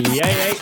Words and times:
Jeg, 0.00 0.16
jeg. 0.16 0.54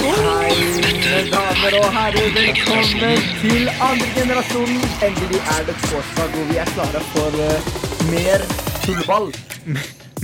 Hei, 0.00 0.54
mine 0.76 1.18
damer 1.32 1.74
og 1.80 1.88
herrer. 1.92 2.30
Velkommen 2.36 3.20
til 3.42 3.68
andre 3.88 4.08
generasjonen. 4.16 4.78
Endelig 5.04 5.40
er 5.52 5.66
det 5.68 5.74
torsdag, 5.84 6.30
hvor 6.32 6.44
vi 6.50 6.56
er 6.62 6.70
klare 6.72 7.02
for 7.10 7.36
eh, 7.44 7.68
mer 8.14 8.46
tullball. 8.86 9.28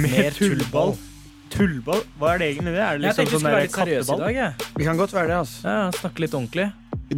Mer 0.01 0.31
tullball. 0.39 0.95
Tullball? 1.53 2.01
Hva 2.17 2.33
er 2.35 2.41
det 2.41 2.49
egentlig 2.55 2.73
det? 2.79 2.81
Er 2.81 2.97
det 2.97 3.11
Jeg 3.11 3.11
liksom 3.11 3.21
tenkte 3.21 3.33
vi 3.33 3.37
sånn 3.37 3.41
skulle 3.43 3.53
være 3.53 3.61
der 3.61 3.67
litt 3.69 3.77
seriøse 3.77 3.93
i 3.93 4.07
katteball? 4.07 4.25
dag. 4.25 4.35
Jeg. 4.41 4.73
Vi 4.81 4.89
kan 4.89 5.03
godt 5.05 5.13
være 5.19 5.29
det, 5.35 5.39
altså. 5.43 5.61
Ja, 5.69 5.91
snakke 6.01 6.25
litt 6.25 6.39
ordentlig. 6.41 6.69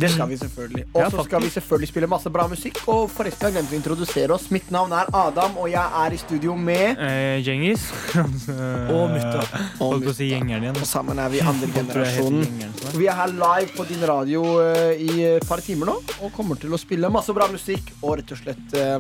Det 0.00 0.11
skal 0.14 0.30
vi 0.30 0.36
selvfølgelig. 0.40 0.84
Og 0.95 1.11
så 1.11 1.24
skal 1.29 1.42
vi 1.42 1.52
selvfølgelig 1.54 1.90
spille 1.90 2.11
masse 2.11 2.30
bra 2.32 2.46
musikk. 2.50 2.80
Og 2.88 3.06
forresten, 3.11 3.48
jeg 3.48 3.56
glemte 3.58 3.64
glemt 3.64 3.72
å 3.72 3.79
introdusere 3.80 4.34
oss. 4.34 4.48
Mitt 4.54 4.70
navn 4.74 4.93
er 4.96 5.11
Adam, 5.16 5.56
og 5.61 5.68
jeg 5.70 6.04
er 6.04 6.14
i 6.14 6.20
studio 6.20 6.56
med 6.56 7.00
Eh, 7.00 7.43
Djengis. 7.44 7.88
Og 8.94 9.11
mutta. 9.11 9.44
Holdt 9.80 10.07
på 10.07 10.12
å 10.12 10.16
si 10.16 10.30
gjengeren 10.30 10.66
igjen. 10.66 10.79
Og 10.80 10.88
sammen 10.88 11.18
er 11.18 11.30
vi 11.32 11.43
andre 11.44 11.70
generasjonen. 11.75 12.46
er. 12.62 12.96
Vi 12.98 13.08
er 13.11 13.18
her 13.18 13.34
live 13.34 13.75
på 13.76 13.86
din 13.89 14.04
radio 14.08 14.44
uh, 14.61 14.93
i 14.94 15.25
et 15.34 15.46
par 15.48 15.62
timer 15.64 15.90
nå 15.90 15.98
og 16.20 16.32
kommer 16.34 16.58
til 16.61 16.75
å 16.75 16.81
spille 16.81 17.11
masse 17.12 17.32
bra 17.34 17.48
musikk 17.50 17.92
og 18.00 18.18
rett 18.20 18.34
og 18.34 18.40
slett 18.40 18.76
uh, 18.79 18.98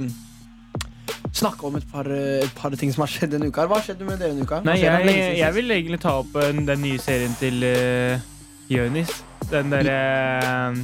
snakke 1.34 1.66
om 1.66 1.76
et 1.78 1.86
par, 1.90 2.06
eh, 2.10 2.44
et 2.44 2.52
par 2.54 2.74
ting 2.78 2.92
som 2.94 3.02
har 3.04 3.10
skjedd 3.10 3.34
denne 3.34 3.48
uka. 3.50 3.66
Hva 3.70 3.80
skjedde 3.82 4.06
med 4.06 4.20
dere 4.20 4.34
denne 4.34 4.46
uka? 4.46 4.60
Nei, 4.66 4.78
jeg, 4.82 5.16
jeg 5.40 5.56
vil 5.56 5.74
egentlig 5.74 6.00
ta 6.04 6.18
opp 6.20 6.36
den 6.38 6.80
nye 6.82 7.00
serien 7.02 7.34
til 7.40 7.66
uh, 7.66 8.22
Jonis. 8.70 9.10
Den 9.50 9.72
derre 9.72 9.96
eh, 10.40 10.78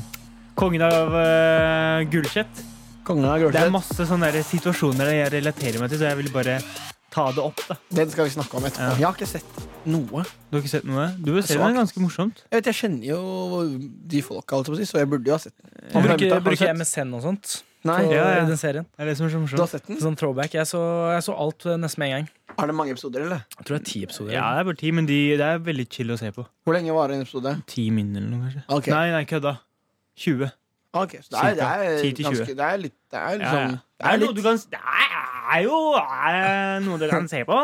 Kongen 0.60 0.82
av 0.84 1.14
uh, 1.14 2.02
Gulset. 2.12 2.60
Kongen 3.06 3.24
av 3.24 3.46
Det 3.48 3.62
er 3.62 3.72
masse 3.72 4.04
sånne 4.04 4.28
der 4.28 4.44
situasjoner 4.44 5.14
jeg 5.14 5.32
relaterer 5.38 5.80
meg 5.80 5.88
til, 5.88 6.02
så 6.02 6.10
jeg 6.10 6.18
vil 6.18 6.28
bare 6.34 6.58
ta 7.10 7.30
det 7.32 7.42
opp. 7.42 7.62
da 7.70 7.78
Den 8.02 8.12
skal 8.12 8.28
vi 8.28 8.34
snakke 8.34 8.58
om 8.58 8.68
etterpå. 8.68 8.90
Ja. 8.90 8.98
Jeg 9.00 9.08
har 9.08 9.16
ikke 9.16 9.30
sett 9.30 9.64
noe. 9.88 10.26
Du 10.50 10.58
har 10.58 10.60
ikke 10.60 10.74
sett 10.74 10.86
noe? 10.90 11.08
Du 11.16 11.32
bør 11.32 11.46
se 11.46 11.56
den, 11.56 11.64
er 11.64 11.80
ganske 11.80 12.04
morsomt. 12.04 12.44
Jeg 12.50 12.60
vet, 12.60 12.70
jeg 12.70 12.80
kjenner 12.82 13.08
jo 13.08 13.64
de 14.12 14.22
folka, 14.26 14.60
så 14.68 15.00
jeg 15.00 15.10
burde 15.10 15.32
jo 15.32 15.38
ha 15.38 15.40
sett 15.40 15.56
den. 15.56 15.72
Han 15.96 16.06
bruker, 16.10 16.44
bruker 16.44 16.76
MSN 16.76 17.16
og 17.16 17.24
sånt 17.24 17.56
Nei, 17.88 17.96
på 18.04 18.12
Ja, 18.12 18.24
ja. 18.36 18.44
den 18.44 18.58
serien. 18.60 18.84
Det 18.92 19.04
er 19.04 19.08
det 19.08 19.16
som 19.16 19.26
er 19.26 19.32
så 19.32 19.40
du 19.56 19.62
har 19.62 19.70
sett 19.70 19.86
den? 19.88 19.96
Sånn 20.02 20.16
throwback. 20.20 20.52
Jeg 20.52 20.68
så, 20.68 20.80
jeg 21.14 21.24
så 21.24 21.36
alt 21.46 21.64
eh, 21.64 21.78
nesten 21.80 22.02
med 22.02 22.10
en 22.10 22.16
gang. 22.18 22.28
Er 22.60 22.68
det 22.68 22.74
mange 22.76 22.92
episoder, 22.92 23.24
eller? 23.24 23.44
Jeg 23.56 23.64
tror 23.64 23.78
det 23.78 23.80
er 23.80 23.88
ti 23.88 24.02
episoder. 24.04 24.32
Ja, 24.34 24.44
det 24.52 24.60
er 24.60 24.68
bare 24.68 24.80
ti, 24.82 24.90
men 24.92 25.08
de, 25.08 25.18
det 25.40 25.46
er 25.46 25.62
veldig 25.64 25.86
chill 25.94 26.12
å 26.12 26.18
se 26.20 26.28
på. 26.36 26.44
Hvor 26.66 26.76
lenge 26.76 26.92
varer 26.92 27.16
en 27.16 27.24
episode? 27.24 27.54
Ti 27.70 27.86
min 27.94 28.10
eller 28.12 28.28
noe, 28.28 28.42
kanskje. 28.44 28.64
Okay. 28.68 28.92
Nei, 28.92 29.06
nei, 29.14 29.22
kødda. 29.30 29.54
20. 30.20 30.52
Ok, 31.00 31.12
så 31.22 31.30
det 31.32 31.40
er, 31.40 31.54
det 31.56 31.66
er, 31.70 31.98
10 32.02 32.14
til 32.18 32.24
20. 32.26 32.30
ganske 32.34 32.54
Det 32.58 32.64
er 32.66 32.78
litt 32.82 32.94
Det 33.14 33.18
er 33.20 33.36
liksom 33.38 33.60
ja. 33.60 33.66
Det 33.70 33.76
Det 34.00 34.08
er 34.10 34.16
noe 34.18 34.26
litt 34.26 34.38
du 34.40 34.42
kan 34.42 34.56
Det 34.72 34.80
er 35.54 35.60
jo 35.62 35.76
er 36.00 36.80
noe 36.82 36.98
dere 36.98 37.10
kan 37.14 37.28
se 37.30 37.44
på. 37.46 37.58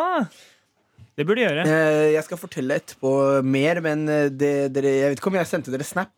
Det 1.17 1.25
burde 1.27 1.41
du 1.41 1.45
gjøre. 1.47 1.65
Eh, 1.67 2.13
Jeg 2.15 2.23
skal 2.27 2.39
fortelle 2.41 2.77
etterpå 2.79 3.13
mer, 3.45 3.81
men 3.85 4.07
eh, 4.09 4.29
det, 4.31 4.53
dere, 4.77 4.93
jeg 5.01 5.11
vet 5.13 5.21
ikke 5.21 5.33
om 5.33 5.39
jeg 5.41 5.49
sendte 5.51 5.75
dere 5.75 5.87
snap. 5.89 6.13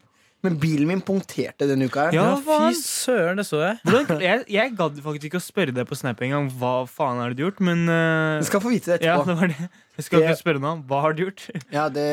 Men 0.47 0.55
bilen 0.63 0.87
min 0.87 1.01
punkterte 1.03 1.67
denne 1.67 1.89
uka. 1.91 2.05
her. 2.09 2.15
Ja, 2.15 2.27
fy 2.39 2.69
søren, 2.79 3.41
det 3.41 3.45
så 3.49 3.59
jeg. 3.59 3.79
Hvordan, 3.83 4.21
jeg, 4.23 4.45
jeg 4.55 4.75
gadd 4.79 5.01
faktisk 5.03 5.25
ikke 5.33 5.41
å 5.41 5.43
spørre 5.43 5.75
deg 5.75 5.89
på 5.91 5.97
Snap 5.99 6.21
engang 6.23 6.47
hva 6.61 6.87
faen 6.87 7.19
har 7.19 7.35
du 7.35 7.43
gjort, 7.43 7.59
men 7.67 7.83
eh, 7.91 8.39
Du 8.39 8.47
skal 8.47 8.63
få 8.63 8.71
vite 8.71 8.93
det 8.95 9.03
Ja, 9.09 9.17
etterpå. 9.17 9.27
det 9.33 9.37
var 9.41 9.49
det. 9.51 9.71
Jeg 9.99 10.05
skal 10.07 10.21
Det- 10.23 10.29
ikke 10.31 10.43
spørre 10.45 10.63
noe, 10.63 10.77
Hva 10.87 11.01
har 11.03 11.13
du 11.19 11.25
gjort? 11.25 11.43
Ja, 11.75 11.89
det, 11.89 12.07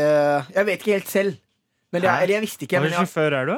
jeg 0.56 0.66
vet 0.72 0.80
ikke 0.82 0.96
helt 0.98 1.08
selv. 1.14 1.38
Men 1.94 2.02
det, 2.02 2.10
Hæ? 2.10 2.16
er- 2.18 2.24
eller 2.26 2.34
jeg 2.40 2.46
visste 2.48 2.66
ikke. 2.66 2.80
Hva 2.80 2.82
Men 2.82 2.92
slags 2.96 3.00
jeg, 3.00 3.14
sjåfør 3.14 3.38
er 3.42 3.46
du? 3.46 3.56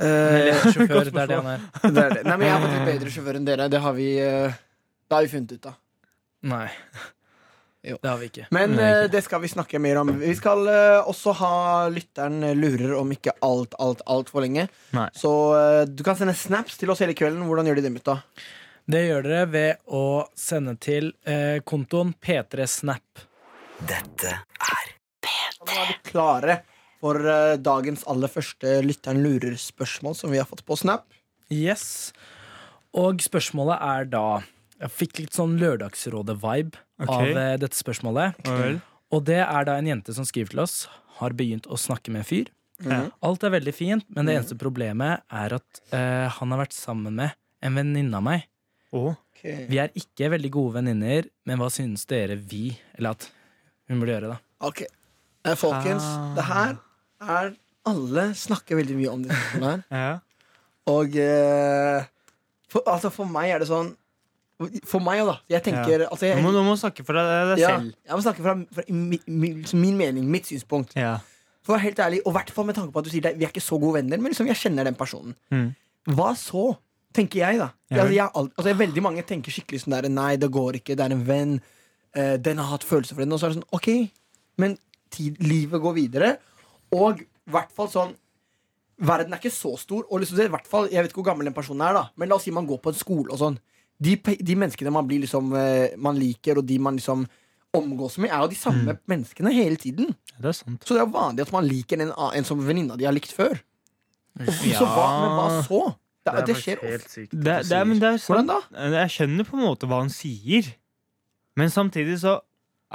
eh, 0.00 0.64
Sjåfør, 0.74 1.04
det 1.14 1.22
er 1.22 1.30
det 1.30 1.38
han 1.38 1.50
er. 1.54 1.60
det 1.86 2.02
er 2.04 2.14
det. 2.18 2.22
Nei, 2.26 2.36
men 2.36 2.46
jeg 2.48 2.54
har 2.56 2.62
fått 2.66 2.74
litt 2.74 2.88
bedre 2.90 3.14
sjåfør 3.14 3.38
enn 3.38 3.46
dere. 3.48 3.68
Det 3.70 3.80
har 3.84 3.94
vi, 3.94 4.08
eh, 4.18 4.58
det 5.06 5.14
har 5.16 5.22
vi 5.22 5.32
funnet 5.36 5.54
ut 5.54 5.66
av. 5.70 5.78
Nei. 6.50 6.66
Jo. 7.84 7.98
Det 8.00 8.08
har 8.08 8.20
vi 8.20 8.28
ikke. 8.30 8.46
Men 8.54 8.72
Nei, 8.78 8.84
eh, 8.84 8.98
ikke. 9.02 9.12
det 9.12 9.22
skal 9.26 9.42
vi 9.42 9.50
snakke 9.52 9.80
mer 9.82 10.00
om. 10.00 10.12
Vi 10.22 10.32
skal 10.38 10.64
uh, 10.64 11.08
også 11.10 11.34
ha 11.36 11.54
lytteren 11.92 12.40
lurer 12.56 12.94
om 12.96 13.10
ikke 13.12 13.34
alt, 13.44 13.76
alt, 13.82 14.00
altfor 14.08 14.44
lenge. 14.46 14.66
Nei. 14.96 15.08
Så 15.16 15.32
uh, 15.52 15.82
du 15.84 16.00
kan 16.06 16.16
sende 16.16 16.36
snaps 16.38 16.78
til 16.80 16.92
oss 16.94 17.04
hele 17.04 17.16
kvelden. 17.16 17.44
Hvordan 17.44 17.68
gjør 17.68 17.80
de 17.80 17.84
det, 17.84 17.92
mutta? 17.92 18.18
Det 18.88 19.02
gjør 19.04 19.26
dere 19.28 19.48
ved 19.52 19.82
å 19.92 20.04
sende 20.38 20.78
til 20.80 21.12
uh, 21.28 21.60
kontoen 21.68 22.14
P3snap. 22.24 23.26
Dette 23.84 24.32
er 24.32 24.94
P3. 25.20 25.60
nå 25.68 25.76
er 25.76 25.90
vi 25.90 25.98
klare 26.08 26.58
for 27.04 27.20
dagens 27.60 28.06
aller 28.08 28.30
første 28.32 28.78
lytteren 28.80 29.18
lurer-spørsmål 29.20 30.14
som 30.16 30.32
vi 30.32 30.38
har 30.40 30.48
fått 30.48 30.62
på 30.64 30.78
Snap. 30.80 31.04
Yes. 31.52 32.14
Og 32.96 33.20
spørsmålet 33.20 33.76
er 33.76 34.08
da 34.08 34.24
Jeg 34.84 34.92
fikk 34.92 35.22
litt 35.22 35.36
sånn 35.36 35.54
Lørdagsrådet-vibe 35.62 36.76
okay. 37.00 37.14
av 37.14 37.38
eh, 37.40 37.54
dette 37.62 37.78
spørsmålet. 37.78 38.36
Okay. 38.44 38.76
Og 39.14 39.22
det 39.24 39.40
er 39.40 39.68
da 39.68 39.78
en 39.80 39.88
jente 39.88 40.12
som 40.16 40.26
skriver 40.28 40.52
til 40.52 40.60
oss, 40.64 40.82
har 41.20 41.32
begynt 41.38 41.68
å 41.72 41.78
snakke 41.80 42.12
med 42.12 42.24
en 42.24 42.28
fyr. 42.28 42.50
Ja. 42.84 42.98
Alt 43.24 43.46
er 43.46 43.54
veldig 43.54 43.72
fint, 43.72 44.04
men 44.12 44.28
det 44.28 44.34
eneste 44.36 44.58
problemet 44.60 45.22
er 45.32 45.56
at 45.56 45.80
eh, 45.94 46.26
han 46.36 46.52
har 46.52 46.64
vært 46.66 46.76
sammen 46.76 47.16
med 47.16 47.32
en 47.64 47.78
venninne 47.78 48.18
av 48.18 48.26
meg. 48.26 48.44
Okay. 48.94 49.64
Vi 49.70 49.80
er 49.80 49.94
ikke 49.96 50.28
veldig 50.34 50.52
gode 50.52 50.76
venninner, 50.80 51.30
men 51.48 51.60
hva 51.60 51.70
synes 51.72 52.04
dere 52.06 52.36
vi 52.38 52.68
Eller 52.94 53.16
at 53.16 53.24
hun 53.90 53.98
burde 53.98 54.12
gjøre, 54.14 54.36
da? 54.36 54.68
Ok, 54.68 54.84
eh, 54.84 55.56
folkens. 55.58 56.04
Ah. 56.04 56.28
Det 56.36 56.46
her 56.50 56.76
er 57.24 57.52
Alle 57.88 58.28
snakker 58.38 58.78
veldig 58.78 59.00
mye 59.00 59.10
om 59.16 59.24
det 59.24 59.34
her. 59.34 59.82
ja. 59.90 60.14
Og 60.92 61.16
eh, 61.16 62.04
for, 62.68 62.84
altså 62.84 63.08
for 63.12 63.28
meg 63.30 63.54
er 63.54 63.62
det 63.62 63.70
sånn 63.72 63.94
For 64.86 65.02
meg, 65.02 65.24
da. 65.26 65.34
Jeg 65.50 65.64
tenker 65.66 66.04
altså, 66.06 66.28
jeg, 66.28 66.38
du, 66.38 66.44
må, 66.44 66.52
du, 66.54 66.60
må 66.62 66.76
snakke 66.78 67.02
for 67.06 67.18
deg, 67.18 67.30
deg 67.50 67.62
ja, 67.64 67.72
selv. 67.74 67.94
jeg 68.06 68.14
må 68.14 68.22
snakke 68.22 68.44
fra, 68.44 68.52
fra 68.76 68.84
mi, 68.94 69.18
mi, 69.26 69.50
min 69.74 69.96
mening, 69.98 70.28
mitt 70.30 70.46
synspunkt. 70.46 70.94
Ja. 70.98 71.16
For 71.64 71.74
å 71.74 71.78
være 71.78 71.86
helt 71.88 72.02
ærlig, 72.04 72.20
Og 72.22 72.30
i 72.30 72.36
hvert 72.36 72.52
fall 72.54 72.68
med 72.68 72.76
tanke 72.78 72.94
på 72.94 73.02
at 73.02 73.08
du 73.08 73.10
sier 73.10 73.24
det, 73.24 73.34
vi 73.40 73.46
er 73.48 73.50
ikke 73.50 73.64
så 73.64 73.78
gode 73.82 73.98
venner, 73.98 74.20
men 74.20 74.30
liksom 74.30 74.46
jeg 74.50 74.60
kjenner 74.60 74.86
den 74.86 74.98
personen. 74.98 75.34
Mm. 75.50 75.70
Hva 76.14 76.30
så? 76.38 76.68
Tenker 77.14 77.40
jeg, 77.42 77.60
da. 77.62 77.70
Ja 77.90 78.02
altså, 78.04 78.14
jeg, 78.14 78.30
alt- 78.40 78.56
altså, 78.58 78.74
veldig 78.84 79.04
mange 79.06 79.22
tenker 79.26 79.54
skikkelig 79.54 79.84
sånn 79.84 79.96
der 79.96 80.10
Nei, 80.12 80.32
det 80.38 80.50
går 80.54 80.80
ikke, 80.80 80.96
det 80.98 81.06
er 81.06 81.14
en 81.16 81.26
venn. 81.26 81.54
Uh, 82.14 82.34
den 82.38 82.60
har 82.62 82.70
hatt 82.76 82.86
følelser 82.86 83.16
for 83.16 83.24
den. 83.24 83.34
Og 83.34 83.40
så 83.42 83.48
er 83.48 83.54
det 83.54 83.60
sånn, 83.60 83.70
ok, 83.74 83.90
men 84.62 84.76
tid, 85.14 85.38
livet 85.42 85.82
går 85.82 85.96
videre. 85.98 86.34
Og 86.94 87.22
i 87.24 87.54
hvert 87.54 87.74
fall 87.74 87.90
sånn 87.90 88.14
Verden 89.04 89.34
er 89.34 89.40
ikke 89.40 89.50
så 89.50 89.72
stor. 89.74 90.04
Og 90.06 90.20
liksom, 90.22 90.38
er 90.38 90.46
i 90.46 90.52
hvert 90.54 90.68
fall, 90.70 90.86
Jeg 90.92 91.02
vet 91.02 91.10
ikke 91.10 91.18
hvor 91.24 91.32
gammel 91.32 91.48
den 91.48 91.56
personen 91.56 91.82
er, 91.82 91.96
da 91.96 92.04
men 92.14 92.30
la 92.30 92.36
oss 92.38 92.44
si 92.46 92.52
man 92.54 92.66
går 92.68 92.78
på 92.78 92.92
en 92.92 92.98
skole 92.98 93.26
og 93.34 93.40
sånn. 93.40 93.56
De, 94.04 94.14
de 94.20 94.56
menneskene 94.58 94.92
man 94.92 95.06
blir 95.08 95.22
liksom 95.24 95.52
eh, 95.56 95.94
Man 96.00 96.18
liker, 96.20 96.60
og 96.60 96.66
de 96.68 96.78
man 96.82 96.98
liksom 96.98 97.24
omgås 97.74 98.20
med, 98.22 98.30
er 98.30 98.44
jo 98.44 98.50
de 98.52 98.58
samme 98.58 98.94
menneskene 99.10 99.50
hele 99.50 99.78
tiden. 99.80 100.12
Det 100.38 100.50
er 100.52 100.54
sant. 100.54 100.84
Så 100.86 100.94
det 100.94 101.02
er 101.02 101.10
vanlig 101.10 101.42
at 101.42 101.50
man 101.54 101.66
liker 101.66 101.98
en, 102.04 102.12
en 102.14 102.46
som 102.46 102.60
venninna 102.62 102.94
de 103.00 103.08
har 103.08 103.14
likt 103.16 103.34
før. 103.34 103.58
Og, 104.38 104.50
så 104.50 104.86
hva, 104.86 105.06
men 105.22 105.34
hva 105.34 105.46
så? 105.66 105.80
Det, 106.24 106.44
det, 106.48 106.54
skjer 106.56 106.80
ofte. 106.80 107.24
Det, 107.32 107.40
det, 107.42 107.74
er, 107.74 107.84
men 107.84 107.98
det 107.98 108.08
er 108.12 108.20
sant. 108.22 108.30
Hvordan 108.30 108.52
da? 108.52 108.86
Jeg 108.94 109.14
skjønner 109.16 109.48
på 109.48 109.58
en 109.58 109.64
måte 109.66 109.88
hva 109.90 109.98
han 110.04 110.12
sier, 110.14 110.70
men 111.58 111.70
samtidig 111.74 112.20
så 112.22 112.38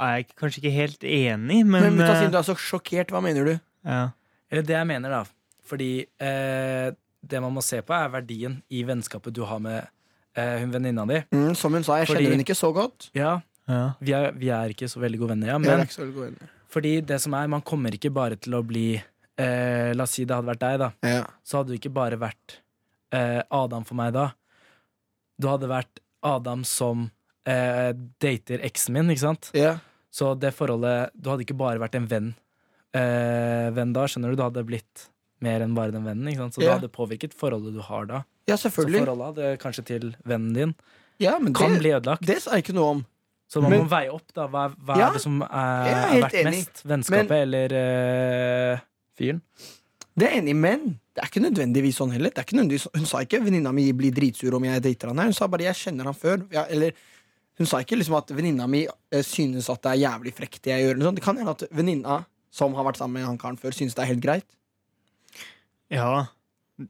er 0.00 0.16
jeg 0.16 0.30
kanskje 0.40 0.62
ikke 0.62 0.72
helt 0.74 1.04
enig, 1.04 1.60
men, 1.66 1.84
Men, 1.84 1.98
mutta, 1.98 2.14
eh, 2.14 2.22
siden 2.22 2.32
du 2.32 2.40
er 2.40 2.48
så 2.48 2.56
sjokkert, 2.56 3.12
hva 3.12 3.22
mener 3.24 3.52
du? 3.52 3.54
ja. 3.88 4.08
Eller 4.50 4.64
det 4.66 4.74
jeg 4.74 4.86
mener, 4.90 5.12
da. 5.14 5.20
Fordi 5.70 5.92
eh, 6.02 6.88
det 7.22 7.40
man 7.44 7.52
må 7.54 7.62
se 7.62 7.78
på, 7.86 7.94
er 7.94 8.08
verdien 8.10 8.56
i 8.74 8.80
vennskapet 8.88 9.34
du 9.36 9.44
har 9.46 9.60
med 9.62 9.86
eh, 10.36 10.58
hun 10.60 10.70
venninna 10.72 11.06
di. 11.08 11.20
Mm, 11.32 11.54
som 11.56 11.72
hun 11.72 11.82
sa, 11.84 11.96
jeg 11.98 12.08
Fordi- 12.08 12.24
kjenner 12.24 12.36
hun 12.36 12.44
ikke 12.44 12.56
så 12.58 12.72
godt. 12.74 13.10
Ja, 13.14 13.40
Ja. 13.68 13.94
vi 14.00 14.12
er, 14.12 14.32
vi 14.32 14.48
er 14.50 14.68
ikke 14.74 14.88
så 14.90 15.00
veldig 15.00 15.18
gode 15.18 15.28
venner, 15.30 15.46
ja, 15.46 15.58
Jeg 15.58 15.66
er 15.72 15.76
men 15.76 15.86
ikke 15.86 15.94
så 15.98 16.02
veldig 16.04 16.14
god 16.14 16.24
venner. 16.24 16.48
fordi 16.68 17.00
det 17.06 17.20
som 17.20 17.34
er, 17.34 17.46
man 17.48 17.62
kommer 17.62 17.90
ikke 17.90 18.12
bare 18.12 18.36
til 18.36 18.52
å 18.54 18.62
bli 18.66 19.02
eh, 19.38 19.92
La 19.94 20.02
oss 20.02 20.10
si 20.12 20.24
det 20.24 20.34
hadde 20.36 20.46
vært 20.50 20.58
deg, 20.60 20.78
da. 20.78 20.92
Ja. 21.02 21.24
Så 21.44 21.58
hadde 21.58 21.68
du 21.68 21.78
ikke 21.78 21.92
bare 21.94 22.16
vært 22.18 22.58
eh, 23.12 23.42
Adam 23.50 23.84
for 23.84 23.94
meg 23.94 24.12
da. 24.12 24.32
Du 25.40 25.48
hadde 25.48 25.68
vært 25.68 25.98
Adam 26.22 26.62
som 26.64 27.10
eh, 27.46 27.92
dater 28.20 28.60
eksen 28.62 28.92
min, 28.92 29.08
ikke 29.08 29.18
sant? 29.24 29.50
Ja. 29.54 29.78
Så 30.12 30.34
det 30.38 30.52
forholdet 30.54 31.10
Du 31.16 31.30
hadde 31.30 31.44
ikke 31.46 31.56
bare 31.56 31.78
vært 31.78 31.94
en 31.94 32.06
venn 32.10 32.34
eh, 32.92 33.70
Venn 33.70 33.92
da, 33.94 34.04
skjønner 34.10 34.30
du? 34.32 34.36
Du 34.36 34.42
hadde 34.42 34.64
blitt 34.66 35.06
mer 35.40 35.62
enn 35.64 35.74
bare 35.74 35.92
den 35.94 36.04
vennen. 36.04 36.28
Ikke 36.28 36.42
sant? 36.44 36.54
Så 36.54 36.62
Ja. 36.62 36.74
det 36.76 36.82
hadde 36.82 36.92
påvirket 36.92 37.32
forholdet 37.32 37.72
du 37.72 37.80
har 37.80 38.04
da. 38.06 38.24
Ja, 38.50 38.56
Så 38.60 38.70
forholdet 38.74 39.58
kanskje 39.62 39.84
til 39.86 40.10
vennen 40.26 40.52
din 40.56 40.74
Ja, 41.20 41.38
men 41.38 41.52
kan 41.54 41.74
det, 41.74 41.80
bli 41.82 41.90
ødelagt. 41.94 42.24
det 42.26 42.38
sa 42.42 42.54
jeg 42.56 42.64
ikke 42.64 42.74
noe 42.76 42.90
om. 42.98 43.02
Så 43.50 43.60
man 43.62 43.70
men- 43.74 43.82
må 43.82 43.88
veie 43.90 44.10
opp, 44.14 44.28
da. 44.32 44.46
Hva, 44.48 44.68
hva 44.78 44.96
Ja, 44.96 45.08
er 45.10 45.12
det 45.18 45.20
som 45.24 45.42
er, 45.42 45.48
er 45.50 46.16
er 46.16 46.22
verdt 46.22 46.36
enig. 46.38 46.52
mest? 46.54 46.82
Vennskapet 46.86 47.30
eller 47.42 47.72
eh, 47.74 48.80
fyren? 49.18 49.40
Det 50.16 50.26
er 50.28 50.36
enig 50.40 50.54
men 50.56 51.00
det 51.14 51.22
er 51.24 51.28
ikke 51.28 51.42
nødvendigvis 51.44 51.96
sånn 51.98 52.12
heller. 52.14 52.30
Det 52.30 52.38
er 52.38 52.46
ikke 52.46 52.88
hun 52.96 53.06
sa 53.06 53.18
ikke 53.24 53.40
'venninna 53.42 53.72
mi 53.74 53.90
blir 53.92 54.12
dritsur 54.14 54.54
om 54.54 54.64
jeg 54.64 54.82
dater 54.82 55.08
han 55.08 55.18
her'. 55.18 55.24
Hun 55.24 55.32
sa 55.32 55.46
bare 55.48 55.62
'jeg 55.62 55.74
kjenner 55.76 56.04
han 56.04 56.14
før'. 56.14 56.46
Ja, 56.52 56.64
eller 56.68 56.92
hun 57.58 57.66
sa 57.66 57.78
ikke 57.78 57.96
liksom 57.98 58.16
at 58.16 58.28
venninna 58.28 58.66
mi 58.68 58.86
eh, 59.12 59.22
synes 59.22 59.68
at 59.68 59.82
det 59.82 59.92
er 59.92 60.08
jævlig 60.08 60.32
frekt 60.34 60.62
det 60.62 60.70
jeg 60.72 60.82
gjør. 60.96 61.02
Sånn. 61.02 61.14
Det 61.14 61.22
kan 61.22 61.36
hende 61.36 61.50
at 61.50 61.62
venninna 61.70 62.24
som 62.50 62.72
har 62.74 62.84
vært 62.84 62.96
sammen 62.96 63.12
med 63.20 63.24
han 63.26 63.38
karen 63.38 63.56
før, 63.58 63.70
synes 63.72 63.94
det 63.94 64.02
er 64.02 64.06
helt 64.14 64.22
greit. 64.22 64.44
ja. 65.90 66.26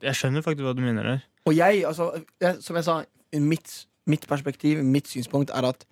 Jeg 0.01 0.15
skjønner 0.15 0.43
faktisk 0.45 0.63
hva 0.63 0.75
du 0.77 0.83
mener 0.83 1.03
der. 1.03 1.23
Og 1.49 1.57
jeg, 1.57 1.85
altså, 1.89 2.11
jeg, 2.43 2.59
som 2.65 2.77
jeg 2.77 2.87
sa, 2.87 2.97
mitt, 3.41 3.77
mitt 4.11 4.27
perspektiv, 4.29 4.83
mitt 4.85 5.09
synspunkt 5.09 5.53
er 5.55 5.71
at 5.71 5.87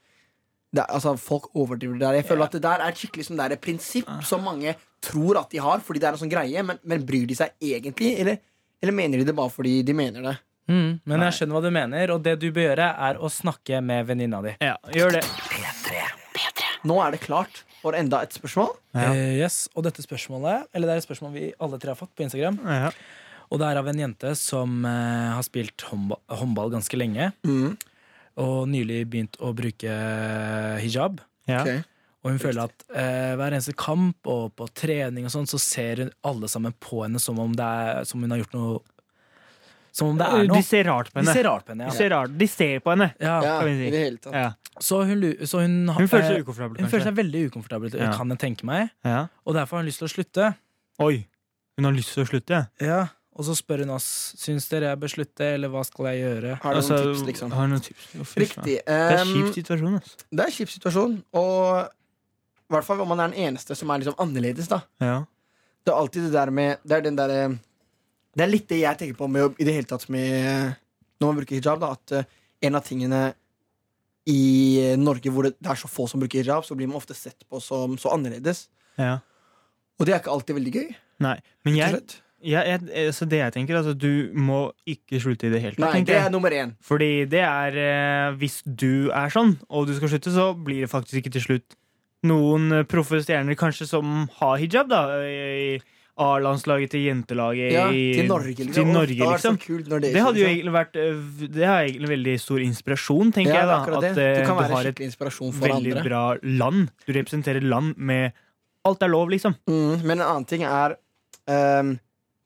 det 0.75 0.85
altså, 0.85 1.15
Folk 1.17 1.49
overdriver 1.57 1.97
det 1.97 2.05
der. 2.05 2.19
Jeg 2.21 2.29
føler 2.29 2.45
at 2.45 2.57
det 2.59 2.63
der 2.63 2.83
er 2.85 2.93
et 2.93 3.01
skikkelig 3.01 3.25
sånn 3.25 3.41
der 3.41 3.55
prinsipp 3.57 4.11
som 4.29 4.45
mange 4.45 4.75
tror 5.05 5.39
at 5.41 5.55
de 5.55 5.63
har 5.65 5.81
fordi 5.85 6.03
det 6.03 6.11
er 6.11 6.19
en 6.19 6.21
sånn 6.21 6.33
greie, 6.33 6.65
men, 6.67 6.81
men 6.85 7.07
bryr 7.09 7.25
de 7.31 7.37
seg 7.39 7.55
egentlig, 7.63 8.13
eller, 8.21 8.41
eller 8.83 8.97
mener 8.97 9.23
de 9.23 9.29
det 9.31 9.37
bare 9.39 9.53
fordi 9.55 9.79
de 9.87 9.95
mener 9.97 10.27
det? 10.27 10.35
Mm, 10.69 10.99
men 11.09 11.25
jeg 11.25 11.37
skjønner 11.39 11.57
hva 11.57 11.63
du 11.65 11.73
mener, 11.73 12.11
og 12.13 12.25
det 12.27 12.35
du 12.43 12.51
bør 12.53 12.67
gjøre, 12.67 12.91
er 13.09 13.21
å 13.25 13.31
snakke 13.33 13.81
med 13.81 14.05
venninna 14.11 14.43
di. 14.45 14.53
Ja, 14.61 14.75
gjør 14.93 15.17
det. 15.17 15.23
Nå 16.87 16.99
er 17.03 17.15
det 17.17 17.23
klart 17.25 17.63
for 17.81 17.97
enda 17.97 18.21
et 18.27 18.37
spørsmål. 18.37 18.75
Ja. 18.93 19.09
Uh, 19.09 19.39
yes, 19.39 19.65
Og 19.75 19.85
dette 19.87 20.03
spørsmålet 20.03 20.69
Eller 20.75 20.89
det 20.89 20.95
er 20.95 21.01
et 21.03 21.07
spørsmål 21.07 21.33
vi 21.35 21.49
alle 21.63 21.79
tre 21.81 21.93
har 21.93 21.99
fått 21.99 22.13
på 22.19 22.27
Instagram. 22.27 22.61
Ja. 22.67 22.93
Og 23.51 23.59
det 23.61 23.69
er 23.71 23.79
av 23.81 23.87
en 23.89 24.01
jente 24.03 24.35
som 24.37 24.85
eh, 24.85 25.29
har 25.35 25.45
spilt 25.47 25.85
håndball, 25.89 26.21
håndball 26.41 26.73
ganske 26.75 26.99
lenge. 27.01 27.31
Mm. 27.49 27.77
Og 28.45 28.59
nylig 28.71 29.03
begynt 29.11 29.39
å 29.43 29.55
bruke 29.57 29.95
hijab. 30.83 31.23
Ja. 31.49 31.63
Okay. 31.65 31.81
Og 32.27 32.33
hun 32.35 32.41
føler 32.43 32.67
at 32.67 32.85
eh, 32.93 33.33
hver 33.39 33.55
eneste 33.55 33.73
kamp 33.79 34.27
og 34.29 34.51
på 34.59 34.67
trening 34.77 35.25
og 35.29 35.33
sånn, 35.33 35.47
så 35.49 35.59
ser 35.63 36.03
hun 36.03 36.13
alle 36.27 36.49
sammen 36.51 36.75
på 36.83 37.05
henne 37.05 37.21
som 37.23 37.39
om, 37.41 37.55
det 37.57 37.65
er, 37.65 38.05
som 38.11 38.21
hun 38.25 38.35
har 38.35 38.43
gjort 38.43 38.57
noe 38.59 38.79
Som 39.95 40.11
om 40.13 40.19
det 40.21 40.27
er 40.29 40.45
noe. 40.51 40.59
De 40.59 40.67
ser 40.67 40.85
rart 40.91 41.09
på 41.13 41.17
De 41.19 41.23
henne. 41.25 41.35
ser 41.39 41.47
rart 41.49 41.65
på 41.67 41.73
henne, 41.73 41.89
De 41.89 41.97
ser, 41.97 42.11
rart. 42.13 42.35
De 42.43 42.49
ser 42.51 42.83
på 42.85 42.93
henne. 42.93 43.09
ja. 43.23 43.39
Ja, 43.47 43.55
kan 43.63 43.71
vi 43.71 43.77
si. 43.79 43.87
i 43.87 43.95
det 43.95 44.03
hele 44.05 44.21
tatt. 44.23 44.35
Ja. 44.37 44.51
Så 44.79 45.01
hun, 45.09 45.25
så 45.49 45.63
hun, 45.65 45.79
Hun 45.91 46.07
føler 46.11 46.27
eh, 46.27 46.29
seg 46.37 46.45
ukomfortabel, 46.45 46.83
hun 46.85 46.91
føler 46.93 47.07
seg 47.09 47.17
veldig 47.19 47.41
ukomfortabel, 47.49 47.97
Ja. 47.99 48.13
kan 48.15 48.29
jeg 48.35 48.39
tenke 48.45 48.69
meg. 48.69 48.93
Ja. 49.07 49.25
Og 49.47 49.57
derfor 49.57 49.79
har 49.79 49.83
hun 49.83 49.89
lyst 49.91 49.99
til 50.05 50.07
å 50.11 50.13
slutte. 50.13 50.51
Oi. 51.03 51.25
Hun 51.79 51.89
har 51.89 51.97
lyst 51.97 52.13
til 52.15 52.23
å 52.27 52.29
slutte. 52.29 52.61
Ja. 52.83 53.01
Og 53.39 53.47
så 53.47 53.55
spør 53.55 53.85
hun 53.85 53.93
oss 53.95 54.07
Syns 54.41 54.67
dere 54.71 54.91
jeg 54.91 54.99
bør 54.99 55.13
slutte, 55.13 55.47
eller 55.55 55.71
hva 55.71 55.85
skal 55.87 56.09
jeg 56.11 56.25
gjøre. 56.25 56.57
Har 56.63 56.75
du 56.75 56.81
Altså, 56.81 56.97
noen 56.99 57.15
tips, 57.15 57.27
liksom? 57.29 57.53
Har 57.55 57.71
noen 57.71 57.85
tips? 57.85 58.09
Oh, 58.19 58.33
Riktig. 58.43 58.75
Um. 58.83 58.91
Det 58.91 59.15
er 59.15 59.23
en 59.23 59.31
kjip 59.31 59.55
situasjon. 59.61 59.95
Altså. 60.01 60.27
det 60.31 60.43
er 60.43 60.51
en 60.51 60.57
kjip 60.59 60.73
situasjon, 60.75 61.15
og 61.39 61.63
i 62.69 62.75
hvert 62.75 62.85
fall 62.85 63.01
om 63.01 63.09
man 63.09 63.23
er 63.23 63.31
den 63.31 63.47
eneste 63.47 63.77
som 63.79 63.91
er 63.95 64.03
liksom 64.03 64.19
annerledes, 64.21 64.69
da. 64.69 64.83
Ja. 65.01 65.19
Det 65.87 65.95
er 65.95 66.01
alltid 66.03 66.27
det 66.27 66.35
der 66.35 66.51
med 66.53 66.83
Det 66.85 66.97
er 66.99 67.05
den 67.07 67.17
derre 67.17 67.45
Det 68.37 68.43
er 68.45 68.51
litt 68.51 68.67
det 68.69 68.81
jeg 68.83 68.99
tenker 69.01 69.17
på 69.17 69.29
med 69.31 69.55
i 69.57 69.65
det 69.65 69.73
hele 69.73 69.89
tatt 69.89 70.03
med 70.13 70.75
Når 71.17 71.31
man 71.31 71.39
bruker 71.39 71.57
hijab, 71.57 71.81
da, 71.81 71.95
at 71.95 72.13
eh, 72.19 72.27
en 72.69 72.77
av 72.77 72.85
tingene 72.85 73.23
i 74.29 74.97
Norge 75.01 75.33
hvor 75.33 75.47
det, 75.47 75.55
er 75.65 75.79
så 75.81 75.89
få 75.89 76.05
som 76.11 76.21
bruker 76.21 76.43
hijab, 76.43 76.67
så 76.67 76.77
blir 76.77 76.91
man 76.91 76.99
ofte 76.99 77.15
sett 77.17 77.47
på 77.49 77.63
som 77.65 77.95
så 77.97 78.13
annerledes. 78.13 78.67
ja. 78.99 79.21
Og 79.99 80.07
det 80.07 80.13
er 80.15 80.21
ikke 80.21 80.31
alltid 80.31 80.55
veldig 80.55 80.73
gøy. 80.77 80.91
Nei. 81.25 81.39
Men 81.67 81.75
jeg, 81.75 82.03
slett. 82.41 82.89
jeg, 82.93 83.07
altså 83.09 83.27
det 83.29 83.39
jeg 83.43 83.53
tenker, 83.53 83.77
altså, 83.81 83.95
du 83.99 84.31
må 84.35 84.73
ikke 84.87 85.21
slutte 85.21 85.49
i 85.49 85.51
det 85.51 85.61
hele 85.65 85.75
tatt. 85.77 85.95
Nei, 85.95 86.05
det 86.07 86.17
er 86.21 86.31
nummer 86.31 86.51
én. 86.55 86.73
Fordi 86.81 87.25
det 87.27 87.43
er 87.43 87.77
eh, 87.83 88.37
Hvis 88.39 88.63
du 88.65 89.11
er 89.11 89.29
sånn, 89.35 89.57
og 89.69 89.87
du 89.89 89.95
skal 89.99 90.09
slutte, 90.15 90.31
så 90.35 90.53
blir 90.55 90.85
det 90.87 90.91
faktisk 90.91 91.23
ikke 91.23 91.35
til 91.39 91.47
slutt 91.49 91.79
noen 92.27 92.73
eh, 92.81 92.87
proffe 92.89 93.21
stjerner 93.23 93.55
kanskje 93.59 93.87
som 93.87 94.27
har 94.41 94.59
hijab, 94.59 94.89
da. 94.91 95.05
I 95.23 95.79
A-landslaget 96.19 96.91
til 96.91 97.05
jentelaget 97.07 97.73
Ja, 97.77 97.85
i, 97.95 98.01
til 98.19 98.27
Norge, 98.27 98.51
liksom. 98.59 98.75
Til 98.75 98.89
Norge, 98.91 99.15
det 99.15 99.23
hadde 99.23 99.39
så 99.39 99.53
liksom. 99.53 99.59
kult 99.63 99.91
når 99.93 100.01
det, 100.03 100.09
Det 100.17 100.23
hadde 100.25 100.41
jo 100.41 100.49
egentlig 100.49 100.73
vært 100.75 100.97
eh, 100.99 101.21
Det 101.55 101.69
har 101.69 101.85
egentlig 101.85 102.11
veldig 102.11 102.35
stor 102.43 102.65
inspirasjon, 102.65 103.31
tenker 103.37 103.55
ja, 103.55 103.61
jeg. 103.61 103.69
det 103.69 103.69
er 103.69 103.71
da 103.71 103.79
akkurat 103.85 104.03
det. 104.03 104.11
At 104.11 104.19
eh, 104.25 104.33
Du 104.35 104.49
kan 104.49 104.57
du 104.59 104.63
være 104.63 104.73
har 104.73 104.81
et 104.81 104.89
skikkelig 104.89 105.09
inspirasjon 105.13 105.53
for 105.55 105.69
veldig 105.69 105.93
andre. 105.95 106.05
bra 106.09 106.23
land. 106.65 106.91
Du 107.07 107.13
representerer 107.15 107.63
land 107.63 107.95
med 108.11 108.45
Alt 108.89 109.03
er 109.05 109.11
lov, 109.13 109.31
liksom. 109.31 109.55
Mm, 109.69 109.95
men 110.07 110.15
en 110.17 110.25
annen 110.27 110.47
ting 110.49 110.63
er 110.67 110.95
ehm, 111.51 111.95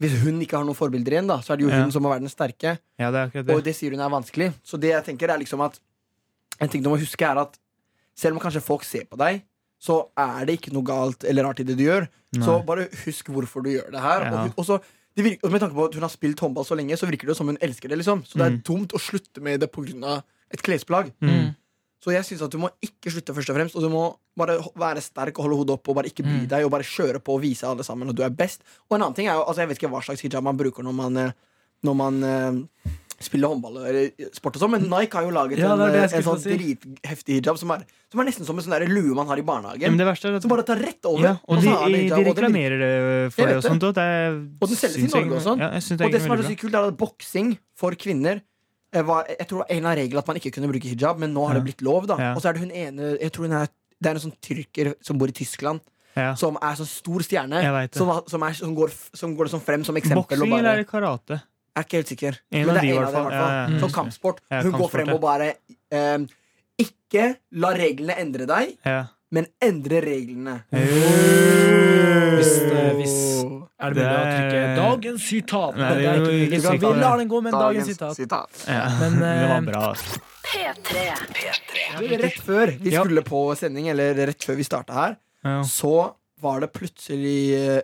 Hvis 0.02 0.16
hun 0.24 0.40
ikke 0.42 0.58
har 0.58 0.66
noen 0.66 0.74
forbilder 0.78 1.14
igjen, 1.16 1.28
da 1.30 1.38
så 1.44 1.52
er 1.54 1.60
det 1.60 1.64
jo 1.68 1.70
Ja. 1.72 1.82
hun 1.84 1.92
som 1.94 2.02
må 2.02 2.10
være 2.10 2.24
den 2.24 2.32
sterke. 2.32 2.74
Ja, 2.98 3.10
det 3.14 3.18
er 3.20 3.26
akkurat 3.30 3.50
Og 3.54 3.62
det. 3.62 3.64
det 3.70 3.74
sier 3.78 3.90
hun 3.94 4.00
er 4.02 4.10
vanskelig. 4.10 4.50
Så 4.66 4.78
det 4.82 4.90
jeg 4.90 5.04
tenker 5.06 5.30
er 5.30 5.38
liksom 5.38 5.60
at 5.64 5.78
En 6.60 6.68
ting 6.68 6.82
du 6.82 6.90
må 6.90 6.98
huske, 7.00 7.22
er 7.24 7.38
at 7.40 7.56
selv 8.14 8.36
om 8.36 8.40
kanskje 8.42 8.60
folk 8.62 8.84
ser 8.84 9.04
på 9.10 9.16
deg, 9.18 9.42
så 9.80 10.08
er 10.16 10.44
det 10.46 10.60
ikke 10.60 10.72
noe 10.72 10.84
galt 10.84 11.24
eller 11.24 11.42
rart 11.48 11.58
i 11.60 11.64
det 11.64 11.76
du 11.78 11.82
gjør. 11.82 12.06
Nei. 12.36 12.44
Så 12.44 12.64
bare 12.64 12.84
husk 13.04 13.26
hvorfor 13.32 13.62
du 13.64 13.70
gjør 13.70 13.90
det 13.90 14.00
her. 14.00 14.20
Ja. 14.30 14.44
Og, 14.44 14.52
og 14.58 14.64
så 14.68 14.76
det 15.16 15.24
virker, 15.24 15.40
og 15.44 15.50
med 15.52 15.60
tanke 15.60 15.74
på 15.74 15.84
at 15.88 15.94
hun 15.94 16.02
har 16.02 16.12
spilt 16.12 16.38
håndball 16.38 16.64
så 16.64 16.76
lenge, 16.76 16.94
så 16.96 17.08
virker 17.08 17.26
det 17.26 17.36
som 17.36 17.46
hun 17.50 17.56
elsker 17.60 17.88
det. 17.88 17.98
liksom 17.98 18.22
Så 18.24 18.38
det 18.38 18.46
er 18.46 18.50
Mm. 18.56 18.62
dumt 18.62 18.92
å 18.94 19.00
slutte 19.00 19.40
med 19.42 19.60
det 19.60 19.72
pga. 19.72 20.22
et 20.52 20.62
klesplagg. 20.62 21.10
Mm. 21.20 21.56
Så 22.02 22.10
jeg 22.10 22.24
synes 22.26 22.42
at 22.42 22.50
du 22.50 22.58
må 22.58 22.68
ikke 22.82 23.12
slutte, 23.14 23.34
først 23.36 23.50
og 23.52 23.56
fremst. 23.56 23.76
Og 23.78 23.82
du 23.84 23.88
må 23.92 24.00
bare 24.36 24.56
være 24.74 25.00
sterk 25.04 25.36
og 25.38 25.44
holde 25.46 25.56
hodet 25.60 25.76
oppe 25.78 25.92
og 25.92 26.00
bare 26.00 26.10
ikke 26.10 26.24
bry 26.26 26.40
Mm. 26.42 26.48
deg. 26.50 26.64
Og 26.66 26.70
bare 26.74 26.82
kjøre 26.82 27.20
på 27.22 27.36
og 27.36 27.42
vise 27.44 27.62
alle 27.68 27.84
sammen 27.86 28.10
at 28.10 28.16
du 28.18 28.22
er 28.26 28.30
best. 28.34 28.62
Og 28.90 28.96
en 28.96 29.02
annen 29.06 29.14
ting 29.14 29.28
er 29.28 29.34
jo, 29.38 29.44
altså 29.46 29.62
jeg 29.62 29.68
vet 29.70 29.78
ikke 29.78 29.92
hva 29.92 30.02
slags 30.02 30.20
hijab 30.26 30.42
man 30.42 30.56
bruker 30.58 30.82
når 30.82 30.92
man, 30.98 31.16
eh, 31.16 31.32
når 31.84 31.94
man 31.94 32.18
eh, 32.24 32.90
spiller 33.22 33.46
håndball 33.52 33.76
eller 33.86 34.10
sport 34.34 34.56
og 34.58 34.62
sånn, 34.64 34.72
men 34.74 34.88
Nike 34.90 35.14
har 35.14 35.22
jo 35.22 35.30
laget 35.30 35.58
Ja, 35.62 35.72
en, 35.74 35.78
det 35.78 35.92
det 35.94 36.02
eh, 36.10 36.16
en 36.18 36.24
sånn 36.26 36.40
si. 36.42 36.56
dritheftig 36.58 37.38
hijab 37.38 37.58
som 37.60 37.70
er, 37.70 37.84
som 38.10 38.18
er 38.18 38.26
nesten 38.26 38.44
som 38.48 38.58
en 38.58 38.64
sånn 38.66 38.88
lue 38.90 39.14
man 39.14 39.28
har 39.30 39.38
i 39.38 39.42
barnehagen. 39.46 39.96
det 39.96 40.08
at 40.10 40.42
Som 40.42 40.50
bare 40.50 40.64
tar 40.66 40.82
rett 40.82 41.04
over. 41.06 41.22
ja, 41.22 41.36
og 41.46 41.56
og, 41.58 41.62
de, 41.62 42.08
de 42.08 42.12
og 42.18 42.26
reklamerer 42.34 42.78
det 42.82 43.32
for 43.32 43.46
det 43.46 43.54
det 43.54 43.62
sånt. 43.62 43.82
og 43.86 43.94
sånt 43.94 43.98
er 44.02 44.42
Og 44.60 44.66
den 44.68 44.76
selges 44.76 44.96
i 45.06 45.06
Norge 45.06 45.36
og 45.38 45.42
sånn. 45.46 45.58
Ja, 45.62 45.70
det 45.70 46.00
Og 46.02 46.10
det 46.10 46.20
som 46.22 46.32
er 46.32 46.42
så 46.42 46.56
kult, 46.58 46.74
er 46.74 46.88
at 46.88 46.96
boksing 46.98 47.58
for 47.78 47.92
kvinner 47.94 48.42
var, 48.92 49.24
Jeg 49.28 49.46
tror 49.48 49.58
det 49.62 49.64
var 49.68 49.76
en 49.76 49.86
av 49.86 49.96
reglene 49.96 50.18
at 50.18 50.26
man 50.28 50.36
ikke 50.36 50.52
kunne 50.52 50.68
bruke 50.68 50.88
hijab, 50.88 51.18
men 51.18 51.32
nå 51.32 51.46
har 51.48 51.54
det 51.54 51.64
blitt 51.64 51.80
lov. 51.82 52.06
da 52.06 52.16
Ja. 52.18 52.34
Og 52.34 52.42
så 52.42 52.48
er 52.48 52.52
det 52.52 52.60
hun 52.60 52.70
ene 52.70 53.18
Jeg 53.20 53.32
tror 53.32 53.46
hun 53.48 53.52
er 53.52 53.68
Det 54.02 54.10
er 54.10 54.14
en 54.18 54.20
sånn 54.30 54.36
tyrker 54.42 54.94
som 55.00 55.16
bor 55.18 55.28
i 55.28 55.32
Tyskland, 55.32 55.80
Ja. 56.16 56.34
som 56.34 56.56
er 56.60 56.74
sånn 56.74 56.86
stor 56.90 57.20
stjerne. 57.22 57.88
Som, 57.94 58.10
som, 58.26 58.42
er, 58.42 58.52
som, 58.52 58.74
går, 58.74 58.90
som 59.14 59.36
går 59.36 59.46
sånn 59.48 59.62
frem 59.62 59.84
som 59.84 59.94
eksempel. 59.96 60.24
Boksing 60.26 60.50
bare, 60.50 60.58
eller 60.58 60.78
er 60.80 60.84
karate? 60.84 61.38
Jeg 61.72 61.78
er 61.78 61.82
ikke 61.86 61.96
helt 61.96 62.08
sikker. 62.08 62.38
En 62.52 62.66
men 62.66 62.74
det 62.74 62.82
er 62.82 62.84
i 62.84 62.90
en 62.90 63.04
av 63.04 63.12
dem, 63.12 63.22
i 63.22 63.24
hvert 63.24 63.32
fall. 63.32 63.52
Ja, 63.52 63.68
ja, 63.70 63.78
Som 63.80 63.90
kampsport. 63.90 64.40
Ja, 64.50 64.60
Hun 64.62 64.72
går 64.72 64.90
frem 64.90 65.06
ja. 65.08 65.14
og 65.14 65.20
bare 65.22 65.54
um, 65.92 66.28
Ikke 66.78 67.36
la 67.52 67.70
reglene 67.78 68.18
endre 68.18 68.44
deg, 68.46 68.76
Ja. 68.84 69.06
men 69.30 69.46
endre 69.62 70.00
reglene. 70.02 70.64
Hvis, 72.36 72.58
eh, 72.62 72.92
hvis- 72.98 73.61
Er 73.82 73.94
det 73.94 74.02
mulig 74.02 74.16
å 74.16 74.24
trykke 74.30 74.62
'dagens 74.78 75.28
sitat'? 75.28 75.78
Nei, 75.80 75.92
det 75.98 76.06
er 76.06 76.20
ikke 76.22 76.58
ikke 76.58 76.74
Vi 76.78 76.92
lar 77.02 77.18
den 77.18 77.28
gå 77.28 77.42
med 77.42 77.52
dagens 77.52 77.92
sitat. 78.16 78.64
Ja. 78.68 78.82
Men, 79.00 79.18
det 79.18 79.48
var 79.50 79.56
eh, 79.56 79.68
bra. 79.68 79.94
P3. 80.52 81.06
Du, 81.98 82.06
Rett 82.22 82.42
før 82.46 82.74
vi 82.78 82.92
skulle 82.94 83.24
på 83.26 83.44
sending, 83.58 83.88
eller 83.92 84.14
rett 84.32 84.44
før 84.44 84.58
vi 84.60 84.66
starta 84.66 84.92
her, 84.98 85.16
Ja. 85.42 85.62
så 85.66 86.14
var 86.42 86.60
det 86.62 86.72
plutselig 86.74 87.38
eh, 87.58 87.80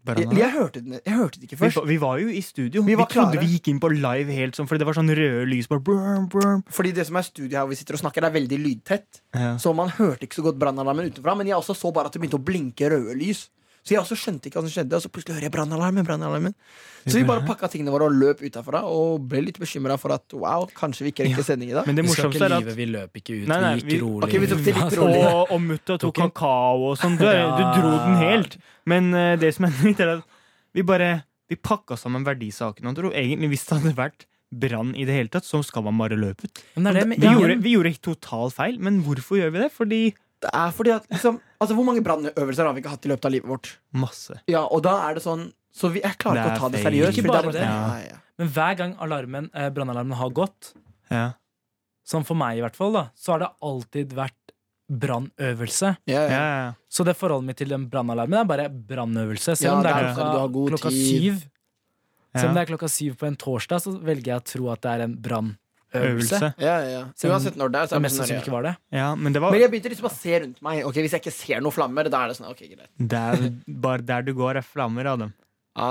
jeg, 0.00 0.30
jeg, 0.32 0.50
hørte 0.54 0.80
den, 0.80 0.96
jeg 1.04 1.12
hørte 1.14 1.38
det 1.40 1.46
ikke 1.50 1.58
først. 1.60 1.82
Vi, 1.84 1.92
vi 1.92 1.96
var 2.00 2.18
jo 2.22 2.30
i 2.32 2.40
studio. 2.40 2.82
Vi 2.82 2.94
Vi, 2.96 3.04
trodde 3.04 3.36
klare. 3.36 3.42
vi 3.44 3.50
gikk 3.58 3.68
inn 3.68 3.80
på 3.82 3.90
live 3.92 4.32
helt 4.32 4.56
sånn, 4.56 4.66
fordi 4.70 4.80
det 4.80 4.88
var 4.88 4.96
sånn 4.96 5.12
røde 5.12 5.44
lys. 5.50 5.68
Brum. 5.68 6.26
brrm. 6.32 6.62
Fordi 6.72 6.92
det 6.96 7.04
som 7.06 7.18
er 7.20 7.26
studio 7.26 7.52
her 7.58 7.66
hvor 7.66 7.74
vi 7.74 7.78
sitter 7.82 7.98
og 7.98 8.00
snakker, 8.00 8.24
det 8.24 8.30
er 8.30 8.36
veldig 8.38 8.58
lydtett. 8.64 9.20
Ja. 9.36 9.52
Så 9.60 9.74
man 9.76 9.92
hørte 9.98 10.24
ikke 10.24 10.40
så 10.40 10.46
godt 10.48 10.58
brannalarmen 10.62 11.10
utenfra. 11.12 11.36
Men 11.36 11.52
jeg 11.52 11.58
også 11.60 11.76
så 11.76 11.92
bare 11.92 12.08
at 12.08 12.16
det 12.16 12.22
begynte 12.22 12.40
å 12.40 12.46
blinke 12.48 12.88
røde 12.90 13.16
lys. 13.20 13.50
Så 13.80 13.94
jeg 13.94 14.00
også 14.02 14.16
skjønte 14.18 14.50
ikke 14.50 14.60
hva 14.60 14.66
som 14.66 14.72
skjedde. 14.74 14.98
Og 14.98 15.04
så 15.04 15.10
plutselig 15.12 15.36
hører 15.38 15.46
jeg 15.48 15.54
brannalarmen. 15.54 16.04
brannalarmen 16.06 16.54
Så 17.06 17.16
vi 17.16 17.24
bare 17.28 17.44
pakka 17.48 17.70
tingene 17.72 17.92
våre 17.94 18.10
og 18.10 18.16
løp 18.20 18.42
utafra 18.44 18.82
og 18.88 19.24
ble 19.30 19.40
litt 19.46 19.60
bekymra 19.60 19.96
for 20.00 20.12
at 20.14 20.36
wow, 20.36 20.66
kanskje 20.76 21.06
vi 21.06 21.14
ikke 21.14 21.28
rekker 21.28 21.46
sending 21.46 21.72
i 21.72 21.76
dag. 21.78 21.88
Men 21.88 21.96
det 21.96 22.04
morsomste 22.08 22.44
er 22.44 22.56
at 22.58 22.70
vi 22.76 22.88
løp 22.90 23.20
ikke 23.22 23.38
ut. 23.38 23.48
Nei, 23.50 23.60
nei, 23.64 23.72
vi 23.80 23.96
gikk 23.96 24.04
rolig. 24.04 24.28
Okay, 24.28 24.42
vi 24.42 24.50
tok 24.52 24.62
det 24.66 24.76
litt 24.76 24.98
rolig. 25.00 25.22
Og, 25.30 25.54
og 25.56 25.64
mutta 25.64 25.96
tok 25.96 26.18
Tok 26.20 26.20
kakao 26.36 26.90
og 26.90 26.98
sånn. 27.00 27.16
Du, 27.20 27.26
du 27.58 27.64
dro 27.78 27.94
den 28.04 28.20
helt. 28.20 28.58
Men 28.90 29.12
uh, 29.16 29.34
det 29.40 29.54
som 29.56 29.68
er 29.70 29.78
nytt, 29.88 30.04
er 30.04 30.16
at 30.18 30.38
vi 30.76 30.86
bare 30.86 31.12
Vi 31.50 31.56
pakka 31.58 31.96
sammen 31.98 32.22
verdisakene. 32.22 32.92
Egentlig 33.10 33.48
hvis 33.56 33.64
det 33.66 33.80
hadde 33.80 33.96
vært 33.98 34.28
brann 34.50 34.92
i 34.98 35.06
det 35.06 35.14
hele 35.14 35.30
tatt, 35.32 35.46
så 35.46 35.62
skal 35.66 35.82
man 35.86 35.98
bare 35.98 36.18
løpe 36.18 36.46
ut. 36.46 36.60
Men 36.76 36.90
det 36.90 36.94
det, 36.94 37.06
men, 37.10 37.20
Vi, 37.20 37.26
ja, 37.26 37.34
gjorde, 37.38 37.56
vi 37.62 37.72
gjorde 37.74 37.94
total 38.02 38.52
feil, 38.54 38.78
men 38.82 39.00
hvorfor 39.06 39.38
gjør 39.40 39.54
vi 39.54 39.62
det? 39.64 39.70
Fordi 39.74 40.00
Det 40.40 40.50
er 40.56 40.70
fordi 40.72 40.92
at 40.94 41.06
liksom, 41.12 41.40
Altså 41.60 41.74
Hvor 41.76 41.84
mange 41.84 42.00
brannøvelser 42.02 42.64
har 42.64 42.72
vi 42.72 42.80
ikke 42.80 42.92
hatt 42.94 43.04
i 43.04 43.10
løpet 43.12 43.24
av 43.28 43.32
livet 43.34 43.48
vårt? 43.50 43.70
Masse. 43.92 44.38
Ja, 44.48 44.62
Og 44.72 44.82
da 44.86 44.94
er 45.10 45.14
det 45.18 45.22
sånn 45.24 45.52
Så 45.72 45.90
vi, 45.92 46.00
jeg 46.00 46.16
klarer 46.18 46.40
ikke 46.40 46.52
er 46.54 46.56
å 46.56 46.60
ta 46.62 46.68
det 46.72 46.80
feil. 46.80 46.94
seriøst. 46.94 47.12
Ikke 47.18 47.26
fordi 47.26 47.34
bare 47.36 47.48
er 47.48 47.52
det. 47.52 47.66
sånn, 47.66 48.06
ja, 48.10 48.16
men 48.40 48.48
hver 48.48 48.76
gang 48.78 48.94
alarmen, 49.04 49.50
eh, 49.54 49.68
brannalarmen 49.70 50.16
har 50.16 50.30
gått, 50.30 50.72
Ja. 51.10 51.32
som 52.04 52.24
for 52.24 52.34
meg 52.34 52.56
i 52.58 52.60
hvert 52.64 52.74
fall, 52.74 52.92
da, 52.92 53.10
så 53.14 53.32
har 53.32 53.38
det 53.44 53.50
alltid 53.62 54.14
vært 54.16 54.34
brannøvelse. 54.90 55.96
Ja, 56.06 56.22
Ja, 56.24 56.28
ja. 56.28 56.64
ja. 56.64 56.72
Så 56.90 57.04
det 57.04 57.14
forholdet 57.16 57.46
mitt 57.46 57.56
til 57.60 57.68
den 57.68 57.88
brannalarmen 57.90 58.40
er 58.40 58.44
bare 58.48 58.68
brannøvelse. 58.68 59.54
Selv 59.56 59.64
Ja, 59.68 59.74
om 59.76 59.82
det 59.84 59.92
er 59.92 60.00
du 60.00 60.06
har 60.08 60.14
klokka, 60.16 60.52
god 60.52 60.68
klokka 60.72 60.90
tid. 60.90 61.34
syv. 61.34 61.44
Selv 62.34 62.48
om 62.48 62.54
det 62.54 62.62
er 62.68 62.70
klokka 62.76 62.88
syv 62.90 63.16
på 63.18 63.26
en 63.26 63.36
torsdag, 63.36 63.80
så 63.82 63.94
velger 64.02 64.24
jeg 64.32 64.40
å 64.40 64.44
tro 64.44 64.68
at 64.72 64.80
det 64.82 64.90
er 64.90 65.00
en 65.04 65.16
brannøvelse. 65.16 65.56
Øvelse. 65.94 66.52
ja, 66.58 66.76
ja, 66.84 66.90
ja. 66.92 67.02
Uansett 67.30 67.56
når 67.58 67.72
det 67.74 67.80
er. 67.80 67.90
Så 67.90 67.98
er 67.98 68.04
det 68.06 68.12
sånn, 68.14 68.30
ja. 68.30 68.40
ikke 68.44 68.54
var 68.54 68.68
det. 68.68 68.74
Ja, 68.94 69.08
men 69.18 69.34
det 69.34 69.42
var 69.42 69.50
Men 69.54 69.64
jeg 69.64 69.72
begynte 69.72 69.90
liksom 69.92 70.10
å 70.10 70.14
se 70.14 70.40
rundt 70.44 70.62
meg. 70.62 70.84
Ok, 70.86 71.00
Hvis 71.02 71.16
jeg 71.16 71.24
ikke 71.24 71.34
ser 71.34 71.64
noen 71.64 71.74
flammer, 71.74 72.10
da 72.12 72.24
er 72.24 72.32
det 72.32 72.38
sånn. 72.38 72.50
ok, 72.50 72.64
greit 72.70 72.88
der, 73.14 73.46
Bare 73.66 74.06
der 74.06 74.26
du 74.26 74.34
går, 74.38 74.60
er 74.62 74.66
flammer 74.66 75.10
av 75.10 75.22
dem. 75.24 75.32
Ja, 75.80 75.86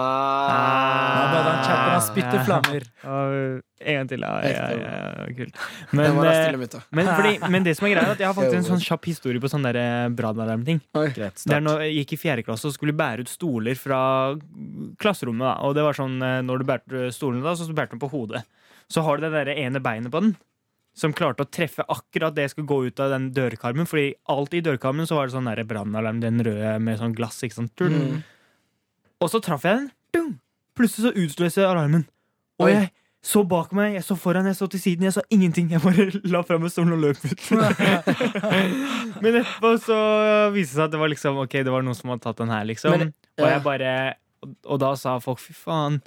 bare 1.31 1.43
han 1.45 1.63
han 1.63 1.93
har 1.93 2.01
spytter 2.03 2.43
flammer. 2.43 2.83
Og 3.07 3.61
en 3.79 3.95
gang 3.95 4.09
til. 4.11 4.25
Ja, 4.25 4.33
ja, 4.43 4.65
ja, 4.75 4.89
ja, 4.91 5.27
kult. 5.37 5.55
Men, 5.95 6.17
Men, 6.19 6.27
eh, 6.27 6.81
men, 6.91 7.07
fordi, 7.15 7.31
men 7.49 7.63
det 7.63 7.77
som 7.79 7.87
er 7.87 7.93
greia, 7.95 8.09
er 8.09 8.17
at 8.17 8.19
jeg 8.19 8.27
har 8.27 8.35
faktisk 8.35 8.59
en 8.59 8.67
sånn 8.73 8.83
kjapp 8.83 9.07
historie 9.07 9.39
på 9.41 9.51
sånne 9.51 9.71
der, 9.71 9.79
eh, 9.79 10.09
brannalarmting. 10.19 10.81
Det 10.93 11.55
er 11.55 11.63
når 11.63 11.85
jeg 11.87 11.95
gikk 12.01 12.13
i 12.17 12.21
fjerde 12.25 12.45
klasse 12.49 12.67
og 12.67 12.75
skulle 12.75 12.95
bære 12.97 13.23
ut 13.23 13.31
stoler 13.31 13.79
fra 13.79 14.01
klasserommet. 14.99 15.47
Da. 15.47 15.55
Og 15.63 15.75
det 15.79 15.87
var 15.87 15.97
sånn, 15.97 16.19
eh, 16.21 16.41
når 16.45 16.59
du 16.59 16.69
bærte 16.69 17.07
stolene, 17.15 17.45
da, 17.47 17.55
så 17.55 17.71
bærte 17.73 17.95
du 17.95 18.03
på 18.03 18.11
hodet. 18.11 18.43
Så 18.89 19.03
har 19.05 19.17
du 19.17 19.27
det 19.27 19.33
der 19.35 19.51
ene 19.53 19.81
beinet 19.83 20.11
på 20.13 20.21
den. 20.25 20.37
som 20.99 21.13
klarte 21.15 21.45
å 21.45 21.47
treffe 21.47 21.85
akkurat 21.87 22.33
det 22.35 22.43
jeg 22.43 22.51
skulle 22.51 22.67
gå 22.67 22.77
ut 22.89 22.99
av 22.99 23.13
den 23.13 23.29
dørkarmen. 23.31 23.87
Fordi 23.87 24.09
alltid 24.27 24.59
i 24.59 24.71
dørkarmen 24.71 25.07
så 25.07 25.15
var 25.15 25.29
det 25.29 25.35
sånn 25.37 25.47
brannalarm, 25.69 26.19
den 26.19 26.41
røde 26.43 26.73
med 26.83 26.99
sånn 26.99 27.13
glass. 27.15 27.37
ikke 27.45 27.55
sant? 27.55 27.79
Mm. 27.79 28.23
Og 29.21 29.29
så 29.31 29.39
traff 29.39 29.63
jeg 29.63 29.77
den. 29.77 29.91
Dung! 30.17 30.33
Plutselig 30.75 31.05
så 31.05 31.13
utløste 31.15 31.67
alarmen. 31.67 32.03
Og 32.59 32.67
Oi. 32.67 32.73
jeg 32.73 32.91
så 33.29 33.43
bak 33.47 33.71
meg, 33.75 33.93
jeg 33.97 34.05
så 34.07 34.15
foran, 34.19 34.47
jeg 34.47 34.55
så 34.55 34.67
til 34.71 34.79
siden, 34.79 35.03
jeg 35.07 35.15
så 35.15 35.23
ingenting. 35.29 35.69
Jeg 35.71 35.83
bare 35.83 36.09
la 36.33 36.43
fra 36.47 36.59
meg 36.59 36.71
stolen 36.71 36.95
og 36.95 37.01
løp 37.03 37.23
ut. 37.23 37.49
Men 39.23 39.41
etterpå 39.41 39.73
så 39.83 39.97
viste 40.55 40.73
det 40.73 40.77
seg 40.77 40.85
at 40.87 40.93
det 40.95 41.01
var 41.01 41.11
liksom 41.11 41.41
Ok, 41.43 41.59
det 41.63 41.73
var 41.73 41.83
noen 41.85 41.97
som 41.97 42.11
hadde 42.13 42.23
tatt 42.27 42.39
den 42.39 42.53
her, 42.53 42.67
liksom. 42.67 42.95
Men, 42.95 43.11
og 43.39 43.51
jeg 43.51 43.63
bare 43.65 43.91
og, 44.43 44.53
og 44.71 44.79
da 44.83 44.93
sa 44.99 45.17
folk 45.23 45.41
fy 45.43 45.55
faen. 45.55 45.99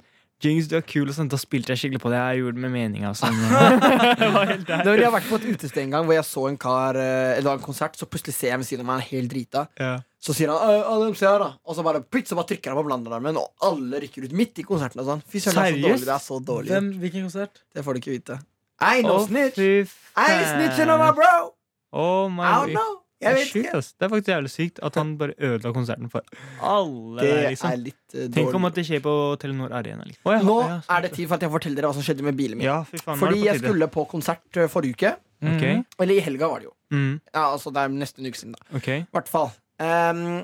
Jinx, 0.43 0.67
du 0.67 0.75
er 0.75 0.83
kul, 0.83 1.07
og 1.07 1.15
sånn. 1.15 1.29
Da 1.31 1.37
spilte 1.39 1.71
jeg 1.71 1.79
skikkelig 1.81 2.01
på 2.03 2.11
det. 2.11 2.19
Jeg 2.19 2.41
gjorde 2.41 2.57
det 2.57 2.63
med 2.65 2.73
meninga. 2.73 3.13
Sånn. 3.15 3.37
Det 4.83 4.95
jeg 4.97 5.05
har 5.05 5.13
vært 5.13 5.29
på 5.29 5.39
et 5.39 5.45
utested 5.53 5.83
en 5.85 5.93
gang 5.93 6.07
hvor 6.07 6.17
jeg 6.17 6.25
så 6.27 6.43
en 6.49 6.57
kar 6.59 6.97
Eller 6.99 7.41
Det 7.41 7.47
var 7.47 7.59
en 7.59 7.63
konsert, 7.63 7.95
så 7.99 8.07
plutselig 8.09 8.35
ser 8.35 8.51
jeg 8.51 8.61
ved 8.61 8.67
siden 8.67 8.83
av 8.83 8.89
meg 8.89 8.99
han 8.99 9.05
er 9.05 9.09
helt 9.13 9.31
drita. 9.31 9.65
Ja. 9.79 9.93
Så 10.23 10.35
sier 10.35 10.51
han 10.51 10.59
«Øh, 10.71 10.87
Adam, 10.87 11.15
se 11.19 11.27
her, 11.27 11.41
da. 11.41 11.49
Og 11.67 11.75
så 11.75 11.83
bare, 11.83 11.99
plitt, 12.03 12.29
så 12.31 12.37
bare 12.39 12.47
trykker 12.53 12.71
han 12.71 12.79
på 12.79 12.85
blanderarmen, 12.87 13.39
og 13.41 13.67
alle 13.67 13.99
rykker 14.05 14.27
ut 14.27 14.35
midt 14.39 14.61
i 14.63 14.67
konserten. 14.67 15.01
Og 15.03 15.09
sånn. 15.09 15.23
Fy 15.27 15.41
søren, 15.43 15.59
det 15.83 15.83
er 15.83 15.83
så 15.83 15.83
dårlig. 15.83 16.07
Det 16.07 16.15
er 16.15 16.23
så 16.27 16.39
dårlig. 16.47 16.71
Hvem, 16.71 16.89
hvilken 17.03 17.27
konsert? 17.27 17.63
Det 17.75 17.83
får 17.83 17.97
du 17.97 18.03
ikke 18.03 18.15
vite. 18.15 18.39
I 18.83 19.03
no 19.03 19.19
snitch. 19.25 19.59
I 19.59 20.27
ain't 20.31 20.49
snitching 20.55 20.91
on 20.91 20.99
my 21.03 21.11
bro. 21.15 21.53
Oh 21.91 22.29
my 22.29 22.43
I 22.43 22.55
don't 22.63 22.73
know. 22.79 23.02
Det 23.23 23.31
er 23.43 23.49
sykt, 23.49 23.73
ass. 23.79 23.89
Det 23.97 24.05
er 24.07 24.11
faktisk 24.13 24.31
jævlig 24.33 24.51
sykt 24.53 24.79
at 24.89 24.95
han 24.99 25.13
bare 25.17 25.33
ødela 25.39 25.71
konserten 25.75 26.09
for 26.13 26.21
alle 26.61 27.21
Det 27.21 27.29
der, 27.29 27.41
er 27.43 27.49
liksom. 27.55 27.83
litt 27.83 28.15
dårlig 28.15 28.33
Tenk 28.37 28.55
om 28.59 28.65
at 28.69 28.77
det 28.79 28.85
skjer 28.87 29.03
på 29.05 29.13
Telenor 29.41 29.73
Arena. 29.79 30.03
Liksom. 30.07 30.21
Oh, 30.29 30.33
ja, 30.35 30.41
Nå 30.47 30.57
ja, 30.67 30.77
er 30.97 31.05
det 31.07 31.11
tid 31.17 31.27
for 31.27 31.35
at 31.39 31.45
jeg 31.47 31.53
forteller 31.55 31.81
dere 31.81 31.91
hva 31.91 31.97
som 31.97 32.05
skjedde 32.07 32.25
med 32.27 32.37
bilen 32.39 32.57
min. 32.61 32.67
Ja, 32.67 32.79
fy 32.87 32.97
faen, 33.01 33.15
er 33.17 33.23
Fordi 33.25 33.43
jeg 33.47 33.61
skulle 33.63 33.87
på 33.97 34.05
konsert 34.11 34.59
eh, 34.61 34.69
forrige 34.71 34.97
uke. 34.99 35.13
Okay. 35.43 35.81
Eller 35.99 36.15
i 36.15 36.23
helga, 36.23 36.47
var 36.47 36.61
det 36.63 36.69
jo. 36.69 36.73
mm, 36.95 37.13
Ja, 37.33 37.45
altså 37.51 37.71
Det 37.75 37.81
er 37.83 37.89
nesten 37.91 38.23
en 38.23 38.31
uke 38.31 38.39
siden, 38.39 38.53
da. 38.55 38.77
Okay. 38.79 39.03
Hvert 39.11 39.27
fall. 39.31 39.49
Um, 39.83 40.43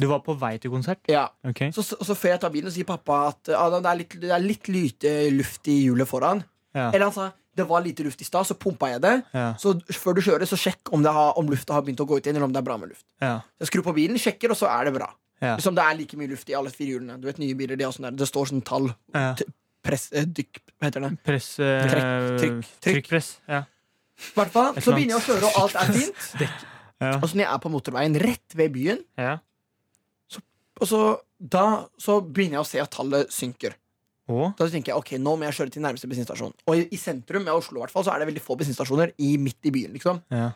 Du 0.00 0.06
var 0.08 0.22
på 0.24 0.34
vei 0.40 0.54
til 0.58 0.70
konsert? 0.72 0.98
ja. 1.12 1.26
Okay. 1.44 1.70
Så, 1.76 1.82
så, 1.84 1.96
så 2.02 2.14
før 2.16 2.32
jeg 2.34 2.40
tar 2.40 2.50
bilen, 2.54 2.66
og 2.70 2.74
sier 2.74 2.88
pappa 2.88 3.28
at 3.28 3.50
Adam, 3.52 3.82
det 3.84 3.90
er 3.92 3.98
litt, 4.00 4.16
det 4.22 4.30
er 4.32 4.42
litt 4.42 4.68
lite 4.72 5.12
luft 5.36 5.68
i 5.68 5.76
hjulet 5.84 6.08
foran. 6.08 6.40
Ja. 6.74 6.88
Eller 6.94 7.04
han 7.10 7.12
sa 7.14 7.28
det 7.56 7.66
var 7.66 7.82
lite 7.82 8.04
luft 8.06 8.20
i 8.22 8.24
stad, 8.24 8.46
så 8.46 8.54
pumpa 8.54 8.92
jeg 8.92 9.02
det. 9.02 9.14
Ja. 9.34 9.48
Så 9.58 9.74
før 9.96 10.16
du 10.16 10.22
kjører, 10.24 10.46
så 10.48 10.58
sjekk 10.58 10.92
om, 10.94 11.02
det 11.02 11.12
har, 11.14 11.32
om 11.38 11.48
lufta 11.50 11.74
har 11.76 11.82
begynt 11.86 12.00
å 12.02 12.06
gå 12.08 12.20
ut 12.20 12.26
igjen, 12.26 12.38
eller 12.38 12.46
om 12.46 12.54
det 12.54 12.60
er 12.62 12.68
bra 12.68 12.76
med 12.80 12.92
luft. 12.92 13.04
Ja. 13.22 13.40
Jeg 13.60 13.70
skrur 13.72 13.84
på 13.88 13.96
bilen, 13.96 14.20
sjekker, 14.22 14.54
og 14.54 14.58
så 14.60 14.70
er 14.70 14.86
det 14.88 14.94
bra. 14.96 15.10
Ja. 15.40 15.56
Liksom 15.56 15.74
Det 15.74 15.82
er 15.82 15.96
like 15.96 16.18
mye 16.20 16.30
luft 16.30 16.50
i 16.52 16.54
alle 16.56 16.70
fire 16.72 16.94
hjulene. 16.94 17.16
Du 17.20 17.26
vet 17.26 17.40
nye 17.40 17.56
biler, 17.56 17.78
de 17.80 17.86
har 17.86 17.94
sånn 17.96 18.12
Det 18.16 18.28
står 18.28 18.50
sånn 18.52 18.62
tall. 18.66 18.92
ja. 19.16 19.32
Press, 19.80 20.10
eh, 20.12 20.26
dykk, 20.28 20.58
hva 20.76 20.90
heter 20.90 21.00
det? 21.06 21.08
Press 21.24 21.46
eh, 21.58 21.86
Trekk, 21.88 22.02
trykk, 22.04 22.56
trykk. 22.60 22.80
Trykkpress. 22.84 23.30
Ja. 23.48 23.62
I 24.20 24.34
hvert 24.36 24.52
fall, 24.52 24.74
Så 24.84 24.92
begynner 24.92 25.16
jeg 25.16 25.22
å 25.22 25.24
kjøre, 25.24 25.48
og 25.48 25.60
alt 25.62 25.78
er 25.80 25.92
fint. 25.96 26.26
Ja. 27.00 27.14
Og 27.16 27.24
så 27.30 27.38
når 27.38 27.46
jeg 27.46 27.48
er 27.54 27.62
på 27.64 27.70
motorveien 27.72 28.18
rett 28.20 28.56
ved 28.60 28.74
byen, 28.74 29.00
ja. 29.16 29.38
og 30.76 30.90
så, 30.90 31.00
da, 31.40 31.64
så 31.96 32.18
begynner 32.20 32.58
jeg 32.58 32.66
å 32.66 32.68
se 32.68 32.82
at 32.82 32.92
tallet 32.92 33.32
synker. 33.32 33.78
Og? 34.30 34.54
Da 34.58 34.68
tenker 34.70 34.92
jeg 34.92 34.98
ok, 35.02 35.12
nå 35.22 35.36
må 35.36 35.48
jeg 35.48 35.56
kjøre 35.58 35.74
til 35.74 35.82
nærmeste 35.84 36.08
bensinstasjon. 36.10 36.54
Og 36.66 36.76
i, 36.78 36.86
i 36.94 36.98
sentrum 37.00 37.46
av 37.50 37.60
Oslo 37.60 37.80
i 37.80 37.84
hvert 37.84 37.94
fall, 37.94 38.06
så 38.06 38.14
er 38.14 38.22
det 38.22 38.30
veldig 38.30 38.42
få 38.44 38.56
bensinstasjoner 38.60 39.12
i, 39.18 39.34
midt 39.42 39.70
i 39.70 39.74
byen. 39.74 39.92
liksom 39.96 40.22
Ja. 40.30 40.50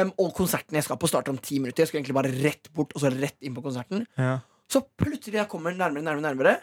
um, 0.00 0.12
Og 0.18 0.32
konserten 0.34 0.74
jeg 0.78 0.84
skal 0.84 0.98
på, 0.98 1.08
starter 1.10 1.30
om 1.34 1.38
ti 1.38 1.58
minutter. 1.58 1.82
Jeg 1.84 1.88
skal 1.92 2.00
egentlig 2.02 2.18
bare 2.18 2.32
rett 2.42 2.72
bort 2.74 2.94
og 2.94 3.00
så 3.04 3.12
rett 3.14 3.38
inn 3.40 3.54
på 3.54 3.62
konserten. 3.64 4.06
Ja. 4.18 4.40
Så 4.68 4.82
plutselig 4.98 5.38
jeg 5.38 5.48
kommer 5.48 5.70
nærmere, 5.74 6.02
nærmere, 6.02 6.22
nærmere 6.34 6.56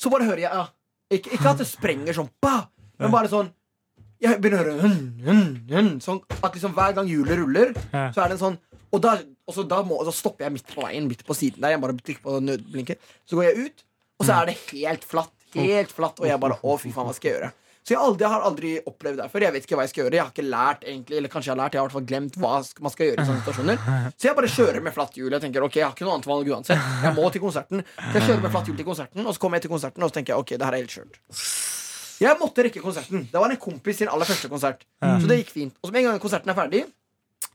så 0.00 0.10
bare 0.12 0.24
hører 0.24 0.44
jeg 0.46 0.52
ja. 0.54 0.66
ikke, 1.12 1.32
ikke 1.36 1.50
at 1.50 1.58
det 1.60 1.66
sprenger 1.68 2.16
sånn, 2.16 2.28
bah, 2.40 2.68
men 3.00 3.12
bare 3.12 3.28
sånn 3.32 3.50
Jeg 4.20 4.36
begynner 4.40 4.60
å 4.60 4.64
høre 4.64 4.82
hun, 4.84 4.96
hun, 5.24 5.42
hun, 5.70 5.88
sånn 6.04 6.20
At 6.44 6.52
liksom 6.56 6.74
hver 6.76 6.94
gang 6.96 7.08
hjulet 7.08 7.40
ruller, 7.40 7.72
Ja. 7.92 8.10
så 8.12 8.22
er 8.24 8.28
det 8.32 8.36
en 8.38 8.42
sånn 8.44 8.58
Og 8.92 9.00
da, 9.04 9.14
og 9.48 9.54
så, 9.56 9.64
da, 9.68 9.82
må, 9.86 9.98
så 10.04 10.12
stopper 10.12 10.46
jeg 10.46 10.54
midt 10.58 10.72
på 10.74 10.84
veien, 10.84 11.08
midt 11.08 11.24
på 11.26 11.36
siden 11.36 11.62
der. 11.62 11.74
Jeg 11.74 11.80
bare 11.82 11.96
trykker 12.00 12.24
på 12.24 12.40
nødblinker. 12.42 12.96
Så 13.28 13.38
går 13.38 13.44
jeg 13.48 13.66
ut, 13.68 13.84
og 14.18 14.26
så 14.26 14.34
er 14.36 14.48
det 14.50 14.56
helt 14.72 15.04
flatt. 15.06 15.32
Helt 15.58 15.90
flatt, 15.92 16.20
og 16.20 16.26
jeg 16.26 16.40
bare 16.40 16.58
Å, 16.62 16.76
fy 16.78 16.92
faen, 16.94 17.08
hva 17.08 17.14
skal 17.16 17.30
jeg 17.30 17.38
gjøre? 17.40 17.50
Så 17.80 17.94
jeg, 17.94 17.98
aldri, 18.04 18.22
jeg 18.26 18.30
har 18.30 18.42
aldri 18.44 18.70
opplevd 18.86 19.16
det 19.22 19.26
før. 19.32 19.44
Jeg 19.46 19.52
vet 19.54 19.64
ikke 19.64 19.76
hva 19.78 19.84
jeg 19.86 19.90
skal 19.90 20.02
gjøre. 20.04 20.16
Jeg 20.18 20.22
har 20.22 20.32
ikke 20.34 20.44
lært 20.44 20.82
egentlig, 20.84 21.16
eller 21.16 21.30
kanskje 21.32 21.48
jeg 21.48 21.54
har 21.54 21.60
lært, 21.62 21.72
jeg 21.74 21.80
har 21.80 21.86
i 21.86 21.88
hvert 21.88 21.96
fall 21.96 22.08
glemt 22.10 22.36
hva 22.42 22.50
man 22.84 22.92
skal 22.92 23.08
gjøre 23.08 23.22
i 23.24 23.28
sånne 23.30 23.40
situasjoner. 23.40 23.78
Så 24.20 24.28
jeg 24.28 24.36
bare 24.36 24.50
kjører 24.52 24.84
med 24.84 24.94
flatt 24.94 25.16
hjul. 25.16 25.30
Jeg 25.32 25.44
tenker, 25.46 25.64
ok, 25.64 25.78
jeg 25.80 25.86
har 25.86 25.94
ikke 25.96 26.04
noe 26.06 26.18
annet 26.18 26.28
valg 26.28 26.50
uansett. 26.52 26.84
Jeg 27.06 27.14
må 27.16 27.24
til 27.32 27.42
konserten. 27.42 27.82
Så 27.96 28.12
jeg 28.20 28.26
kjører 28.28 28.44
med 28.44 28.52
flatt 28.54 28.68
hjul 28.68 28.76
til 28.82 28.88
konserten, 28.90 29.24
og 29.24 29.32
så 29.34 29.42
kommer 29.42 29.58
jeg 29.58 29.64
til 29.64 29.72
konserten, 29.72 30.04
og 30.04 30.12
så 30.12 30.18
tenker 30.18 30.34
jeg, 30.36 30.44
ok, 30.44 30.52
det 30.60 30.68
her 30.68 30.76
er 30.76 30.84
helt 30.84 30.94
skjørt. 30.98 31.18
Jeg 32.20 32.36
måtte 32.44 32.66
rekke 32.68 32.84
konserten. 32.84 33.24
Det 33.32 33.40
var 33.40 33.56
en 33.56 33.62
kompis 33.64 34.02
sin 34.02 34.12
aller 34.12 34.28
første 34.28 34.52
konsert. 34.52 34.84
Så 35.00 35.24
det 35.32 35.40
gikk 35.40 35.54
fint. 35.56 35.74
Og 35.80 35.88
så 35.88 35.96
med 35.96 36.04
en 36.04 36.10
gang 36.12 36.20
konserten 36.22 36.52
er 36.52 36.60
ferdig, 36.60 36.84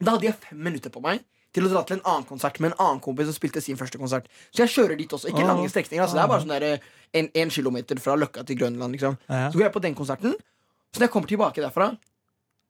da 0.02 0.18
hadde 0.18 0.25
jeg 0.32 0.40
fem 0.42 0.58
minutter 0.72 0.90
på 0.92 1.06
meg 1.06 1.22
til 1.56 1.68
å 1.68 1.72
dra 1.72 1.84
til 1.88 1.98
en 2.00 2.06
annen 2.12 2.26
konsert 2.30 2.60
med 2.64 2.74
en 2.74 2.82
annen 2.86 3.02
kompis 3.04 3.30
som 3.30 3.38
spilte 3.38 3.64
sin 3.64 3.80
første 3.80 4.00
konsert. 4.02 4.28
Så 4.52 4.66
jeg 4.66 4.74
kjører 4.74 5.00
dit 5.00 5.16
også. 5.16 5.32
Ikke 5.32 5.46
lange 5.48 5.70
strekninger. 5.72 6.04
Altså, 6.06 6.20
det 6.20 6.26
er 6.26 6.32
bare 6.32 6.44
sånn 6.44 6.56
der, 6.56 6.68
eh, 6.76 6.90
en, 7.22 7.30
en 7.44 7.54
kilometer 7.54 8.02
fra 8.04 8.18
Løkka 8.20 8.44
til 8.48 8.60
Grønland. 8.60 8.98
Liksom. 8.98 9.16
Ja. 9.30 9.48
Så 9.50 9.60
går 9.60 9.70
jeg 9.70 9.76
på 9.78 9.84
den 9.86 9.96
konserten. 9.98 10.36
Så 10.92 11.00
når 11.02 11.08
jeg 11.08 11.14
kommer 11.16 11.32
tilbake 11.32 11.64
derfra, 11.64 11.94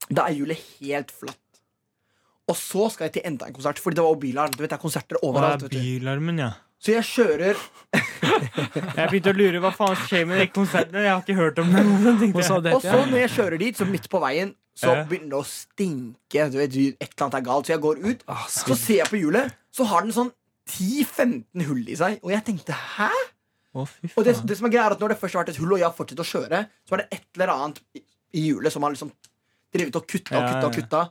da 0.09 0.27
er 0.27 0.37
hjulet 0.37 0.61
helt 0.79 1.13
flatt. 1.13 1.41
Og 2.45 2.57
så 2.59 2.91
skal 2.93 3.07
jeg 3.07 3.15
til 3.17 3.25
enda 3.31 3.47
en 3.49 3.55
konsert, 3.55 3.79
Fordi 3.81 3.97
det 3.97 4.03
var 4.05 4.13
jo 4.13 4.21
bilarm. 4.21 4.53
Du 4.53 4.61
vet, 4.61 4.69
det 4.69 4.77
er 4.77 4.81
konserter 4.81 5.17
overalt. 5.25 5.65
Det 5.65 5.79
er 5.79 5.81
bilarmen, 5.81 6.39
ja? 6.43 6.51
Så 6.77 6.91
jeg 6.93 7.07
kjører 7.07 7.57
Jeg 8.99 9.07
begynte 9.09 9.31
å 9.31 9.37
lure 9.37 9.61
hva 9.63 9.71
faen 9.73 9.95
skjer 10.05 10.27
med 10.29 10.43
de 10.43 10.47
konsertene. 10.53 11.01
Jeg 11.05 11.13
har 11.13 11.23
ikke 11.23 11.37
hørt 11.39 11.61
om 11.63 11.71
det. 11.73 11.81
Og 12.75 12.83
så 12.83 12.99
når 13.07 13.17
jeg 13.23 13.31
kjører 13.37 13.61
dit, 13.61 13.79
så 13.79 13.87
midt 13.89 14.09
på 14.11 14.21
veien, 14.21 14.53
så 14.75 14.91
Ja. 14.91 15.03
begynner 15.07 15.29
det 15.29 15.39
å 15.39 15.45
stinke. 15.47 16.49
Du 16.51 16.57
vet, 16.59 16.73
Et 16.75 16.97
eller 16.99 17.25
annet 17.25 17.37
er 17.39 17.45
galt. 17.47 17.65
Så 17.65 17.73
jeg 17.73 17.81
går 17.81 18.01
ut, 18.05 18.23
Ah, 18.27 18.45
så 18.47 18.75
ser 18.75 18.97
jeg 19.03 19.07
på 19.07 19.19
hjulet, 19.21 19.53
så 19.71 19.85
har 19.85 20.01
den 20.01 20.11
sånn 20.11 20.31
10-15 20.67 21.65
hull 21.67 21.83
i 21.89 21.95
seg. 21.95 22.19
Og 22.23 22.31
jeg 22.33 22.43
tenkte 22.47 22.73
hæ? 22.73 23.09
Oh, 23.75 23.87
Og 24.15 24.23
det, 24.23 24.35
det 24.47 24.55
som 24.57 24.67
er 24.67 24.71
greia 24.71 24.85
er 24.87 24.93
at 24.95 25.01
Når 25.03 25.09
det 25.11 25.17
først 25.19 25.35
har 25.35 25.43
vært 25.43 25.49
et 25.51 25.57
hull, 25.59 25.73
og 25.75 25.79
jeg 25.81 25.87
har 25.89 25.95
fortsatt 25.97 26.21
å 26.23 26.27
kjøre, 26.29 26.61
så 26.87 26.95
er 26.95 27.01
det 27.03 27.07
et 27.11 27.25
eller 27.35 27.51
annet 27.55 27.81
i, 27.95 28.01
i 28.39 28.45
hjulet 28.49 28.71
som 28.71 28.85
har 28.87 28.93
liksom 28.95 29.11
drevet 29.75 29.97
og 29.99 30.05
kutta 30.07 30.37
og 30.39 30.45
kutta. 30.47 30.67
og 30.69 30.77
kutta 30.77 31.01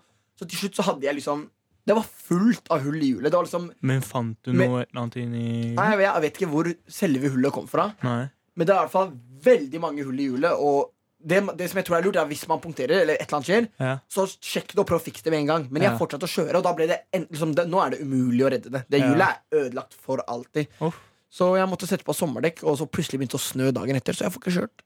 Så 0.40 0.48
til 0.48 0.58
slutt 0.62 0.78
så 0.80 0.86
hadde 0.88 1.04
jeg 1.04 1.18
liksom 1.18 1.44
Det 1.86 1.94
var 1.98 2.06
fullt 2.08 2.70
av 2.72 2.80
hull 2.80 2.96
i 2.96 3.10
hjulet. 3.12 3.28
Det 3.28 3.36
var 3.36 3.44
liksom 3.44 3.66
Men 3.84 4.00
fant 4.00 4.38
du 4.42 4.52
noe 4.56 4.86
eller 4.86 5.02
annet 5.02 5.16
inni 5.20 5.74
Nei, 5.76 5.90
jeg 6.00 6.22
vet 6.24 6.38
ikke 6.40 6.48
hvor 6.54 6.72
selve 6.88 7.28
hullet 7.34 7.52
kom 7.52 7.66
fra, 7.68 7.90
Nei. 8.02 8.30
men 8.56 8.66
det 8.66 8.72
er 8.74 8.78
i 8.80 8.86
hvert 8.86 8.94
fall 8.96 9.12
veldig 9.44 9.80
mange 9.84 10.04
hull 10.08 10.16
i 10.18 10.30
hjulet. 10.30 10.56
Og 10.56 10.93
det, 11.24 11.38
det 11.56 11.68
som 11.70 11.78
jeg 11.80 11.86
tror 11.88 11.96
er 11.98 12.04
lurt, 12.06 12.16
er 12.20 12.26
hvis 12.28 12.44
man 12.50 12.60
punkterer, 12.60 13.00
eller 13.02 13.14
et 13.16 13.24
eller 13.26 13.38
annet 13.40 13.48
skjer, 13.48 13.68
Ja. 13.80 13.94
så 14.12 14.26
sjekk 14.44 14.74
det 14.74 14.78
og 14.82 14.86
prøv 14.90 15.00
å 15.00 15.04
fikse 15.06 15.24
det 15.24 15.32
med 15.32 15.40
en 15.44 15.46
gang. 15.52 15.66
Men 15.70 15.82
jeg 15.82 15.92
Ja. 15.92 15.98
fortsatte 15.98 16.28
å 16.28 16.32
kjøre, 16.34 16.56
og 16.60 16.62
da 16.64 16.72
ble 16.74 16.86
det, 16.86 16.98
en, 17.12 17.26
liksom, 17.26 17.54
det 17.54 17.66
nå 17.68 17.80
er 17.86 17.90
det 17.96 18.00
umulig 18.04 18.44
å 18.44 18.50
redde 18.52 18.70
det. 18.70 18.84
Det 18.90 19.00
Ja. 19.00 19.08
hjulet 19.08 19.28
er 19.28 19.38
ødelagt 19.64 19.94
for 19.94 20.22
alltid. 20.28 20.68
Oh. 20.80 20.92
Så 21.30 21.56
jeg 21.56 21.66
måtte 21.68 21.86
sette 21.88 22.04
på 22.04 22.14
sommerdekk, 22.14 22.62
og 22.62 22.78
så 22.78 22.86
plutselig 22.86 23.18
begynte 23.18 23.34
det 23.34 23.42
å 23.42 23.48
snø 23.52 23.72
dagen 23.72 23.96
etter, 23.96 24.12
så 24.14 24.24
jeg 24.28 24.32
får 24.32 24.42
ikke 24.44 24.56
kjørt. 24.60 24.84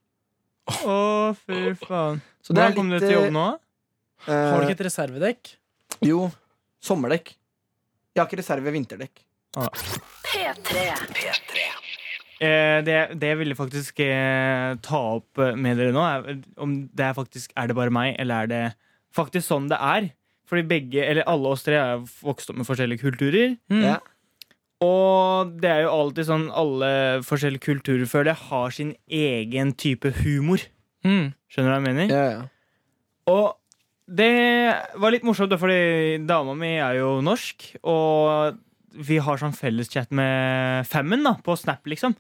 Å, 0.69 1.37
fy 1.47 1.75
faen. 1.87 2.21
Så 2.43 2.55
det 2.55 2.59
er 2.63 2.71
Hvordan 2.73 2.75
kom 2.77 2.91
du 2.91 2.99
til 3.01 3.11
jobb 3.13 3.33
nå? 3.33 3.59
Uh, 4.27 4.33
Har 4.53 4.61
du 4.61 4.67
ikke 4.67 4.81
et 4.81 4.87
reservedekk? 4.89 5.57
Jo, 6.03 6.31
sommerdekk. 6.83 7.35
Jeg 8.15 8.21
har 8.23 8.27
ikke 8.27 8.39
reserve 8.43 8.73
vinterdekk. 8.73 9.25
P3 9.55 10.95
P3. 11.15 11.88
Eh, 12.39 12.81
det, 12.87 12.99
det 13.19 13.33
jeg 13.33 13.39
ville 13.41 13.57
faktisk 13.59 13.99
eh, 14.05 14.77
ta 14.85 15.01
opp 15.17 15.41
eh, 15.43 15.57
med 15.59 15.81
dere 15.81 15.95
nå, 15.95 16.05
er 16.07 16.37
om 16.63 16.77
det 16.95 17.09
er 17.09 17.17
faktisk 17.17 17.51
Er 17.59 17.67
det 17.67 17.75
bare 17.75 17.91
meg, 17.91 18.13
eller 18.23 18.45
er 18.45 18.53
det 18.53 18.61
faktisk 19.17 19.49
sånn 19.49 19.67
det 19.71 19.79
er? 19.83 20.13
Fordi 20.49 20.63
begge, 20.71 21.03
eller 21.03 21.27
alle 21.29 21.51
oss 21.51 21.67
tre 21.67 21.77
er 21.81 22.05
vokst 22.23 22.53
opp 22.53 22.61
med 22.61 22.69
forskjellige 22.69 23.03
kulturer. 23.03 23.57
Mm. 23.69 23.83
Ja. 23.83 23.97
Og 24.87 25.51
det 25.61 25.69
er 25.73 25.83
jo 25.85 25.91
alltid 25.97 26.29
sånn 26.29 26.47
alle 26.55 26.91
forskjellige 27.27 27.67
kulturer 27.67 28.09
føler 28.09 28.31
jeg 28.33 28.47
har 28.47 28.77
sin 28.77 28.93
egen 29.11 29.75
type 29.77 30.15
humor. 30.23 30.63
Mm. 31.05 31.35
Skjønner 31.51 31.69
du 31.69 31.75
hva 31.75 31.81
jeg 31.81 31.87
mener? 31.89 32.15
Ja, 32.15 32.29
ja. 32.37 32.47
Og 33.29 33.59
det 34.09 34.31
var 34.97 35.13
litt 35.13 35.27
morsomt, 35.27 35.53
fordi 35.61 36.23
dama 36.25 36.55
mi 36.57 36.77
er 36.79 37.03
jo 37.03 37.19
norsk, 37.21 37.67
og 37.83 38.57
vi 38.95 39.19
har 39.23 39.41
sånn 39.41 39.57
felleschat 39.57 40.13
med 40.15 40.87
Femmen 40.89 41.27
da, 41.27 41.35
på 41.45 41.57
Snap, 41.59 41.87
liksom. 41.91 42.17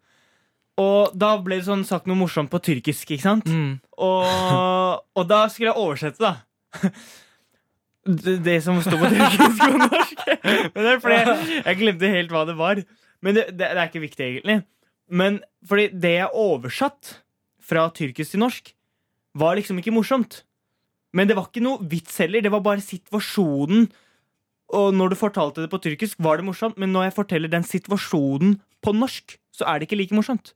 Og 0.79 1.15
da 1.19 1.33
ble 1.43 1.59
det 1.59 1.67
sånn 1.67 1.87
sagt 1.87 2.07
noe 2.07 2.19
morsomt 2.19 2.51
på 2.53 2.61
tyrkisk, 2.63 3.11
ikke 3.11 3.25
sant? 3.25 3.49
Mm. 3.51 3.79
Og, 4.05 5.01
og 5.03 5.25
da 5.27 5.41
skulle 5.51 5.73
jeg 5.73 5.87
oversette, 5.87 6.23
da. 6.23 6.85
Det, 8.09 8.39
det 8.41 8.55
som 8.65 8.79
sto 8.81 8.97
på 8.97 9.09
tyrkisk 9.13 9.59
og 9.67 9.75
norsk. 9.83 10.21
Men 10.41 10.79
det 10.79 10.93
er 10.95 11.01
fordi 11.03 11.17
jeg, 11.19 11.57
jeg 11.59 11.77
glemte 11.77 12.09
helt 12.09 12.31
hva 12.33 12.45
det 12.49 12.55
var. 12.57 12.79
Men 13.21 13.37
det, 13.37 13.43
det, 13.51 13.67
det 13.67 13.83
er 13.83 13.91
ikke 13.91 14.01
viktig, 14.01 14.23
egentlig. 14.25 14.55
Men 15.13 15.37
fordi 15.69 15.91
det 15.93 16.15
jeg 16.15 16.31
oversatt 16.33 17.11
fra 17.69 17.83
tyrkisk 17.93 18.33
til 18.33 18.41
norsk, 18.47 18.71
var 19.37 19.59
liksom 19.59 19.83
ikke 19.83 19.93
morsomt. 19.93 20.41
Men 21.13 21.29
det 21.29 21.37
var 21.37 21.51
ikke 21.51 21.65
noe 21.65 21.85
vits 21.91 22.17
heller. 22.23 22.45
Det 22.45 22.53
var 22.55 22.65
bare 22.65 22.85
situasjonen. 22.85 23.91
Og 24.77 24.93
når 24.93 25.15
du 25.15 25.17
fortalte 25.17 25.65
det 25.65 25.71
på 25.73 25.81
tyrkisk, 25.81 26.19
var 26.21 26.41
det 26.41 26.45
morsomt. 26.49 26.77
Men 26.81 26.93
når 26.93 27.09
jeg 27.09 27.17
forteller 27.17 27.53
den 27.53 27.65
situasjonen 27.65 28.59
på 28.85 28.93
norsk, 28.93 29.39
så 29.57 29.67
er 29.69 29.79
det 29.79 29.89
ikke 29.89 30.01
like 30.03 30.17
morsomt. 30.17 30.53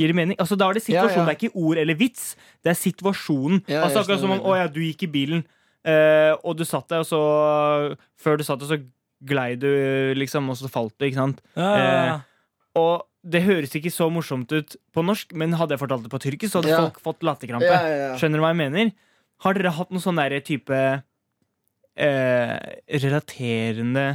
Gir 0.00 0.08
det 0.08 0.16
mening? 0.16 0.38
Altså, 0.40 0.56
da 0.56 0.70
er 0.70 0.78
det 0.78 0.84
situasjonen, 0.86 1.26
ja. 1.26 1.28
det 1.28 1.34
er 1.34 1.40
ikke 1.42 1.62
ord 1.66 1.80
eller 1.82 1.98
vits. 2.00 2.32
Det 2.64 2.72
er 2.72 2.78
situasjonen. 2.80 3.60
Ja, 3.68 3.84
altså, 3.84 4.00
akkurat 4.00 4.22
som 4.22 4.32
om 4.34 4.40
å 4.40 4.56
ja, 4.56 4.70
du 4.72 4.80
gikk 4.80 5.04
i 5.04 5.12
bilen 5.12 5.44
uh, 5.84 6.32
og 6.40 6.56
du 6.58 6.64
satt 6.68 6.88
der, 6.92 7.04
og 7.04 7.08
så 7.08 7.20
Før 8.22 8.40
du 8.40 8.46
satt 8.46 8.62
der, 8.62 8.70
så 8.72 8.80
glei 9.22 9.52
du, 9.60 9.68
liksom, 10.18 10.48
og 10.50 10.58
så 10.58 10.70
falt 10.72 10.96
du, 10.96 11.06
ikke 11.06 11.20
sant? 11.20 11.42
Ja, 11.54 11.72
ja, 11.76 12.04
ja. 12.08 12.16
Og 12.80 13.04
det 13.22 13.44
høres 13.44 13.74
ikke 13.78 13.92
så 13.92 14.08
morsomt 14.10 14.50
ut 14.50 14.74
på 14.94 15.04
norsk, 15.06 15.30
men 15.38 15.54
hadde 15.60 15.76
jeg 15.76 15.82
fortalt 15.84 16.08
det 16.08 16.10
på 16.10 16.18
tyrkisk, 16.24 16.50
så 16.50 16.62
hadde 16.62 16.72
Ja. 16.72 16.80
folk 16.88 16.98
fått 17.04 17.22
latterkrampe. 17.22 17.68
Ja, 17.68 17.82
ja, 17.86 17.98
ja. 18.08 18.12
Skjønner 18.18 18.40
du 18.40 18.42
hva 18.42 18.50
jeg 18.50 18.62
mener? 18.64 18.92
Har 19.44 19.54
dere 19.54 19.74
hatt 19.76 19.92
noen 19.92 20.02
sånne 20.02 20.24
derre 20.24 20.42
type 20.42 20.80
eh, 21.96 22.56
relaterende 23.02 24.06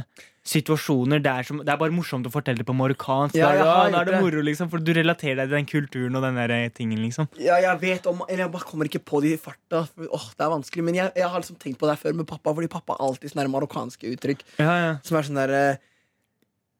situasjoner 0.48 1.20
der 1.20 1.44
som 1.44 1.60
Det 1.60 1.72
er 1.72 1.80
bare 1.80 1.92
morsomt 1.92 2.26
å 2.28 2.32
fortelle 2.32 2.62
det 2.62 2.66
på 2.68 2.76
marokkansk. 2.76 3.36
Ja, 3.36 3.50
da, 3.56 3.64
da, 3.92 4.00
er 4.00 4.08
det 4.08 4.14
det. 4.14 4.20
moro, 4.24 4.42
liksom, 4.44 4.70
for 4.72 4.80
du 4.80 4.92
relaterer 4.96 5.42
deg 5.42 5.50
til 5.50 5.56
den 5.58 5.68
kulturen 5.68 6.18
og 6.18 6.24
den 6.24 6.38
der 6.40 6.54
eh, 6.54 6.68
tingen, 6.74 7.02
liksom. 7.04 7.28
Ja, 7.42 7.58
jeg 7.62 7.80
vet 7.82 8.08
om 8.08 8.22
Eller 8.28 8.46
jeg 8.46 8.54
bare 8.54 8.68
kommer 8.70 8.88
ikke 8.88 9.02
på 9.04 9.20
det 9.24 9.34
i 9.36 9.40
farta. 9.40 9.84
Åh, 9.84 10.28
det 10.38 10.46
er 10.46 10.54
vanskelig 10.54 10.86
Men 10.86 11.00
jeg, 11.00 11.12
jeg 11.20 11.32
har 11.32 11.44
liksom 11.44 11.58
tenkt 11.60 11.80
på 11.80 11.90
det 11.90 11.98
før 12.00 12.16
med 12.16 12.28
pappa, 12.30 12.54
fordi 12.54 12.70
pappa 12.72 12.96
alltid 13.04 13.34
sånne 13.34 13.48
marokkanske 13.52 14.14
uttrykk. 14.14 14.46
Ja, 14.56 14.78
ja. 14.84 14.94
Som 15.04 15.20
er 15.20 15.28
sånn 15.28 15.42
der 15.42 15.56
eh, 15.58 15.82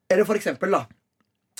Eller 0.09 0.25
for 0.25 0.39
eksempel, 0.39 0.73
da. 0.73 0.87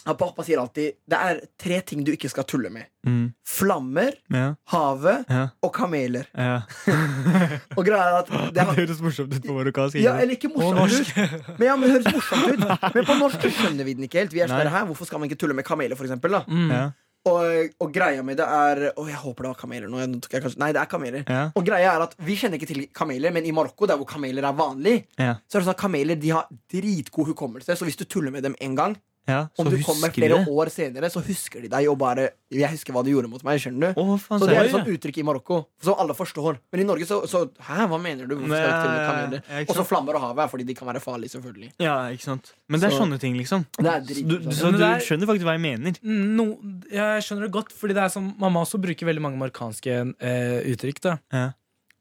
Pappa 0.06 0.44
sier 0.48 0.58
alltid 0.62 0.96
det 1.10 1.18
er 1.20 1.40
tre 1.60 1.82
ting 1.86 2.04
du 2.08 2.12
ikke 2.14 2.30
skal 2.32 2.46
tulle 2.50 2.70
med. 2.74 2.88
Mm. 3.06 3.34
Flammer, 3.46 4.16
ja, 4.34 4.54
havet 4.72 5.26
ja, 5.30 5.44
og 5.64 5.74
kameler. 5.76 6.26
ja. 6.36 6.62
Og 7.78 7.84
greia 7.86 8.20
at 8.22 8.30
det 8.32 8.54
Det 8.58 8.66
høres 8.80 9.02
morsomt 9.04 9.34
ut 9.36 9.44
på 9.46 9.56
marokkansk. 9.58 10.00
ja, 10.02 10.16
eller 10.20 10.36
ikke 10.38 10.50
morsomt. 10.54 11.12
Men, 11.60 11.68
ja, 11.68 11.76
men 11.76 11.90
det 11.90 12.00
høres 12.00 12.14
morsomt 12.16 12.48
ut. 12.56 12.66
Men 12.96 13.06
på 13.12 13.20
norsk 13.20 13.46
skjønner 13.50 13.86
vi 13.88 13.94
den 14.00 14.08
ikke 14.08 14.24
helt. 14.24 14.34
Vi 14.34 14.42
er 14.46 14.50
«Hæ, 14.72 14.86
Hvorfor 14.90 15.06
skal 15.10 15.20
man 15.22 15.30
ikke 15.30 15.40
tulle 15.44 15.54
med 15.58 15.66
kameler, 15.68 15.96
for 16.00 16.08
eksempel? 16.08 16.32
Da? 16.40 16.42
Mm. 16.48 16.72
ja, 16.74 16.84
Og, 17.30 17.74
og 17.84 17.92
greia 17.94 18.24
med 18.26 18.38
det 18.40 18.46
er 18.48 18.82
Å, 18.94 19.04
jeg 19.10 19.20
håper 19.20 19.46
det 19.46 19.52
var 19.52 19.60
kameler 19.60 19.92
nå. 19.92 20.00
Kanskje, 20.32 20.56
nei, 20.62 20.72
det 20.76 20.82
er 20.82 20.90
kameler. 20.92 21.24
ja, 21.28 21.44
Og 21.60 21.66
greia 21.68 21.92
er 21.98 22.06
at 22.08 22.16
Vi 22.26 22.38
kjenner 22.40 22.60
ikke 22.60 22.70
til 22.72 22.86
kameler, 22.96 23.34
men 23.36 23.46
i 23.46 23.52
Marokko, 23.56 23.88
der 23.92 24.00
hvor 24.00 24.08
kameler 24.10 24.48
er 24.48 24.56
vanlig, 24.58 24.96
ja, 25.20 25.36
så 25.48 25.60
er 25.60 25.62
det 25.62 25.68
sånn 25.70 25.76
at 25.78 25.84
kameler 25.84 26.20
de 26.20 26.34
har 26.36 26.48
dritgod 26.72 27.32
hukommelse. 27.34 27.76
Så 27.76 27.88
hvis 27.88 28.00
du 28.00 28.06
tuller 28.08 28.32
med 28.36 28.44
dem 28.48 28.56
en 28.64 28.76
gang, 28.80 28.98
ja. 29.30 29.40
om 29.62 29.70
du 29.70 29.78
kommer 29.86 30.12
flere 30.12 30.40
det. 30.42 30.48
år 30.50 30.70
senere, 30.74 31.10
så 31.14 31.22
husker 31.24 31.62
de 31.62 31.70
deg 31.72 31.88
og 31.92 31.98
bare 32.02 32.30
Jeg 32.52 32.70
husker 32.74 32.92
hva 32.96 33.04
du 33.06 33.12
gjorde 33.12 33.30
mot 33.30 33.44
meg. 33.46 33.60
Skjønner 33.62 33.94
du? 33.94 34.00
Oh, 34.02 34.16
faen, 34.18 34.40
Så 34.42 34.48
det 34.50 34.56
er 34.58 34.66
et 34.66 34.72
sånt 34.74 34.88
uttrykk 34.90 35.20
i 35.22 35.26
Marokko 35.28 35.60
som 35.86 36.00
alle 36.02 36.16
forstår. 36.18 36.58
Men 36.74 36.82
i 36.82 36.88
Norge 36.90 37.06
så, 37.06 37.20
så 37.30 37.44
Hæ, 37.62 37.86
hva 37.92 38.00
mener 38.02 38.26
du? 38.26 38.36
Hvorfor 38.36 38.58
skal 38.58 38.90
du 38.90 38.98
Ja, 39.00 39.14
ja, 39.30 39.60
ja, 39.60 39.66
Og 39.70 39.76
så 39.78 39.86
flammer 39.86 40.18
og 40.18 40.22
havet 40.26 40.44
er 40.44 40.50
fordi 40.50 40.66
de 40.66 40.74
kan 40.74 40.88
være 40.90 41.00
farlige, 41.04 41.30
selvfølgelig. 41.38 41.72
Ja, 41.80 42.10
ikke 42.10 42.26
sant. 42.26 42.54
Men 42.68 42.80
det 42.82 42.90
er 42.90 42.96
Så- 42.98 43.04
sånne 43.06 43.20
ting, 43.22 43.38
liksom. 43.38 43.66
Det 43.78 43.86
er 43.86 44.02
Så 44.02 44.28
du, 44.28 44.36
sånn. 44.40 44.52
så 44.54 44.72
du 44.74 44.78
det 44.82 44.90
er- 44.90 45.00
skjønner 45.06 45.30
faktisk 45.30 45.46
hva 45.46 45.56
jeg 45.58 45.62
mener. 45.62 45.94
No, 46.04 46.58
jeg 46.92 47.22
skjønner 47.24 47.46
det 47.46 47.52
godt, 47.54 47.72
fordi 47.72 47.94
det 47.94 48.04
er 48.04 48.10
som 48.10 48.34
mamma 48.40 48.62
også 48.66 48.82
bruker 48.82 49.06
veldig 49.06 49.22
mange 49.22 49.38
marokkanske 49.38 50.16
eh, 50.20 50.74
uttrykk. 50.74 51.00
da 51.02 51.18
Ja. 51.32 51.52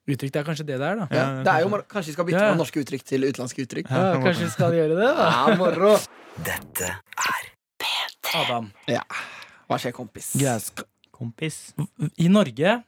Uttrykk 0.09 0.33
det 0.33 0.41
er 0.41 0.47
kanskje 0.49 0.65
det 0.67 0.79
det 0.81 0.87
er, 0.89 0.97
da. 1.03 1.07
ja, 1.13 1.17
Ja, 1.19 1.43
det 1.45 1.53
er 1.53 1.65
jo, 1.67 1.69
kanskje. 1.85 2.09
Vi 2.09 2.17
skal 2.17 2.25
bytte 2.29 2.41
Ja. 2.41 2.51
fra 2.53 2.59
norske 2.63 2.81
uttrykk 2.81 3.03
til 3.05 3.27
utenlandske 3.29 3.65
uttrykk? 3.67 3.91
Ja, 3.91 4.05
Ja, 4.15 4.21
kanskje 4.25 4.45
vi 4.47 4.51
skal 4.55 4.73
gjøre 4.73 4.95
det, 4.97 5.11
da. 5.19 5.27
Ja, 5.29 5.57
moro. 5.61 5.97
Adam. 8.35 8.71
Hva 9.69 9.79
skjer, 9.81 9.93
kompis? 9.97 10.33
Yes. 10.41 10.71
Kompis. 11.13 11.59
I 12.17 12.29
Norge 12.33 12.79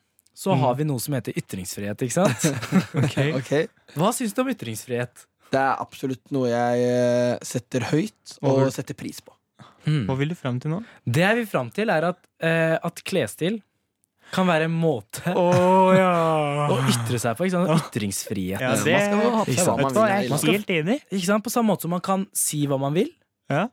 så 0.40 0.54
har 0.56 0.76
vi 0.78 0.84
noe 0.88 1.00
som 1.02 1.12
heter 1.16 1.34
ytringsfrihet, 1.36 2.04
ikke 2.06 2.16
sant? 2.16 2.46
Ok 3.40 3.50
Hva 3.98 4.12
syns 4.16 4.32
du 4.36 4.40
om 4.44 4.48
ytringsfrihet? 4.52 5.26
Det 5.50 5.58
er 5.60 5.80
absolutt 5.82 6.30
noe 6.32 6.48
jeg 6.52 6.84
eh, 6.86 7.36
setter 7.42 7.88
høyt 7.90 8.36
og 8.40 8.52
Over. 8.52 8.70
setter 8.70 8.94
pris 8.94 9.18
på. 9.24 9.34
Mm. 9.88 10.04
Hva 10.06 10.14
vil 10.20 10.30
du 10.30 10.36
fram 10.38 10.60
til 10.62 10.70
nå? 10.76 10.78
Det 11.08 11.24
jeg 11.24 11.38
vil 11.40 11.48
fram 11.50 11.70
til, 11.74 11.90
er 11.90 12.06
at, 12.12 12.20
eh, 12.44 12.76
at 12.78 13.02
klesstil 13.04 13.58
kan 14.32 14.46
være 14.46 14.66
en 14.68 14.74
måte 14.78 15.32
Å 15.34 15.44
ja. 15.96 16.10
å 16.70 16.76
ytre 16.92 17.18
seg 17.18 17.36
på. 17.38 17.48
Ikke 17.48 17.56
sant? 17.58 17.88
Ytringsfrihet. 17.88 18.60
Ja, 18.62 18.70
Man 18.70 18.78
skal 18.78 19.24
jo 19.24 19.30
ha 19.34 19.44
på 19.44 19.56
seg 19.56 19.66
hva 19.66 19.76
man 19.82 19.92
vil. 19.94 20.32
er 20.38 20.52
helt 20.54 20.72
enig. 20.76 20.98
Ikke 21.10 21.26
sant? 21.32 21.44
På 21.46 21.50
samme 21.52 21.72
måte 21.72 21.86
som 21.88 21.94
man 21.96 22.04
kan 22.06 22.26
si 22.36 22.62
hva 22.70 22.78
man 22.80 22.94
vil, 22.94 23.10
Ja. 23.50 23.68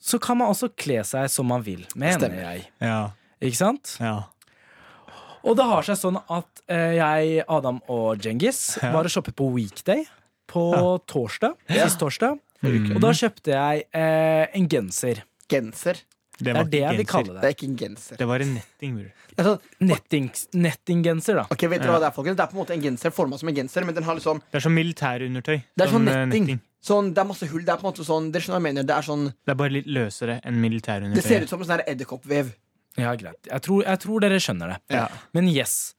så 0.00 0.18
kan 0.22 0.38
man 0.40 0.48
også 0.54 0.70
kle 0.76 1.02
seg 1.04 1.28
som 1.30 1.46
man 1.50 1.62
vil, 1.66 1.84
mener 1.94 2.32
jeg. 2.40 2.68
Ja. 2.80 3.10
Ikke 3.40 3.56
sant? 3.60 3.96
ja. 4.00 4.22
Og 5.42 5.54
det 5.56 5.64
har 5.64 5.82
seg 5.86 5.96
sånn 5.96 6.18
at 6.28 6.58
eh, 6.68 6.98
jeg, 6.98 7.44
Adam 7.48 7.78
og 7.88 8.18
Djengis 8.20 8.76
Ja. 8.82 8.90
var 8.92 9.06
og 9.08 9.12
shoppet 9.12 9.32
på 9.38 9.46
Weekday 9.54 10.02
på 10.50 10.64
torsdag. 11.08 11.54
Sist 11.70 11.96
torsdag. 12.02 12.36
Mm. 12.60 12.90
Og 12.96 13.00
da 13.00 13.08
kjøpte 13.16 13.54
jeg 13.54 13.86
eh, 13.96 14.46
en 14.52 14.66
genser. 14.68 15.22
Genser. 15.48 16.02
Det 16.44 16.54
var 16.56 16.64
er 16.64 16.70
det 16.72 16.80
jeg 16.80 16.96
vil 17.00 17.06
kalle 17.10 17.34
Det 17.34 17.40
det. 17.40 17.48
er 17.50 17.54
ikke 17.56 17.68
en 17.68 17.76
genser. 17.82 18.16
Det 18.20 18.26
var 18.30 18.40
en 18.44 18.54
netting, 18.54 18.96
Altså, 19.00 19.12
Det 19.36 19.44
sånn, 19.46 19.60
Nettings, 19.90 20.46
nettinggenser, 20.54 21.34
da. 21.40 21.44
ok, 21.50 21.62
vet 21.70 21.82
dere 21.84 21.92
hva 21.94 22.00
Det 22.00 22.08
er 22.10 22.16
folkens? 22.16 22.36
Det 22.36 22.44
er 22.44 22.50
på 22.50 22.56
en 22.58 22.62
måte 22.62 22.74
en 22.74 22.82
genser 22.82 23.14
forma 23.14 23.38
som 23.38 23.48
en 23.52 23.54
genser, 23.60 23.84
men 23.86 23.94
den 23.94 24.04
har 24.04 24.18
liksom 24.18 24.40
Det 24.50 24.58
er 24.60 24.64
sånn 24.66 24.76
militærundertøy. 24.78 25.56
Det 25.76 25.86
er 25.86 25.92
sånn 25.92 26.04
netting. 26.08 26.46
netting. 26.48 26.60
Sånn, 26.80 27.12
det 27.12 27.20
er 27.20 27.28
masse 27.28 27.46
hull. 27.50 27.60
Det 27.64 27.72
er 27.74 27.76
på 27.76 27.84
en 27.86 27.92
måte 27.92 28.04
sånn 28.08 28.30
Dere 28.32 28.40
skjønner 28.40 28.56
hva 28.56 28.60
jeg 28.64 28.74
mener? 28.74 28.86
Det 28.88 28.96
er 28.96 29.06
sånn 29.06 29.24
Det 29.34 29.52
er 29.52 29.58
bare 29.60 29.74
litt 29.76 29.86
løsere 29.86 30.40
enn 30.48 30.60
militærundertøy. 30.62 31.20
Det 31.20 31.24
ser 31.26 31.44
ut 31.44 31.52
som 31.52 31.60
en 31.60 31.68
sånn 31.68 31.84
edderkoppvev. 31.86 32.52
Ja, 32.98 33.14
greit. 33.14 33.38
Jeg 33.46 33.62
tror, 33.62 33.84
jeg 33.84 34.00
tror 34.02 34.20
dere 34.24 34.40
skjønner 34.42 34.72
det. 34.74 34.78
Ja. 34.96 35.06
Men 35.36 35.48
yes. 35.52 35.94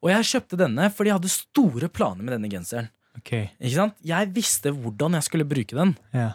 Og 0.00 0.10
jeg 0.14 0.28
kjøpte 0.30 0.56
denne 0.56 0.86
fordi 0.94 1.10
jeg 1.10 1.18
hadde 1.18 1.32
store 1.34 1.88
planer 1.92 2.22
med 2.24 2.32
denne 2.38 2.48
genseren. 2.52 2.88
Okay. 3.18 3.50
Ikke 3.60 3.74
sant? 3.76 3.96
Jeg 4.06 4.30
visste 4.32 4.72
hvordan 4.72 5.18
jeg 5.18 5.26
skulle 5.26 5.44
bruke 5.50 5.76
den. 5.76 5.96
Ja. 6.14 6.30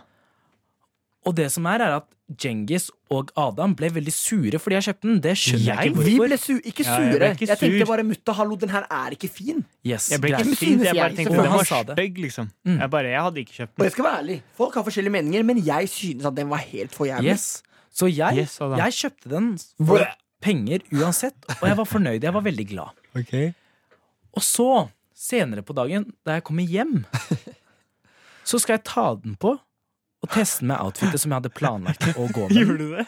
Og 1.25 1.33
det 1.37 1.47
som 1.53 1.65
er, 1.65 1.81
er 1.81 1.95
at 1.99 2.05
Djengis 2.25 2.87
og 3.13 3.29
Adam 3.37 3.75
ble 3.77 3.91
veldig 3.93 4.13
sure 4.13 4.57
fordi 4.61 4.75
jeg 4.79 4.85
kjøpte 4.87 5.05
den. 5.07 5.17
Det 5.21 5.33
skjønner 5.37 5.65
jeg, 5.65 5.77
Jeg? 5.77 5.91
ikke 5.91 6.05
Vi 6.05 6.13
ble 6.21 6.37
su 6.41 6.53
ikke 6.57 6.85
Ja, 6.85 6.95
jeg 6.97 7.11
sure. 7.11 7.19
ble 7.19 7.47
Jeg, 7.49 7.59
tenkte 7.61 7.87
bare 7.89 8.05
mutta, 8.07 8.33
hallo, 8.33 8.57
den 8.61 8.71
her 8.73 8.87
er 8.89 9.13
ikke 9.13 9.29
fin. 9.29 9.59
Yes, 9.85 10.07
Jeg 10.11 10.21
ble 10.23 10.31
ikke 10.33 10.55
sint. 10.55 10.81
Jeg 10.85 10.89
synes 10.89 10.97
bare 10.97 11.17
tenkte 11.19 11.37
den 11.37 11.53
var 11.53 11.69
stygg, 11.93 12.17
liksom. 12.25 12.49
Mm. 12.65 12.79
Jeg 12.81 12.89
bare, 12.95 13.11
jeg 13.13 13.21
hadde 13.27 13.43
ikke 13.43 13.55
kjøpt 13.59 13.71
den. 13.75 13.81
Og 13.81 13.85
jeg 13.85 13.93
skal 13.97 14.07
være 14.07 14.19
ærlig, 14.23 14.37
folk 14.57 14.73
har 14.79 14.87
forskjellige 14.87 15.15
meninger, 15.17 15.43
men 15.51 15.61
jeg 15.65 15.89
synes 15.89 16.25
at 16.25 16.35
den 16.37 16.49
var 16.49 16.63
helt 16.65 16.95
for 16.97 17.05
jævlig. 17.09 17.35
Yes. 17.37 17.45
Så 17.93 18.09
jeg, 18.11 18.37
Yes, 18.41 18.57
jeg 18.59 18.97
kjøpte 19.01 19.29
den 19.31 19.51
for 19.85 20.07
penger 20.41 20.79
uansett, 20.93 21.37
og 21.61 21.67
jeg 21.69 21.77
var 21.77 21.85
fornøyd. 21.89 22.23
Jeg 22.25 22.33
var 22.33 22.41
veldig 22.45 22.67
glad. 22.73 22.89
Okay. 23.15 23.53
Og 24.33 24.43
så, 24.43 24.87
senere 25.15 25.61
på 25.63 25.73
dagen, 25.77 26.09
da 26.25 26.39
jeg 26.39 26.43
kommer 26.43 26.65
hjem, 26.65 27.05
så 28.49 28.59
skal 28.61 28.77
jeg 28.79 28.83
ta 28.89 29.07
den 29.23 29.37
på 29.39 29.55
og 30.25 30.33
teste 30.33 30.65
meg 30.65 30.75
med 30.75 30.85
outfitet 30.89 31.21
som 31.23 31.31
jeg 31.31 31.39
hadde 31.41 31.53
planlagt 31.55 32.09
å 32.15 32.25
gå 32.33 32.47
med. 32.49 32.57
Gjorde 32.57 32.77
du 32.81 32.89
det? 32.97 33.05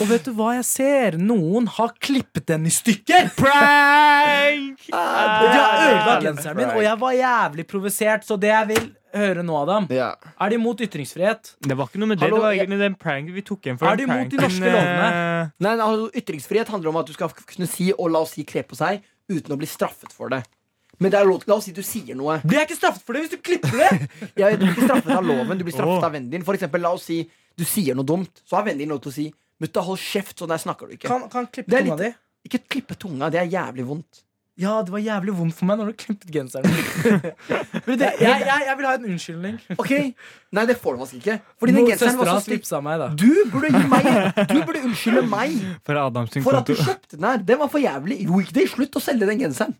Og 0.00 0.06
vet 0.10 0.24
du 0.26 0.32
hva 0.34 0.52
jeg 0.56 0.64
ser? 0.66 1.16
Noen 1.20 1.68
har 1.76 1.92
klippet 2.02 2.46
den 2.48 2.64
i 2.66 2.72
stykker! 2.72 3.28
Prank! 3.38 4.86
Ah, 4.92 5.42
Og 5.42 5.48
de 5.52 5.58
har 5.58 5.82
ødelagt 5.88 6.24
genseren 6.26 6.56
min, 6.58 6.70
og 6.72 6.82
jeg 6.82 6.98
var 7.02 7.12
jævlig 7.18 7.66
provosert. 7.70 8.24
Så 8.26 8.38
det 8.40 8.50
jeg 8.50 8.68
vil 8.72 8.88
høre 9.18 9.44
nå, 9.46 9.54
Adam, 9.62 9.86
Ja. 9.94 10.08
er 10.40 10.50
de 10.50 10.58
imot 10.58 10.80
ytringsfrihet? 10.84 11.54
Det 11.64 11.76
var 11.78 11.86
ikke 11.88 12.00
noe 12.02 12.08
med 12.10 12.18
det. 12.18 12.26
Hallo, 12.26 12.36
det 12.36 12.42
var 12.42 12.52
jeg- 12.52 12.60
egentlig 12.66 12.78
den 12.80 12.94
prank 12.94 13.30
vi 13.34 13.42
tok 13.42 13.60
igjen 13.66 13.78
for. 13.78 13.88
Er 13.92 13.96
de 13.96 14.06
mot 14.06 14.16
imot 14.18 14.30
de 14.30 14.36
norske 14.42 14.72
lovene? 14.72 15.06
eh, 15.12 15.48
Nei, 15.60 15.76
nei, 15.76 15.84
altså, 15.86 16.10
Ytringsfrihet 16.22 16.68
handler 16.68 16.88
om 16.90 16.96
at 16.96 17.06
du 17.06 17.12
skal 17.12 17.28
kunne 17.28 17.68
si 17.68 17.92
og 17.92 18.10
la 18.10 18.18
oss 18.20 18.32
si 18.32 18.44
kle 18.44 18.62
på 18.64 18.76
seg 18.76 19.02
uten 19.30 19.54
å 19.54 19.58
bli 19.58 19.66
straffet 19.66 20.12
for 20.12 20.28
det. 20.28 20.42
Men 20.98 21.12
det 21.14 21.18
er 21.20 21.28
lov, 21.28 21.44
la 21.46 21.58
oss 21.58 21.68
si 21.68 21.74
du 21.74 21.82
sier 21.86 22.16
noe. 22.18 22.40
Blir 22.42 22.60
jeg 22.60 22.68
ikke 22.70 22.78
straffet 22.80 23.04
for 23.06 23.14
det 23.14 23.24
hvis 23.24 23.34
du 23.36 23.42
klipper 23.44 23.76
det? 23.78 23.90
Jeg, 24.40 24.58
du 24.58 24.64
blir 24.64 24.72
ikke 24.74 24.88
straffet 24.88 25.12
av 25.14 25.26
loven, 25.26 25.58
du 25.60 25.66
blir 25.66 25.76
straffet 25.76 26.06
av 26.08 26.14
vennen 26.16 26.32
din. 26.32 26.46
For 26.46 26.58
eksempel, 26.58 26.82
la 26.82 26.94
oss 26.96 27.06
si 27.06 27.20
du 27.58 27.66
sier 27.66 27.98
noe 27.98 28.06
dumt, 28.06 28.42
så 28.46 28.58
har 28.58 28.66
vennen 28.66 28.82
din 28.84 28.94
lov 28.94 29.02
til 29.04 29.12
å 29.12 29.18
si 29.18 29.28
Mutta, 29.58 29.82
hold 29.82 29.98
kjeft, 29.98 30.36
sånn 30.38 30.52
der 30.52 30.60
snakker 30.62 30.86
du 30.86 30.94
ikke. 30.94 31.08
Kan, 31.10 31.24
kan 31.32 31.48
klippe 31.50 31.72
Det 31.72 31.80
tunga 31.82 31.96
di? 31.98 32.12
Ikke 32.46 32.60
klippe 32.62 32.94
tunga, 32.94 33.26
det 33.34 33.40
er 33.40 33.48
jævlig 33.50 33.86
vondt. 33.88 34.20
Ja, 34.58 34.76
det 34.82 34.90
var 34.90 34.98
jævlig 34.98 35.32
vondt 35.38 35.54
for 35.54 35.68
meg 35.70 35.78
når 35.78 35.90
du 35.92 35.96
klippet 36.02 36.30
genseren. 36.34 36.66
Det, 37.88 38.08
jeg, 38.20 38.42
jeg, 38.42 38.62
jeg 38.66 38.74
vil 38.78 38.86
ha 38.88 38.94
en 38.98 39.04
unnskyldning. 39.06 39.58
Ok? 39.78 39.92
Nei, 40.54 40.64
det 40.66 40.74
får 40.82 40.96
du 40.96 41.02
faktisk 41.02 41.20
ikke. 41.20 41.36
Fordi 41.62 41.74
den 41.76 41.86
genseren 41.86 42.18
var 42.18 42.30
så 42.32 42.40
slipsa 42.42 42.80
meg, 42.82 42.98
da. 43.00 43.06
Du 43.18 43.30
burde 43.52 43.70
gi 43.70 43.84
meg 43.90 44.08
Du 44.50 44.56
burde 44.66 44.82
unnskylde 44.88 45.22
meg 45.30 45.54
For 45.86 46.02
for 46.42 46.58
at 46.58 46.66
du 46.70 46.74
kjøpte 46.74 47.14
den 47.14 47.28
her. 47.28 47.44
Den 47.50 47.62
var 47.62 47.70
for 47.70 47.82
jævlig. 47.82 48.24
Weekday, 48.30 48.66
slutt 48.70 48.98
å 48.98 49.02
selge 49.02 49.30
den 49.30 49.44
genseren. 49.46 49.78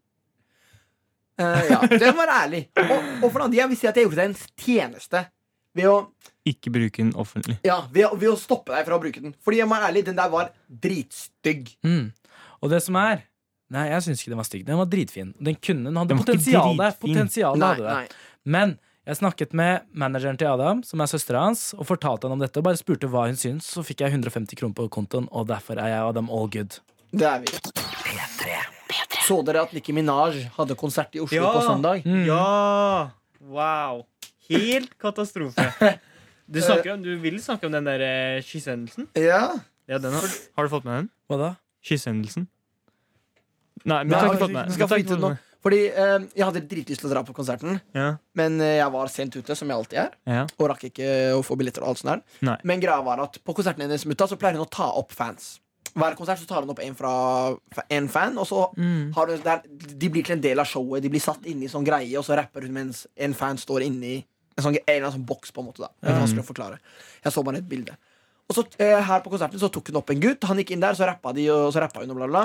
Eh, 1.38 1.64
ja, 1.70 1.80
det 1.86 2.12
var 2.18 2.30
ærlig. 2.42 2.64
Og, 2.82 2.94
og 3.22 3.26
for 3.30 3.38
det 3.38 3.44
andre, 3.48 3.58
jeg 3.62 3.68
vil 3.72 3.78
si 3.78 3.86
at 3.90 3.96
jeg 4.00 4.08
gjorde 4.08 4.18
deg 4.18 4.30
en 4.32 4.38
tjeneste 4.58 5.20
ved 5.78 5.86
å, 5.86 5.96
Ikke 6.50 6.72
bruke 6.74 6.98
den 7.04 7.12
offentlig. 7.14 7.58
ja, 7.66 7.76
ved, 7.94 8.08
ved 8.18 8.32
å 8.32 8.38
stoppe 8.40 8.72
deg 8.74 8.86
fra 8.88 8.96
å 8.98 9.02
bruke 9.02 9.22
den. 9.22 9.34
Fordi 9.46 9.60
jeg 9.60 9.68
må 9.70 9.76
være 9.76 9.90
ærlig, 9.92 10.02
den 10.08 10.18
der 10.18 10.32
var 10.32 10.50
dritstygg. 10.68 11.74
Mm. 11.86 12.08
Og 12.62 12.72
det 12.74 12.80
som 12.84 12.98
er 13.00 13.24
Nei, 13.68 13.82
jeg 13.90 14.00
syns 14.06 14.22
ikke 14.22 14.30
den 14.32 14.38
var 14.40 14.46
stygg. 14.48 14.62
Den 14.64 14.78
var 14.80 14.86
dritfin. 14.88 15.34
Den 15.44 15.58
kunne, 15.60 15.90
den 15.90 15.98
hadde 16.00 16.14
Den 16.14 16.22
potensial. 16.22 16.70
der. 16.78 16.94
Potensial 17.02 17.58
Nei, 17.60 17.66
hadde 17.74 17.84
det. 17.84 17.96
nei. 17.98 18.46
Men 18.48 18.72
jeg 19.04 19.18
snakket 19.20 19.52
med 19.60 19.84
manageren 19.92 20.38
til 20.40 20.48
Adam, 20.48 20.80
som 20.88 21.02
er 21.04 21.10
søstera 21.12 21.42
hans, 21.44 21.66
og 21.76 21.84
fortalte 21.90 22.24
han 22.24 22.38
om 22.38 22.40
dette. 22.40 22.56
Og 22.62 22.64
bare 22.64 22.80
spurte 22.80 23.12
hva 23.12 23.26
hun 23.28 23.36
syns, 23.36 23.68
så 23.76 23.84
fikk 23.84 24.06
jeg 24.06 24.16
150 24.16 24.56
kroner 24.56 24.72
på 24.80 24.88
kontoen, 24.96 25.28
og 25.28 25.50
derfor 25.52 25.76
er 25.84 25.92
jeg 25.92 26.00
Adam 26.14 26.32
all 26.32 26.48
good. 26.48 26.80
Det 27.12 27.28
er 27.28 27.44
vi. 27.44 28.77
Så 29.26 29.40
dere 29.44 29.62
at 29.66 29.72
Nikki 29.76 29.92
Minaj 29.96 30.38
hadde 30.56 30.76
konsert 30.78 31.14
i 31.18 31.20
Oslo 31.20 31.36
Ja. 31.42 31.52
på 31.52 31.64
søndag? 31.66 32.04
Mm. 32.06 32.24
Ja! 32.28 33.10
Wow. 33.40 34.04
Helt 34.48 34.94
katastrofe. 34.98 35.68
Du, 36.48 36.62
om, 36.64 37.02
du 37.04 37.10
vil 37.20 37.34
snakke 37.44 37.66
om 37.68 37.72
den 37.74 37.84
der 37.84 38.00
eh, 38.00 38.38
kyssendelsen? 38.40 39.04
Ja. 39.20 39.50
Ja, 39.84 39.98
den 40.00 40.14
har, 40.16 40.22
har 40.56 40.64
du 40.64 40.70
fått 40.72 40.86
med 40.88 40.94
den? 40.96 41.08
Hva 41.28 41.36
da? 41.36 41.48
Kyssendelsen? 41.84 42.46
Nei, 43.84 43.98
men 44.06 44.14
Nei, 44.14 44.22
har 44.22 44.30
ikke 44.32 44.40
fått 44.46 44.54
med 44.56 44.72
skal 44.72 44.88
få 44.88 44.98
vite 45.02 45.18
fått 45.20 45.44
Fordi 45.66 45.80
eh, 45.90 46.14
jeg 46.32 46.46
hadde 46.48 46.62
dritlyst 46.70 47.02
til 47.04 47.10
å 47.10 47.12
dra 47.12 47.22
på 47.28 47.34
konserten, 47.36 47.76
Ja. 47.92 48.06
men 48.40 48.56
eh, 48.64 48.78
jeg 48.78 48.94
var 48.96 49.12
sent 49.12 49.36
ute, 49.36 49.56
som 49.58 49.68
jeg 49.68 49.76
alltid 49.76 50.00
er. 50.06 50.16
Ja. 50.24 50.46
Og 50.56 50.70
rakk 50.72 50.86
ikke 50.88 51.10
å 51.36 51.42
få 51.44 51.58
billetter 51.60 51.84
og 51.84 51.92
alt 51.92 52.00
sånt 52.00 52.14
der. 52.14 52.22
Nei. 52.48 52.56
Men 52.72 52.80
greia 52.80 53.04
var 53.04 53.20
at 53.26 53.36
på 53.44 53.54
konserten 53.58 53.84
hennes 53.84 54.06
mutta 54.08 54.28
så 54.30 54.38
pleier 54.40 54.56
hun 54.56 54.64
å 54.64 54.70
ta 54.72 54.88
opp 55.02 55.12
fans. 55.12 55.58
Hver 55.98 56.14
konsert 56.18 56.38
så 56.38 56.46
tar 56.46 56.62
hun 56.62 56.70
opp 56.70 56.80
en 56.84 56.94
fra 56.94 57.12
en 57.90 58.08
fan, 58.08 58.36
og 58.38 58.46
så 58.46 58.68
Mm. 58.76 59.12
har 59.14 59.26
hun 59.26 59.40
der, 59.42 59.62
De 59.98 60.08
blir 60.08 60.24
til 60.24 60.36
en 60.36 60.40
del 60.40 60.58
av 60.62 60.66
showet. 60.66 61.02
De 61.02 61.08
blir 61.10 61.20
satt 61.20 61.42
inni 61.46 61.66
sånn 61.68 61.84
greie, 61.84 62.16
og 62.18 62.24
så 62.24 62.36
rapper 62.38 62.62
hun 62.62 62.72
mens 62.72 63.06
en 63.16 63.34
fan 63.34 63.56
står 63.56 63.82
inni 63.86 64.24
en 64.56 64.64
sånn, 64.64 64.74
en 64.76 64.82
eller 64.86 65.06
annen 65.08 65.18
sånn 65.20 65.26
boks. 65.26 65.50
på 65.52 65.60
en 65.60 65.66
måte 65.66 65.78
da 65.84 65.88
Det 66.02 66.10
er 66.10 66.20
vanskelig 66.20 66.44
å 66.44 66.52
forklare 66.54 66.78
Jeg 67.24 67.32
så 67.32 67.44
bare 67.44 67.56
et 67.58 67.68
bilde. 67.68 67.96
Og 68.50 68.56
så 68.56 68.64
eh, 68.80 69.00
Her 69.02 69.20
på 69.20 69.30
konserten 69.30 69.58
så 69.60 69.70
tok 69.70 69.88
hun 69.88 69.96
opp 69.96 70.10
en 70.10 70.20
gutt. 70.20 70.42
Han 70.44 70.56
gikk 70.58 70.70
inn 70.72 70.80
der, 70.80 70.94
så 70.94 71.06
rappa 71.06 71.32
de, 71.34 71.48
og 71.50 71.72
så 71.72 71.80
rappa 71.80 72.00
hun 72.00 72.10
og 72.10 72.16
bla, 72.16 72.26
bla. 72.26 72.44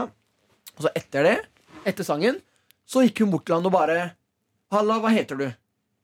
Og 0.78 0.82
så 0.86 0.89
etter 0.96 1.24
det, 1.24 1.38
etter 1.86 2.04
sangen, 2.04 2.42
så 2.86 3.02
gikk 3.06 3.20
hun 3.20 3.32
bort 3.32 3.46
til 3.46 3.56
han 3.56 3.66
og 3.66 3.72
bare 3.72 4.13
Halla, 4.72 5.00
hva 5.00 5.10
heter 5.13 5.38
du? 5.38 5.54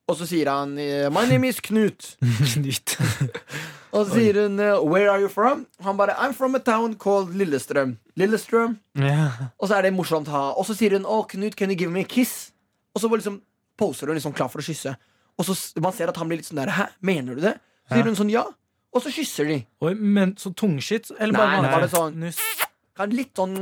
Og 0.10 0.18
så 0.18 0.26
sier 0.30 0.50
han 0.50 0.74
eh, 0.82 1.08
My 1.14 1.26
name 1.30 1.50
is 1.50 1.60
Knut. 1.62 2.16
Knut. 2.54 2.96
Og 3.96 4.06
så 4.06 4.20
sier 4.20 4.40
hun 4.44 4.60
eh, 4.62 4.78
Where 4.86 5.12
are 5.12 5.22
you 5.22 5.30
from? 5.30 5.66
Han 5.86 5.98
bare 5.98 6.16
I'm 6.18 6.34
from 6.38 6.58
a 6.58 6.62
town 6.64 6.96
called 6.98 7.36
Lillestrøm. 7.38 7.96
Lillestrøm. 8.18 8.78
Yeah. 8.98 9.50
Og 9.58 9.70
så 9.70 9.78
er 9.78 9.88
det 9.88 9.94
morsomt. 9.94 10.30
ha 10.34 10.50
Og 10.58 10.66
så 10.66 10.76
sier 10.78 10.98
hun 10.98 11.06
Å, 11.06 11.22
Knut, 11.30 11.58
can 11.58 11.74
you 11.74 11.78
give 11.78 11.94
me 11.94 12.06
a 12.06 12.10
kiss? 12.10 12.52
Og 12.96 13.04
så 13.04 13.10
bare 13.10 13.22
liksom 13.22 13.42
poser 13.80 14.10
hun 14.10 14.18
liksom 14.18 14.34
klar 14.36 14.50
for 14.52 14.62
å 14.62 14.66
kysse. 14.66 14.96
Og 15.40 15.48
så 15.48 15.56
man 15.80 15.94
ser 15.96 16.12
at 16.12 16.18
han 16.20 16.28
blir 16.30 16.42
litt 16.42 16.50
sånn 16.50 16.60
der 16.60 16.74
Hæ, 16.76 16.90
mener 17.06 17.38
du 17.38 17.46
det? 17.46 17.56
Så 17.88 17.96
sier 17.96 18.10
hun 18.10 18.18
sånn 18.18 18.34
ja. 18.34 18.44
Og 18.90 19.04
så 19.06 19.14
kysser 19.14 19.46
de. 19.46 19.60
Oi, 19.86 19.94
men 19.94 20.34
så 20.42 20.52
tungskitt? 20.58 21.12
Eller 21.20 21.38
Nei, 21.38 21.40
bare 21.40 21.54
det 21.54 21.70
var 21.70 21.76
bare 21.78 21.92
sånn? 21.94 23.14
Litt 23.14 23.38
sånn. 23.38 23.54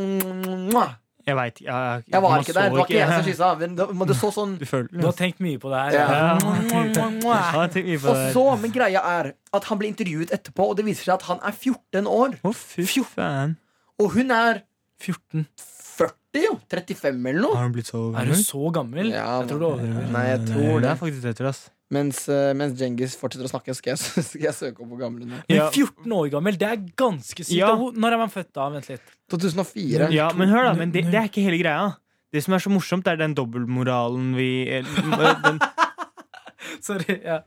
Jeg 1.27 1.35
veit. 1.35 1.57
Jeg, 1.59 1.67
jeg, 1.67 2.03
Jeg 2.13 2.21
var 2.23 2.39
ikke 2.39 2.53
der. 2.55 2.69
Det 2.71 2.77
var 2.77 2.85
ikke 2.87 2.95
jeg 2.97 3.09
som 3.11 3.25
kyssa. 3.27 3.47
Men 3.59 3.73
det, 3.75 3.87
men 3.99 4.07
det 4.07 4.15
så 4.15 4.29
sånn 4.31 4.53
Du 4.61 4.65
føler 4.69 4.87
Du 4.93 5.03
har 5.09 5.15
tenkt 5.17 5.41
mye 5.43 5.59
på 5.59 5.71
det 5.73 5.81
her. 5.83 5.97
Ja. 5.97 6.37
Og 8.07 8.21
så, 8.33 8.43
men 8.61 8.71
greia 8.75 9.01
er 9.19 9.33
at 9.57 9.67
han 9.67 9.79
ble 9.81 9.89
intervjuet 9.91 10.31
etterpå, 10.35 10.69
og 10.71 10.77
det 10.79 10.85
viser 10.87 11.09
seg 11.09 11.15
at 11.17 11.25
han 11.27 11.41
er 11.43 11.55
14 11.55 12.07
år. 12.07 12.37
Å, 12.47 12.53
fy 12.55 12.85
faen. 13.03 13.57
Og 13.99 14.13
hun 14.15 14.31
er 14.35 14.61
14. 15.03 15.47
40, 15.97 16.43
jo. 16.45 16.53
35 16.71 17.29
eller 17.31 17.41
noe. 17.43 17.55
Har 17.57 17.65
hun 17.67 17.73
blitt 17.75 17.89
så 17.89 18.01
Er 18.13 18.29
hun 18.29 18.31
gammel? 18.31 18.43
så 18.45 18.71
gammel? 18.75 19.09
Ja, 19.15 19.25
jeg 19.41 19.49
tror 19.51 19.59
det 19.63 19.67
overdriver. 19.71 20.07
Nei, 20.13 20.25
jeg 20.29 20.39
Det 20.45 20.53
tror 20.53 20.83
det. 20.83 20.91
er 20.91 20.99
faktisk 21.01 21.29
etter, 21.33 21.49
ass. 21.51 21.61
Mens, 21.93 22.25
eh, 22.27 22.49
mens 22.57 22.73
Djengis 22.75 23.13
fortsetter 23.15 23.47
å 23.47 23.51
snakke, 23.51 23.71
skal 23.77 23.93
jeg, 23.93 23.99
skal 24.29 24.47
jeg 24.49 24.55
søke 24.57 24.83
opp 24.83 24.89
hvor 24.91 24.99
gammel 25.05 25.23
hun 25.23 25.37
er. 25.37 25.45
Ja. 25.51 25.69
14 25.71 26.17
år 26.17 26.31
gammel, 26.33 26.57
det 26.59 26.67
er 26.67 26.81
ganske 26.99 27.45
sykt. 27.45 27.55
Ja. 27.55 27.71
Når 27.77 28.17
er 28.17 28.19
man 28.19 28.33
født 28.33 28.51
da? 28.57 28.67
Vent 28.73 28.89
litt. 28.91 29.15
2004. 29.31 30.11
Ja, 30.15 30.27
men 30.35 30.51
hør 30.51 30.69
da, 30.69 30.75
men 30.79 30.91
det, 30.91 31.05
det 31.11 31.21
er 31.21 31.31
ikke 31.31 31.45
hele 31.45 31.61
greia. 31.61 31.93
Det 32.35 32.43
som 32.43 32.57
er 32.57 32.63
så 32.63 32.71
morsomt, 32.73 33.07
er 33.07 33.19
den 33.19 33.35
dobbeltmoralen 33.37 34.33
vi 34.35 34.49
eh, 34.67 34.89
den, 35.45 35.61
Sorry. 36.83 37.15
Ja. 37.23 37.39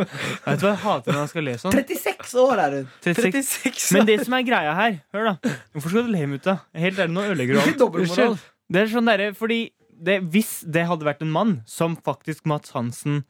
Vet 0.00 0.62
du 0.62 0.64
hva, 0.64 0.72
jeg 0.72 0.80
hater 0.86 1.12
når 1.12 1.20
han 1.20 1.30
skal 1.30 1.46
le 1.46 1.58
sånn. 1.60 1.76
36 1.76 2.32
år 2.40 2.62
er 2.64 2.78
hun! 2.78 2.88
36. 3.04 3.42
36. 3.44 3.90
Men 3.98 4.08
det 4.08 4.16
som 4.24 4.38
er 4.38 4.46
greia 4.48 4.72
her, 4.78 4.96
hør 5.12 5.28
da. 5.32 5.52
Hvorfor 5.74 5.92
skal 5.92 6.08
du 6.08 6.14
le, 6.14 6.24
mutta? 6.32 6.56
Helt 6.80 6.96
ærlig, 6.96 7.14
nå 7.18 7.26
ødelegger 7.28 7.60
du 7.60 7.86
alt. 7.92 8.48
Det 8.72 8.82
er 8.82 8.92
sånn 8.94 9.10
derre, 9.10 9.30
fordi 9.36 9.60
det, 10.02 10.16
Hvis 10.34 10.62
det 10.66 10.86
hadde 10.88 11.06
vært 11.06 11.20
en 11.22 11.30
mann, 11.30 11.52
som 11.68 11.94
faktisk 11.94 12.48
Mats 12.50 12.72
Hansen 12.74 13.20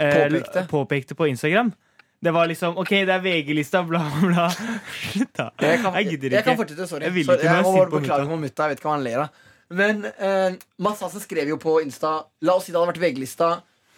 Påpekte. 0.00 0.64
påpekte 0.70 1.14
på 1.18 1.26
Instagram 1.28 1.72
Det 2.24 2.32
var 2.36 2.46
liksom 2.50 2.76
OK, 2.80 2.90
det 3.08 3.14
er 3.14 3.20
VG-lista, 3.24 3.82
bla, 3.88 4.00
bla. 4.22 4.48
Slutt, 5.10 5.30
da. 5.36 5.50
Jeg 5.60 5.80
kan, 5.82 5.94
Jeg 6.00 6.10
gidder 6.10 6.34
jeg 6.36 6.44
kan 6.44 6.52
ikke. 6.56 6.62
fortsette, 6.64 6.86
sorry. 6.90 7.04
Jeg 7.08 7.14
vil 7.14 7.24
ikke, 7.28 7.44
jeg 7.46 7.62
må 7.64 7.72
bare 7.76 7.90
på 7.90 8.00
beklage 8.00 8.26
mutta. 8.28 8.40
mutta. 8.44 8.62
Jeg 8.66 8.74
vet 8.74 8.82
ikke 8.82 8.88
hva 8.90 8.96
han 8.96 9.06
ler 9.06 9.22
av. 9.24 9.46
Men 9.80 10.04
eh, 10.10 10.58
Mads 10.82 11.00
Hansen 11.04 11.22
skrev 11.22 11.48
jo 11.52 11.56
på 11.62 11.76
Insta 11.84 12.10
La 12.42 12.56
oss 12.58 12.66
si 12.68 12.72
det 12.74 12.80
hadde 12.80 12.90
vært 12.92 13.02
VG-lista. 13.04 13.50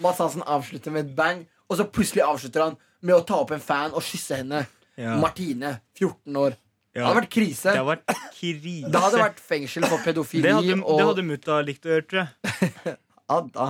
Mads 0.05 0.19
Hansen 0.23 0.43
avslutter 0.47 0.95
med 0.95 1.07
et 1.09 1.15
bang, 1.17 1.43
og 1.71 1.79
så 1.81 1.87
plutselig 1.89 2.23
avslutter 2.27 2.67
han 2.67 2.77
med 3.03 3.17
å 3.17 3.23
ta 3.27 3.41
opp 3.43 3.51
en 3.57 3.63
fan 3.63 3.95
og 3.97 4.03
kysse 4.07 4.39
henne. 4.43 4.65
Ja. 5.01 5.17
Martine, 5.19 5.79
14 5.99 6.37
år. 6.37 6.59
Det 6.93 7.01
hadde 7.01 7.21
vært 7.23 7.31
krise. 7.33 7.71
Det 7.73 7.79
hadde 7.81 7.89
vært 7.89 8.17
krise. 8.37 8.91
Det 8.93 9.01
hadde 9.07 9.21
vært 9.23 9.39
fengsel 9.41 9.87
for 9.89 10.03
pedofili 10.05 10.43
det 10.45 10.53
hadde, 10.59 10.75
og 10.85 11.01
hadde 11.09 11.25
mutta 11.25 11.61
likt 11.65 11.87
å 11.89 11.95
høre, 11.95 12.05
tror 12.05 12.27
jeg. 12.27 12.97
Adda. 13.39 13.69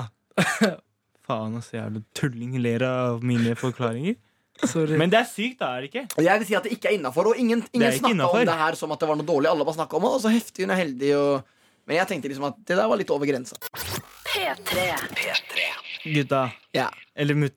Faen, 1.32 1.56
ass, 1.56 1.72
jævla 1.72 2.02
tulling 2.18 2.58
ler 2.60 2.84
av 2.84 3.24
mine 3.24 3.56
forklaringer. 3.56 4.18
Sorry. 4.62 4.98
Men 5.00 5.10
det 5.10 5.18
er 5.22 5.26
sykt, 5.26 5.58
da, 5.62 5.72
er 5.74 5.84
det 5.84 5.88
ikke? 5.90 6.22
Jeg 6.22 6.42
vil 6.42 6.48
si 6.50 6.56
at 6.58 6.66
det 6.68 6.74
ikke 6.76 6.90
er 6.90 6.98
innafor. 6.98 7.32
Og 7.32 7.40
ingen, 7.40 7.64
ingen 7.72 7.96
snakka 7.96 8.28
om 8.28 8.44
det 8.46 8.58
her 8.60 8.76
som 8.78 8.92
at 8.94 9.00
det 9.00 9.08
var 9.08 9.18
noe 9.18 9.26
dårlig. 9.26 9.48
Alle 9.50 9.66
bare 9.66 9.78
snakka 9.80 9.98
om 9.98 10.04
det, 10.06 10.12
og 10.18 10.22
så 10.22 10.32
heftig, 10.34 10.66
hun 10.66 10.74
er 10.74 10.80
heldig. 10.82 11.10
Og... 11.18 11.56
Men 11.88 11.98
jeg 11.98 12.10
tenkte 12.12 12.30
liksom 12.30 12.46
at 12.46 12.60
det 12.68 12.76
der 12.78 12.90
var 12.92 13.00
litt 13.00 13.10
over 13.10 13.26
grensa. 13.26 13.58
P3. 14.28 14.84
Gutta. 16.04 16.44
Ja. 16.76 16.90
Eller 17.16 17.40
mut... 17.42 17.56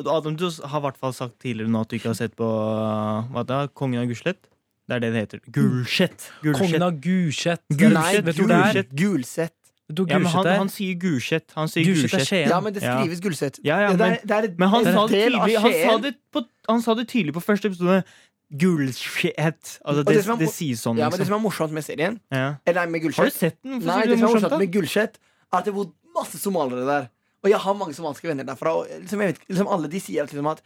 Adam, 0.00 0.34
du 0.36 0.48
har 0.48 0.80
i 0.80 0.84
hvert 0.88 0.98
fall 1.00 1.14
sagt 1.16 1.38
tidligere 1.40 1.70
nå 1.72 1.84
at 1.84 1.92
du 1.92 1.96
ikke 1.96 2.10
har 2.10 2.18
sett 2.18 2.34
på 2.36 2.48
hva 2.48 3.44
det 3.46 3.56
er, 3.56 3.70
Kongen 3.76 4.02
av 4.02 4.10
Gulset? 4.10 4.42
Det 4.90 4.96
er 4.96 5.04
det 5.04 5.12
det 5.14 5.22
heter. 5.22 5.40
Gulset. 5.54 6.26
Kongen 6.42 6.82
av 6.82 6.98
Gulset. 7.04 7.62
Gulset. 7.70 8.90
Gulset. 8.98 9.54
Du 9.90 10.04
Ja, 10.08 10.18
men 10.22 10.30
han, 10.30 10.46
han 10.46 10.68
sier 10.70 10.94
Gulset. 11.02 11.50
Han 11.56 11.68
sier 11.68 11.84
Gulset 11.88 12.14
er 12.20 12.24
Skien. 12.24 12.48
Ja, 12.48 12.60
men 12.60 12.72
det 12.76 12.82
Ja. 12.82 12.96
skrives 13.00 13.20
Gulset. 13.24 13.58
Ja, 13.66 13.80
ja, 13.80 13.88
det 13.90 13.98
men, 13.98 14.12
er, 14.12 14.20
det 14.24 14.36
er 14.36 14.54
men 14.58 14.68
han, 14.68 14.84
sa 14.84 15.06
det 15.06 15.22
tydelig, 15.24 15.58
han, 15.58 15.72
sa 15.84 15.98
det 16.04 16.14
på, 16.32 16.42
han 16.68 16.82
sa 16.82 16.94
det 16.94 17.06
tydelig 17.08 17.34
på 17.34 17.42
første 17.42 17.68
episode. 17.72 18.02
Gulset. 18.50 19.78
Altså, 19.84 20.02
det, 20.02 20.14
det 20.14 20.24
som 20.24 20.34
er 20.34 20.44
det, 20.44 20.48
sies 20.52 20.80
sånn, 20.82 20.98
Ja, 20.98 21.06
men 21.08 21.18
Det 21.18 21.24
liksom. 21.24 21.34
som 21.34 21.38
er 21.38 21.44
morsomt 21.44 21.72
med 21.72 21.84
serien, 21.86 22.20
Ja. 22.34 22.56
eller 22.66 22.86
med 22.90 23.02
Gulset 23.02 23.18
Har 23.18 23.30
du 23.30 23.30
sett 23.30 23.58
den? 23.62 23.78
Nei, 23.78 24.06
det 24.06 24.18
som 24.18 24.28
er 24.28 24.34
morsomt, 24.34 24.50
da? 24.50 24.58
med 24.58 24.72
Gulset, 24.74 25.18
er 25.52 25.58
at 25.58 25.64
det 25.64 25.74
bor 25.74 25.92
masse 26.16 26.38
somaliere 26.38 26.86
der. 26.86 27.08
Og 27.44 27.50
jeg 27.50 27.58
har 27.58 27.74
mange 27.74 27.94
somaliske 27.94 28.28
venner 28.28 28.44
derfra. 28.44 28.74
Og 28.80 28.86
liksom, 29.00 29.20
jeg 29.22 29.32
vet, 29.34 29.40
liksom 29.48 29.68
alle 29.70 29.88
de 29.88 30.00
sier 30.00 30.22
at, 30.26 30.32
liksom, 30.34 30.46
at 30.50 30.62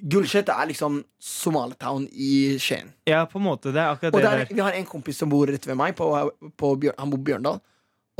Gulset 0.00 0.48
er 0.48 0.66
liksom 0.66 1.04
Somalitown 1.20 2.08
i 2.12 2.56
Skien. 2.58 2.88
Ja, 3.06 3.26
på 3.26 3.36
en 3.38 3.44
måte. 3.44 3.70
Det 3.72 3.76
er 3.82 3.92
akkurat 3.92 4.14
Og 4.14 4.20
det 4.20 4.30
der, 4.30 4.44
der. 4.46 4.54
vi 4.54 4.60
har 4.64 4.72
en 4.72 4.86
kompis 4.88 5.18
som 5.20 5.28
bor 5.28 5.46
rett 5.46 5.66
ved 5.68 5.76
meg. 5.76 5.94
På, 5.94 6.30
på 6.56 6.70
Bjørn, 6.80 6.96
han 6.98 7.10
bor 7.12 7.18
på 7.20 7.24
Bjørndal. 7.28 7.60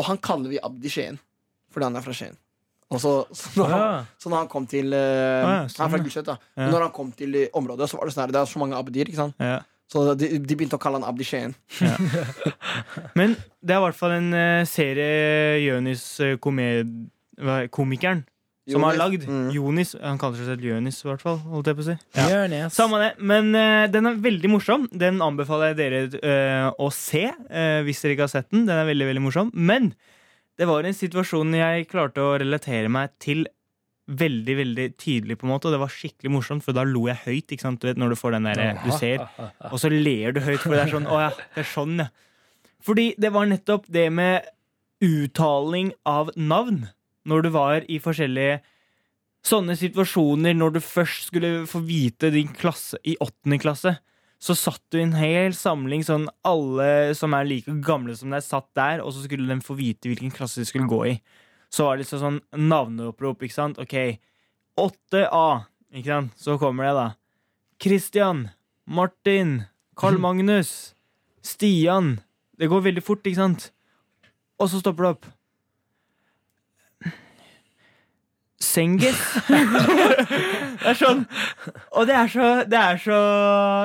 Og 0.00 0.06
han 0.08 0.20
kaller 0.24 0.52
vi 0.52 0.62
Abdi 0.62 0.92
Skien 0.92 1.20
fordi 1.70 1.86
han 1.86 1.98
er 2.00 2.02
fra 2.02 2.14
Skien. 2.16 2.38
Så, 2.90 3.12
så, 3.30 3.50
når 3.54 3.68
han, 3.70 4.06
så 4.18 4.30
når 4.32 4.40
han 4.40 4.48
kom 4.50 4.64
til 4.66 4.90
ja, 4.90 5.50
Han 5.62 5.68
er 5.68 5.90
fra 5.92 5.98
ja. 6.00 6.02
Gulset, 6.02 6.26
da. 6.26 6.34
Ja. 6.58 6.70
Når 6.72 6.88
han 6.88 6.94
kom 6.96 7.12
til 7.14 7.36
området, 7.54 7.86
så 7.86 8.00
var 8.00 8.08
det 8.08 8.14
sånn 8.16 8.24
her 8.24 8.32
Det 8.34 8.40
er 8.40 8.50
så 8.50 8.62
mange 8.62 8.80
Abdier, 8.80 9.06
ikke 9.06 9.20
sant? 9.20 9.36
Ja. 9.38 9.60
Så 9.90 10.02
de, 10.18 10.32
de 10.42 10.56
begynte 10.56 10.78
å 10.78 10.82
kalle 10.82 10.98
han 10.98 11.06
Abdi 11.06 11.26
Skien. 11.26 11.54
Men 13.18 13.36
det 13.62 13.76
er 13.76 13.78
i 13.78 13.84
hvert 13.84 13.98
fall 13.98 14.16
en 14.16 14.28
uh, 14.34 14.66
serie 14.66 15.60
Jonis 15.62 16.04
uh, 16.22 16.34
Komikeren 16.42 18.24
som 18.68 18.84
har 18.84 18.98
lagd. 18.98 19.24
Mm. 19.28 19.50
Jonis. 19.54 19.94
Han 20.02 20.18
kaller 20.20 20.40
seg 20.40 20.52
selv 20.52 20.66
Jonis, 20.66 21.00
i 21.02 21.08
hvert 21.08 21.22
fall. 21.24 21.38
Holdt 21.50 21.70
jeg 21.70 21.78
på 21.78 21.84
å 21.84 21.88
si. 21.88 21.96
Ja. 22.18 22.68
Samme 22.74 23.00
det. 23.02 23.10
Men 23.32 23.52
uh, 23.56 23.86
den 23.90 24.10
er 24.10 24.20
veldig 24.20 24.50
morsom. 24.52 24.86
Den 24.92 25.22
anbefaler 25.24 25.72
jeg 25.72 25.80
dere 25.80 26.02
uh, 26.20 26.66
å 26.76 26.90
se 26.94 27.26
uh, 27.30 27.80
hvis 27.86 28.02
dere 28.04 28.16
ikke 28.16 28.28
har 28.28 28.34
sett 28.34 28.50
den. 28.52 28.66
Den 28.68 28.82
er 28.82 28.88
veldig, 28.90 29.08
veldig 29.10 29.24
morsom. 29.24 29.54
Men 29.54 29.94
det 30.60 30.68
var 30.68 30.84
en 30.84 30.96
situasjon 30.96 31.56
jeg 31.56 31.88
klarte 31.90 32.22
å 32.24 32.36
relatere 32.40 32.92
meg 32.92 33.16
til 33.22 33.46
veldig 34.10 34.54
veldig 34.58 34.86
tydelig, 34.98 35.36
på 35.38 35.46
en 35.46 35.52
måte 35.52 35.68
og 35.68 35.74
det 35.76 35.78
var 35.84 35.92
skikkelig 35.94 36.32
morsomt, 36.34 36.64
for 36.66 36.74
da 36.74 36.82
lo 36.82 37.04
jeg 37.06 37.20
høyt. 37.28 37.52
ikke 37.54 37.62
sant? 37.62 37.78
Du 37.78 37.86
vet, 37.86 38.00
når 38.00 38.10
du 38.10 38.18
får 38.18 38.34
den 38.34 38.48
der, 38.48 38.62
du 38.82 38.90
ser, 38.98 39.22
og 39.70 39.76
så 39.78 39.90
ler 39.92 40.34
du 40.34 40.40
høyt, 40.42 40.64
for 40.64 40.74
det 40.74 40.80
er 40.82 40.90
sånn 40.90 41.06
Å 41.06 41.20
ja, 41.22 41.28
det 41.54 41.62
er 41.62 41.68
sånn, 41.70 41.94
ja. 42.02 42.08
Fordi 42.82 43.10
det 43.20 43.30
var 43.30 43.46
nettopp 43.46 43.86
det 43.92 44.08
med 44.10 44.48
uttaling 45.04 45.92
av 46.08 46.32
navn 46.36 46.88
når 47.30 47.46
du 47.46 47.50
var 47.54 47.86
i 47.88 48.00
forskjellige 48.02 48.60
sånne 49.46 49.76
situasjoner, 49.78 50.56
når 50.56 50.76
du 50.76 50.80
først 50.84 51.30
skulle 51.30 51.64
få 51.68 51.80
vite 51.86 52.32
din 52.34 52.50
klasse 52.52 52.98
i 53.08 53.16
åttende 53.22 53.60
klasse, 53.62 53.94
så 54.40 54.56
satt 54.56 54.82
du 54.92 54.98
i 54.98 55.04
en 55.04 55.16
hel 55.20 55.52
samling 55.56 56.02
sånn 56.04 56.26
alle 56.48 57.12
som 57.16 57.34
er 57.36 57.48
like 57.48 57.72
gamle 57.84 58.14
som 58.16 58.32
deg, 58.32 58.44
satt 58.44 58.68
der, 58.76 59.02
og 59.04 59.12
så 59.12 59.24
skulle 59.26 59.48
de 59.48 59.60
få 59.64 59.76
vite 59.76 60.08
hvilken 60.08 60.32
klasse 60.32 60.62
de 60.62 60.68
skulle 60.68 60.88
gå 60.88 61.00
i. 61.10 61.14
Så 61.70 61.86
var 61.86 61.96
det 61.96 62.06
liksom 62.06 62.22
sånn 62.22 62.38
navneopprop, 62.70 63.44
ikke 63.44 63.56
sant? 63.56 63.80
Ok, 63.80 64.16
8A, 64.80 65.66
ikke 65.92 66.08
sant? 66.08 66.32
Så 66.40 66.56
kommer 66.60 66.88
det, 66.88 66.94
da. 66.96 67.08
Christian, 67.80 68.48
Martin, 68.88 69.60
Carl 70.00 70.18
Magnus, 70.24 70.94
Stian. 71.44 72.18
Det 72.56 72.68
går 72.68 72.88
veldig 72.88 73.04
fort, 73.04 73.24
ikke 73.28 73.42
sant? 73.42 73.68
Og 74.60 74.72
så 74.72 74.80
stopper 74.80 75.04
det 75.04 75.12
opp. 75.18 75.30
Senges. 78.60 79.16
det 79.48 80.90
er 80.90 80.96
sånn 80.98 81.22
Og 81.96 82.04
det 82.08 82.12
er 82.12 82.28
så 82.28 82.48
Det 82.68 82.76
er 82.76 82.98
så, 83.00 83.20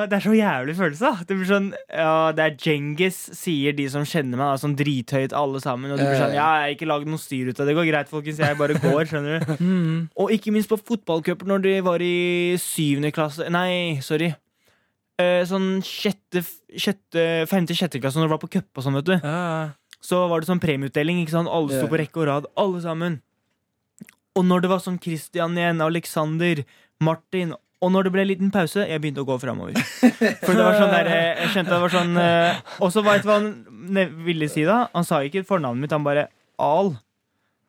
det 0.04 0.18
er 0.18 0.24
så 0.26 0.34
jævlig 0.36 0.74
følelse. 0.76 1.12
Det 1.24 1.36
blir 1.38 1.48
sånn 1.48 1.70
Ja, 1.88 2.32
det 2.36 2.44
er 2.44 2.56
Djengis, 2.60 3.16
sier 3.38 3.72
de 3.76 3.86
som 3.92 4.04
kjenner 4.04 4.36
meg, 4.36 4.44
da, 4.44 4.58
sånn 4.60 4.76
drithøyt, 4.76 5.32
alle 5.36 5.62
sammen. 5.64 5.94
Og 5.94 6.00
du 6.00 6.04
blir 6.04 6.20
sånn 6.20 6.36
Ja, 6.36 6.50
jeg 6.60 6.66
har 6.66 6.74
ikke 6.76 6.90
lagd 6.90 7.08
noe 7.08 7.22
styr 7.22 7.48
ut 7.48 7.56
av 7.56 7.64
det. 7.64 7.72
Det 7.72 7.78
går 7.80 7.88
greit, 7.88 8.10
folkens. 8.12 8.42
Jeg 8.44 8.58
bare 8.60 8.76
går, 8.82 9.02
skjønner 9.12 9.38
du. 9.40 9.54
Mm. 9.66 10.06
Og 10.20 10.30
ikke 10.34 10.52
minst 10.54 10.68
på 10.70 10.76
fotballcuper 10.78 11.48
når 11.48 11.62
de 11.64 11.72
var 11.84 12.02
i 12.04 12.56
syvende 12.60 13.08
klasse 13.14 13.46
Nei, 13.50 13.96
sorry. 14.04 14.28
Eh, 15.20 15.40
sånn 15.48 15.80
sjette, 15.84 16.42
sjette 16.76 17.24
femte, 17.50 17.74
sjette 17.76 18.00
klasse 18.02 18.20
når 18.20 18.28
du 18.28 18.34
var 18.34 18.42
på 18.42 18.50
cup 18.52 18.68
og 18.76 18.84
sånn, 18.84 18.98
vet 19.00 19.08
du. 19.08 19.14
Ja. 19.16 19.72
så 20.04 20.20
var 20.30 20.42
det 20.44 20.50
sånn 20.50 20.60
premieutdeling. 20.62 21.22
Ikke 21.24 21.34
sant? 21.38 21.50
Alle 21.50 21.72
sto 21.80 21.88
på 21.90 21.98
rekke 22.02 22.20
og 22.22 22.28
rad, 22.28 22.50
alle 22.60 22.82
sammen. 22.84 23.18
Og 24.36 24.44
når 24.44 24.64
det 24.64 24.72
var 24.72 24.82
sånn 24.84 24.98
Christian 25.02 25.56
igjen, 25.56 25.80
Alexander, 25.84 26.60
Martin 27.04 27.54
Og 27.84 27.92
når 27.92 28.06
det 28.06 28.12
ble 28.14 28.22
en 28.24 28.30
liten 28.30 28.52
pause, 28.52 28.84
jeg 28.88 29.00
begynte 29.02 29.20
å 29.24 29.28
gå 29.28 29.36
framover. 29.40 29.76
For 30.44 30.52
det 30.56 30.64
var 30.64 30.78
sånn 30.80 30.92
der, 30.94 31.10
eh, 31.12 31.42
jeg 31.42 31.54
skjønte 31.54 31.74
det 31.74 31.80
var 31.82 31.92
sånn 31.92 32.20
eh, 32.20 32.60
Og 32.84 32.92
så 32.94 33.04
veit 33.04 33.24
du 33.24 33.30
hva 33.30 33.40
han 33.40 34.14
ville 34.26 34.48
si 34.52 34.64
da? 34.68 34.86
Han 34.94 35.08
sa 35.08 35.20
ikke 35.24 35.44
fornavnet 35.48 35.84
mitt, 35.84 35.96
han 35.96 36.06
bare 36.06 36.28
Al. 36.62 36.94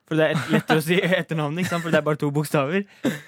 For 0.08 0.15
det 0.15 0.30
er 0.32 0.53
lettere 0.53 0.80
å 0.80 0.84
si 0.86 0.95
etternavnet, 1.03 1.65
ikke 1.65 1.73
sant? 1.73 1.84
for 1.84 1.91
det 1.91 1.99
er 1.99 2.06
bare 2.06 2.19
to 2.21 2.30
bokstaver. 2.32 2.86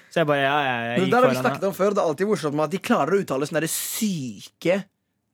Så 0.08 0.22
jeg 0.22 0.28
bare 0.30 0.46
ja, 0.46 0.54
ja, 0.64 0.76
jeg 0.88 1.02
gikk 1.02 1.02
foran. 1.02 1.10
det 1.10 1.18
har 1.18 1.34
vi 1.34 1.42
snakket 1.42 1.66
om 1.68 1.74
før. 1.76 1.92
Det 1.92 2.00
er 2.00 2.08
alltid 2.08 2.30
morsomt 2.30 2.56
med 2.56 2.64
at 2.64 2.72
de 2.72 2.80
klarer 2.88 3.16
å 3.16 3.20
uttale 3.20 3.48
sånne 3.50 3.62
der 3.66 3.72
syke 3.74 4.78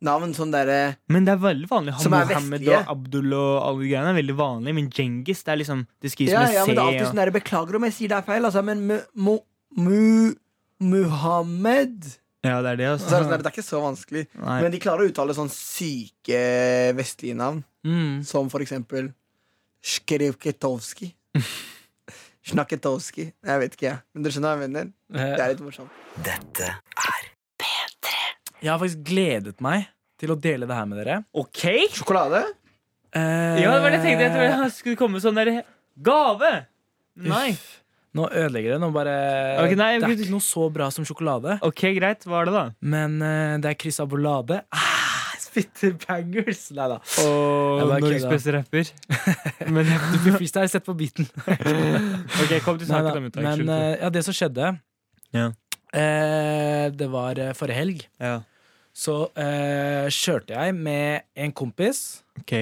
navn. 0.02 0.34
Sånn 0.36 0.50
derre 0.52 0.96
Men 1.08 1.24
det 1.24 1.32
er 1.32 1.40
veldig 1.42 1.68
vanlig. 1.70 1.94
Som 2.00 2.12
er 2.14 2.26
Mohammed 2.26 2.60
vestlige. 2.60 2.80
og 2.82 2.90
Abdul 2.96 3.32
og 3.32 3.62
alle 3.66 3.82
de 3.82 3.88
greiene 3.92 4.10
er 4.12 4.18
veldig 4.22 4.36
vanlig. 4.36 4.74
Men 4.74 4.90
Genghis, 4.90 5.42
det 5.42 5.52
er 5.54 5.56
liksom 5.62 5.86
Det 6.02 6.10
skrives 6.12 6.32
Ja, 6.32 6.40
med 6.44 6.54
ja, 6.54 6.64
C. 6.64 6.66
men 6.66 6.74
det 6.76 6.82
er 6.82 6.86
alltid 6.86 7.06
og- 7.06 7.12
sånn 7.14 7.22
der, 7.24 7.30
Beklager 7.40 7.76
om 7.76 7.84
jeg 7.84 7.92
sier 7.92 8.08
det 8.08 8.18
er 8.18 8.22
feil, 8.22 8.44
altså, 8.44 8.64
men 8.64 8.86
mu, 8.86 8.98
mu, 9.14 9.28
mu, 9.76 10.34
Muhammed 10.78 12.04
Ja, 12.44 12.60
det 12.62 12.72
er 12.72 12.76
det, 12.76 13.00
så 13.00 13.06
er 13.06 13.08
det, 13.08 13.10
sånn 13.10 13.32
altså. 13.32 13.42
det 13.42 13.46
er 13.46 13.54
ikke 13.56 13.70
så 13.70 13.80
vanskelig. 13.82 14.26
Nei. 14.38 14.62
Men 14.62 14.70
de 14.70 14.78
klarer 14.78 15.00
å 15.06 15.08
uttale 15.10 15.34
sånn 15.34 15.48
syke 15.50 16.94
vestlige 16.94 17.34
navn. 17.34 17.64
Mm. 17.84 18.24
Som 18.24 18.48
for 18.50 18.60
eksempel 18.60 19.12
Skrivketovski. 19.82 21.12
Snaketovski. 22.46 23.32
Jeg 23.46 23.58
vet 23.62 23.74
ikke, 23.76 23.86
jeg. 23.90 23.98
Men 24.14 24.22
dere 24.22 24.32
skjønner 24.36 24.52
hva 24.52 24.60
jeg 24.60 24.70
mener? 24.70 24.92
Det 25.10 25.40
er 25.42 25.52
litt 25.54 25.62
morsomt. 25.64 25.90
Dette 26.22 26.68
Jeg 28.62 28.72
har 28.72 28.80
faktisk 28.80 29.02
gledet 29.06 29.60
meg 29.64 29.88
til 30.20 30.32
å 30.32 30.36
dele 30.40 30.68
det 30.68 30.76
her 30.76 30.86
med 30.88 31.00
dere. 31.02 31.18
OK? 31.36 31.64
Sjokolade? 31.96 32.44
Eh, 33.16 33.62
Ja, 33.62 33.72
det 33.74 33.82
var 33.82 33.90
det 33.92 33.98
jeg 34.00 34.18
tenkte. 34.18 34.44
Jeg 34.46 34.60
det 34.62 34.70
skulle 34.76 35.00
komme 35.00 35.20
sånn 35.22 35.36
der 35.36 35.52
gave. 35.96 36.52
Nei. 37.16 37.50
Uff. 37.52 37.82
Nå 38.16 38.30
ødelegger 38.32 38.76
det. 38.76 38.80
Nå 38.80 38.88
bare, 38.94 39.14
Ok, 39.60 39.74
nei, 39.76 39.90
det 40.00 40.08
er 40.08 40.14
ikke 40.16 40.32
noe 40.32 40.44
så 40.44 40.70
bra 40.72 40.88
som 40.94 41.04
sjokolade. 41.04 41.58
OK, 41.66 41.82
greit. 41.98 42.24
Hva 42.24 42.40
er 42.40 42.48
det, 42.48 42.54
da? 42.56 42.64
Men 42.80 43.18
uh, 43.20 43.56
det 43.60 43.74
er 43.74 43.76
krysabolade. 43.76 44.62
Ah, 44.72 45.34
spitter 45.42 45.92
bangers! 46.06 46.62
Nei 46.76 46.88
da. 46.94 46.96
Og 47.26 47.84
Norges 47.92 48.24
beste 48.30 48.54
rapper. 48.56 48.88
Men 49.74 49.84
Du 50.14 50.18
blir 50.24 50.38
freestyle, 50.38 50.70
sett 50.72 50.86
på 50.88 50.96
beaten. 50.96 51.28
OK, 52.40 52.56
kom 52.64 52.80
til 52.80 52.88
saken. 52.88 53.28
Men 53.36 53.68
eh, 53.68 53.92
ja, 54.00 54.12
det 54.12 54.24
som 54.24 54.36
skjedde 54.36 54.72
Ja. 55.36 55.50
Eh, 55.96 56.90
Det 56.94 57.08
var 57.12 57.38
eh, 57.40 57.52
forrige 57.56 57.80
helg. 57.80 58.06
ja. 58.22 58.38
Så 58.96 59.12
eh, 59.36 60.06
kjørte 60.08 60.54
jeg 60.56 60.72
med 60.74 61.26
en 61.36 61.50
kompis 61.52 62.22
OK. 62.40 62.52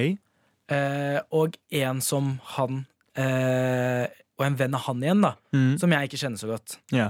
eh, 0.67 1.19
og 1.31 1.55
en 1.71 2.01
som 2.03 2.33
han 2.57 2.81
eh, 3.15 4.07
Og 4.35 4.43
en 4.43 4.57
venn 4.59 4.75
av 4.75 4.83
han 4.89 4.99
igjen, 5.05 5.21
da. 5.23 5.31
Mm. 5.55 5.77
Som 5.79 5.93
jeg 5.95 6.09
ikke 6.09 6.19
kjenner 6.19 6.41
så 6.41 6.49
godt. 6.51 6.75
Ja. 6.91 7.05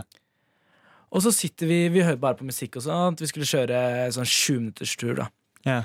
Og 1.09 1.23
så 1.25 1.31
sitter 1.33 1.65
vi 1.71 1.79
Vi 1.89 2.03
hører 2.05 2.21
bare 2.21 2.37
på 2.37 2.45
musikk 2.45 2.77
og 2.77 2.85
sånt. 2.85 3.21
Vi 3.23 3.31
skulle 3.31 3.49
kjøre 3.49 3.81
sånn 4.13 4.29
20 4.29 4.59
minutters 4.61 4.93
tur, 5.01 5.15
da. 5.23 5.29
ja. 5.65 5.81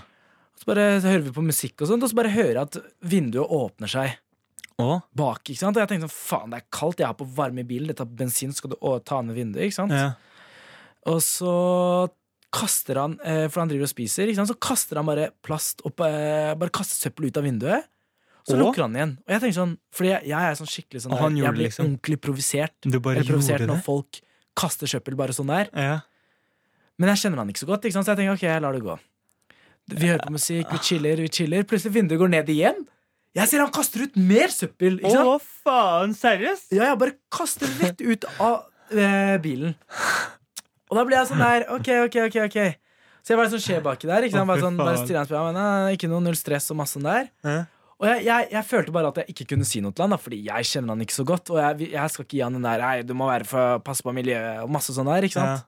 Så 0.61 0.67
bare 0.69 0.99
hører 1.01 1.23
vi 1.25 1.31
på 1.33 1.41
musikk 1.47 1.81
og 1.81 1.89
sånt, 1.89 2.03
og 2.05 2.11
så 2.13 2.17
bare 2.19 2.35
hører 2.35 2.59
jeg 2.59 2.67
at 2.67 2.77
vinduet 3.09 3.49
åpner 3.57 3.89
seg 3.89 4.19
Og? 4.77 4.99
bak. 5.17 5.41
ikke 5.49 5.57
sant? 5.63 5.79
Og 5.79 5.81
jeg 5.81 5.89
tenkte 5.95 6.11
sånn, 6.11 6.19
faen, 6.29 6.51
det 6.53 6.59
er 6.61 6.67
kaldt, 6.77 7.01
jeg 7.01 7.09
har 7.09 7.17
på 7.17 7.25
varme 7.39 7.63
i 7.65 7.69
bilen, 7.71 7.89
dette 7.89 8.05
er 8.05 8.11
bensin, 8.21 8.53
skal 8.53 8.75
du 8.75 8.77
å- 8.85 8.99
ta 9.01 9.23
ned 9.25 9.39
vinduet. 9.41 9.65
ikke 9.71 9.79
sant? 9.79 9.97
Ja. 9.97 10.11
Og 11.09 11.21
så 11.25 11.55
kaster 12.53 12.99
han, 12.99 13.15
eh, 13.25 13.47
for 13.49 13.63
han 13.63 13.71
driver 13.71 13.87
og 13.87 13.93
spiser, 13.93 14.31
så 14.35 14.57
kaster 14.59 14.99
han 14.99 15.07
bare 15.07 15.31
plast 15.47 15.81
opp, 15.87 16.01
eh, 16.03 16.53
bare 16.59 16.75
kaster 16.75 17.09
søppel 17.09 17.31
ut 17.31 17.39
av 17.39 17.45
vinduet. 17.47 17.87
Så 18.49 18.57
Og? 18.57 18.61
lukker 18.65 18.83
han 18.83 18.97
igjen. 18.97 19.13
Og 19.21 19.29
jeg 19.35 19.41
tenker 19.41 19.59
sånn, 19.61 19.77
fordi 19.95 20.11
jeg, 20.11 20.23
jeg 20.33 20.41
er 20.51 20.55
sånn 20.59 20.71
skikkelig 20.71 21.03
sånn 21.05 21.13
der, 21.15 21.45
Jeg 21.45 21.53
blir 21.55 21.67
liksom. 21.69 21.87
ordentlig 21.87 22.21
provosert. 22.21 22.75
Eller 22.89 23.29
provosert 23.29 23.67
når 23.69 23.83
folk 23.85 24.21
kaster 24.57 24.87
søppel 24.91 25.15
bare 25.17 25.37
sånn 25.37 25.47
der. 25.53 25.69
Ja. 25.77 26.01
Men 26.99 27.13
jeg 27.15 27.23
kjenner 27.23 27.45
han 27.45 27.49
ikke 27.53 27.63
så 27.63 27.69
godt, 27.71 27.85
ikke 27.85 27.97
så 28.01 28.05
jeg 28.13 28.19
tenker 28.21 28.35
ok, 28.35 28.43
jeg 28.49 28.63
lar 28.65 28.73
det 28.77 28.83
gå. 28.83 28.97
Vi 29.91 30.07
hører 30.09 30.25
på 30.27 30.35
musikk, 30.35 30.71
vi 30.71 30.79
chiller, 30.79 31.17
vi 31.17 31.29
chiller. 31.29 31.63
Plutselig 31.69 31.95
vinduet 31.95 32.21
går 32.21 32.31
ned 32.31 32.51
igjen. 32.53 32.83
Jeg 33.35 33.47
ser 33.49 33.63
han 33.63 33.71
kaster 33.71 34.03
ut 34.09 34.17
mer 34.19 34.51
søppel. 34.51 34.99
Å, 35.07 35.39
faen! 35.39 36.13
Seriøst? 36.19 36.73
Ja, 36.75 36.91
jeg 36.91 36.99
bare 36.99 37.15
kaster 37.31 37.71
rett 37.79 38.01
ut 38.03 38.27
av 38.43 38.65
eh, 38.91 39.37
bilen. 39.43 39.77
Og 40.91 40.99
da 40.99 41.05
blir 41.07 41.21
jeg 41.21 41.31
sånn 41.31 41.43
der, 41.43 41.67
ok, 41.71 41.89
ok, 42.09 42.17
ok, 42.29 42.39
ok 42.49 42.57
Så 43.23 43.33
jeg 43.35 43.39
bare 43.39 43.51
sånn 43.53 43.63
skjer 43.63 43.83
baki 43.85 44.09
der. 44.11 44.27
Ikke 44.27 44.39
sant? 44.41 44.49
Bare 44.51 44.65
sånn, 44.65 44.79
bare 44.81 44.97
på 45.29 45.43
meg, 45.45 45.59
men, 45.59 45.93
Ikke 45.95 46.09
noe 46.11 46.25
null 46.25 46.39
stress 46.39 46.71
og 46.75 46.81
masse 46.81 46.99
sånn 46.99 47.07
der. 47.07 47.31
Og 48.01 48.07
jeg, 48.09 48.23
jeg, 48.25 48.47
jeg 48.55 48.65
følte 48.65 48.93
bare 48.97 49.11
at 49.13 49.19
jeg 49.21 49.35
ikke 49.35 49.45
kunne 49.53 49.67
si 49.69 49.83
noe 49.85 49.93
til 49.93 50.07
han, 50.07 50.15
da, 50.15 50.17
fordi 50.17 50.39
jeg 50.47 50.69
kjenner 50.71 50.95
han 50.95 51.03
ikke 51.05 51.19
så 51.19 51.25
godt. 51.29 51.51
Og 51.53 51.59
jeg, 51.61 51.91
jeg 51.93 52.13
skal 52.15 52.25
ikke 52.25 52.39
gi 52.39 52.45
han 52.47 52.57
den 52.57 52.65
der 52.65 52.81
Nei, 52.81 52.95
du 53.05 53.13
må 53.15 53.29
være 53.29 53.45
for 53.45 53.83
passe 53.85 54.03
på 54.07 54.15
miljøet 54.17 54.63
og 54.65 54.73
masse 54.73 54.95
sånn 54.97 55.11
der. 55.13 55.27
ikke 55.29 55.37
sant? 55.37 55.67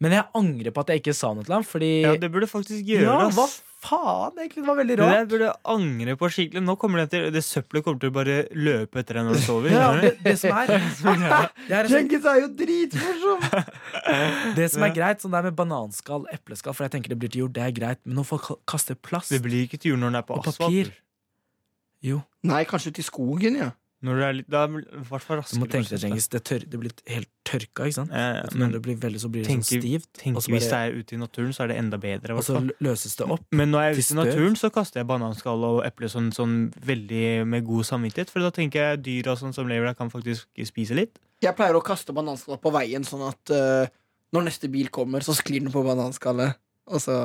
Men 0.00 0.14
jeg 0.16 0.24
angrer 0.34 0.72
på 0.72 0.80
at 0.80 0.88
jeg 0.94 1.02
ikke 1.02 1.12
sa 1.14 1.28
noe 1.36 1.44
til 1.44 1.52
ham, 1.52 1.64
fordi 1.68 1.88
Ja, 2.06 2.14
det 2.16 2.30
burde 2.32 2.46
faktisk 2.48 2.86
gjøre. 2.88 3.02
Ja, 3.04 3.16
ass. 3.26 3.36
hva 3.36 3.44
faen? 3.84 4.38
Egentlig, 4.40 4.62
det 4.62 4.68
var 4.70 4.76
veldig 4.78 4.96
Det 4.96 5.04
der 5.04 5.12
rart. 5.18 5.28
burde 5.28 5.50
angre 5.74 6.14
på 6.16 6.30
skikkelig. 6.32 6.62
Nå 6.64 6.74
kommer 6.80 7.02
det 7.02 7.10
til 7.12 7.26
Det 7.34 7.42
søppelet 7.44 7.84
kommer 7.84 8.00
til 8.00 8.08
å 8.08 8.14
bare 8.16 8.36
løpe 8.56 9.02
etter 9.02 9.18
deg 9.20 9.26
når 9.28 9.34
du 9.36 9.42
sover. 9.44 9.68
Ja, 9.76 9.90
skjønner 9.92 10.00
det, 10.00 10.12
du? 10.16 10.24
det 10.24 10.38
som 10.40 10.50
er 10.56 10.66
det 11.68 11.76
er, 11.80 11.90
Djengis 11.92 12.24
er 12.32 12.40
jo 12.40 12.48
dritmorsom! 12.62 13.44
det 14.56 14.70
som 14.72 14.82
er 14.88 14.94
greit, 14.96 15.20
sånn 15.20 15.36
der 15.36 15.42
med 15.50 15.56
bananskall, 15.60 16.24
epleskall, 16.32 16.72
for 16.76 16.88
jeg 16.88 16.94
tenker 16.96 17.12
det 17.12 17.18
blir 17.20 17.28
til 17.34 17.44
jord, 17.44 17.52
det 17.60 17.62
er 17.68 17.76
greit, 17.76 18.00
men 18.06 18.16
når 18.22 18.24
folk 18.32 18.42
ka- 18.48 18.58
kaster 18.72 18.96
plast 18.96 19.30
Det 19.36 19.42
blir 19.44 19.66
ikke 19.68 19.78
til 19.84 19.92
jord 19.92 20.00
når 20.06 20.14
den 20.14 20.20
er 20.22 20.26
på 20.28 20.36
Og 20.40 20.48
asfalt. 20.48 20.64
papir. 20.64 20.92
Jo, 22.00 22.22
Nei, 22.48 22.64
kanskje 22.64 22.94
til 22.96 23.04
i 23.04 23.08
skogen, 23.10 23.56
ja. 23.60 23.70
Når 24.00 24.16
du 24.16 24.22
er 24.24 24.36
litt, 24.38 24.46
det 24.48 24.56
er 24.56 24.76
i 24.80 25.02
hvert 25.10 25.24
fall 25.26 25.42
du 25.44 25.58
må 25.60 25.66
tenke 25.68 25.92
deg, 25.92 26.06
prosess, 26.08 26.28
det, 26.32 26.40
tør, 26.48 26.62
det 26.72 26.78
blir 26.80 26.92
helt 27.12 27.28
tørka, 27.44 27.84
ikke 27.84 27.96
sant? 27.98 28.14
Du, 28.14 28.56
men 28.62 28.72
det 28.72 28.80
blir 28.86 28.96
veldig, 29.02 29.20
så 29.20 29.28
blir 29.32 29.44
det 29.44 29.52
sånn 29.52 29.66
stivt, 29.66 30.08
tenk 30.16 30.38
bare, 30.38 30.52
hvis 30.54 30.68
det 30.70 30.78
er 30.78 30.96
ute 30.96 31.16
i 31.16 31.20
naturen, 31.20 31.50
så 31.52 31.66
er 31.66 31.72
det 31.72 31.76
enda 31.82 31.98
bedre. 32.00 32.38
og 32.40 32.46
så 32.46 32.62
løses 32.80 33.18
det 33.18 33.28
opp. 33.36 33.44
Men 33.52 33.74
når 33.74 33.84
jeg 33.84 33.92
er 33.92 34.00
ute 34.00 34.14
i 34.14 34.18
naturen, 34.22 34.56
så 34.56 34.72
kaster 34.72 35.02
jeg 35.02 35.10
bananskall 35.10 35.66
og 35.68 35.82
eple 35.84 36.08
sånn, 36.12 36.30
sånn 36.32 36.56
veldig 36.88 37.24
med 37.52 37.68
god 37.68 37.90
samvittighet. 37.90 38.32
For 38.32 38.46
da 38.46 38.52
tenker 38.56 38.86
jeg 38.86 39.02
dyra 39.10 39.36
sånn 39.36 39.52
som 39.56 39.68
lever 39.68 39.90
der, 39.90 39.98
kan 39.98 40.12
faktisk 40.12 40.48
spise 40.70 40.96
litt. 40.96 41.20
Jeg 41.44 41.52
pleier 41.58 41.76
å 41.76 41.84
kaste 41.84 42.16
bananskall 42.16 42.56
på 42.62 42.72
veien, 42.72 43.04
sånn 43.04 43.26
at 43.28 43.52
uh, 43.52 43.84
når 44.32 44.48
neste 44.48 44.72
bil 44.72 44.88
kommer, 44.94 45.24
så 45.26 45.36
sklir 45.36 45.60
den 45.60 45.72
på 45.74 45.84
bananskallet. 45.84 46.56
Og 46.90 47.00
så 47.02 47.16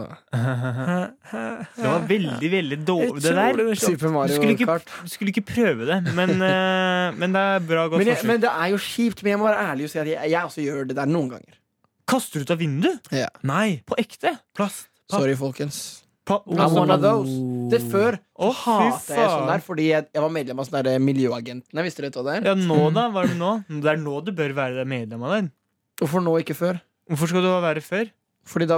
Det 1.80 1.86
var 1.86 2.08
veldig, 2.10 2.50
veldig 2.52 2.80
dårlig, 2.86 3.24
det 3.24 3.36
der. 3.38 3.76
Super 3.82 4.14
Du 4.28 4.34
skulle 4.36 4.56
ikke, 4.56 4.66
Kart. 4.70 4.96
du 5.04 5.10
skulle 5.10 5.34
ikke 5.34 5.46
prøve 5.48 5.88
det, 5.90 6.00
men, 6.16 6.36
eh, 6.50 7.16
men 7.18 7.34
det 7.34 7.44
er 7.56 7.60
bra 7.66 7.88
godt 7.88 8.04
Men, 8.04 8.14
jeg, 8.14 8.22
men 8.28 8.42
det 8.44 8.52
er 8.52 8.74
jo 8.76 8.82
kjipt, 8.82 9.24
men 9.24 9.36
jeg 9.36 9.42
må 9.42 9.50
være 9.50 9.68
ærlig 9.72 9.88
og 9.88 9.94
si 9.94 10.02
at 10.04 10.10
jeg, 10.14 10.32
jeg 10.32 10.52
også 10.52 10.66
gjør 10.66 10.90
det 10.92 10.98
der 11.00 11.10
noen 11.10 11.30
ganger. 11.38 11.62
Kaster 12.06 12.42
du 12.42 12.46
ut 12.46 12.54
av 12.54 12.62
vinduet? 12.62 13.14
Nei, 13.42 13.82
På 13.88 13.98
ekte? 13.98 14.38
plast. 14.56 14.90
Papp. 15.06 15.22
Sorry, 15.22 15.36
folkens. 15.38 16.06
Pa 16.26 16.40
I'm 16.50 16.74
one 16.74 16.90
of 16.90 17.02
those. 17.04 17.30
Det 17.70 17.80
før 17.92 18.16
oh, 18.42 18.50
hata 18.50 19.14
jeg 19.14 19.30
sånn 19.30 19.50
der, 19.50 19.62
fordi 19.62 19.92
jeg, 19.92 20.08
jeg 20.10 20.24
var 20.24 20.32
medlem 20.34 20.62
av 20.62 20.66
sånne 20.66 20.96
Miljøagentene. 21.06 21.84
Visste 21.86 22.02
dere 22.02 22.16
hva 22.18 22.24
det 22.26 22.38
er? 22.40 22.48
Ja, 22.50 22.56
nå 22.58 22.90
da? 22.96 23.06
Hva 23.14 23.22
er 23.22 23.30
det 23.30 23.38
nå? 23.38 23.52
Det 23.70 23.92
er 23.92 24.02
nå 24.02 24.16
du 24.26 24.32
bør 24.38 24.56
være 24.58 24.88
medlem 24.90 25.26
av 25.26 25.36
den. 25.38 25.52
Hvorfor 26.02 26.26
nå, 26.26 26.34
ikke 26.42 26.58
før? 26.58 26.82
Hvorfor 27.12 27.30
skal 27.30 27.46
du 27.46 27.52
være 27.62 27.84
før? 27.86 28.10
Fordi 28.46 28.68
da 28.70 28.78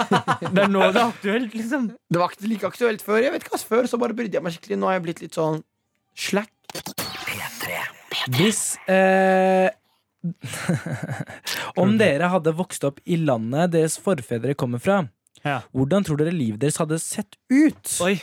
Det 0.54 0.64
er 0.64 0.70
nå 0.72 0.80
det 0.90 0.98
er 0.98 1.04
aktuelt, 1.06 1.54
liksom. 1.54 1.86
Det 2.10 2.18
var 2.20 2.32
ikke 2.34 2.48
like 2.50 2.66
aktuelt 2.72 3.04
før. 3.06 3.20
Jeg 3.22 3.30
vet 3.34 3.44
ikke 3.46 3.54
hva 3.54 3.62
Før 3.62 3.86
så 3.90 4.00
bare 4.02 4.16
brydde 4.18 4.38
jeg 4.40 4.42
meg 4.46 4.56
skikkelig. 4.56 4.78
Nå 4.80 4.88
har 4.90 4.96
jeg 4.98 5.04
blitt 5.06 5.22
litt 5.24 5.38
sånn 5.38 5.60
slack. 6.18 6.50
Hvis 8.34 8.60
eh, 8.90 9.68
Om 11.82 11.96
dere 12.00 12.30
hadde 12.32 12.54
vokst 12.56 12.84
opp 12.88 13.00
i 13.04 13.18
landet 13.20 13.72
deres 13.74 13.96
forfedre 14.02 14.54
kommer 14.58 14.80
fra, 14.82 15.02
Ja. 15.44 15.60
hvordan 15.76 16.04
tror 16.06 16.16
dere 16.22 16.32
livet 16.32 16.60
deres 16.62 16.78
hadde 16.80 16.98
sett 17.02 17.36
ut? 17.52 17.90
Oi. 18.06 18.14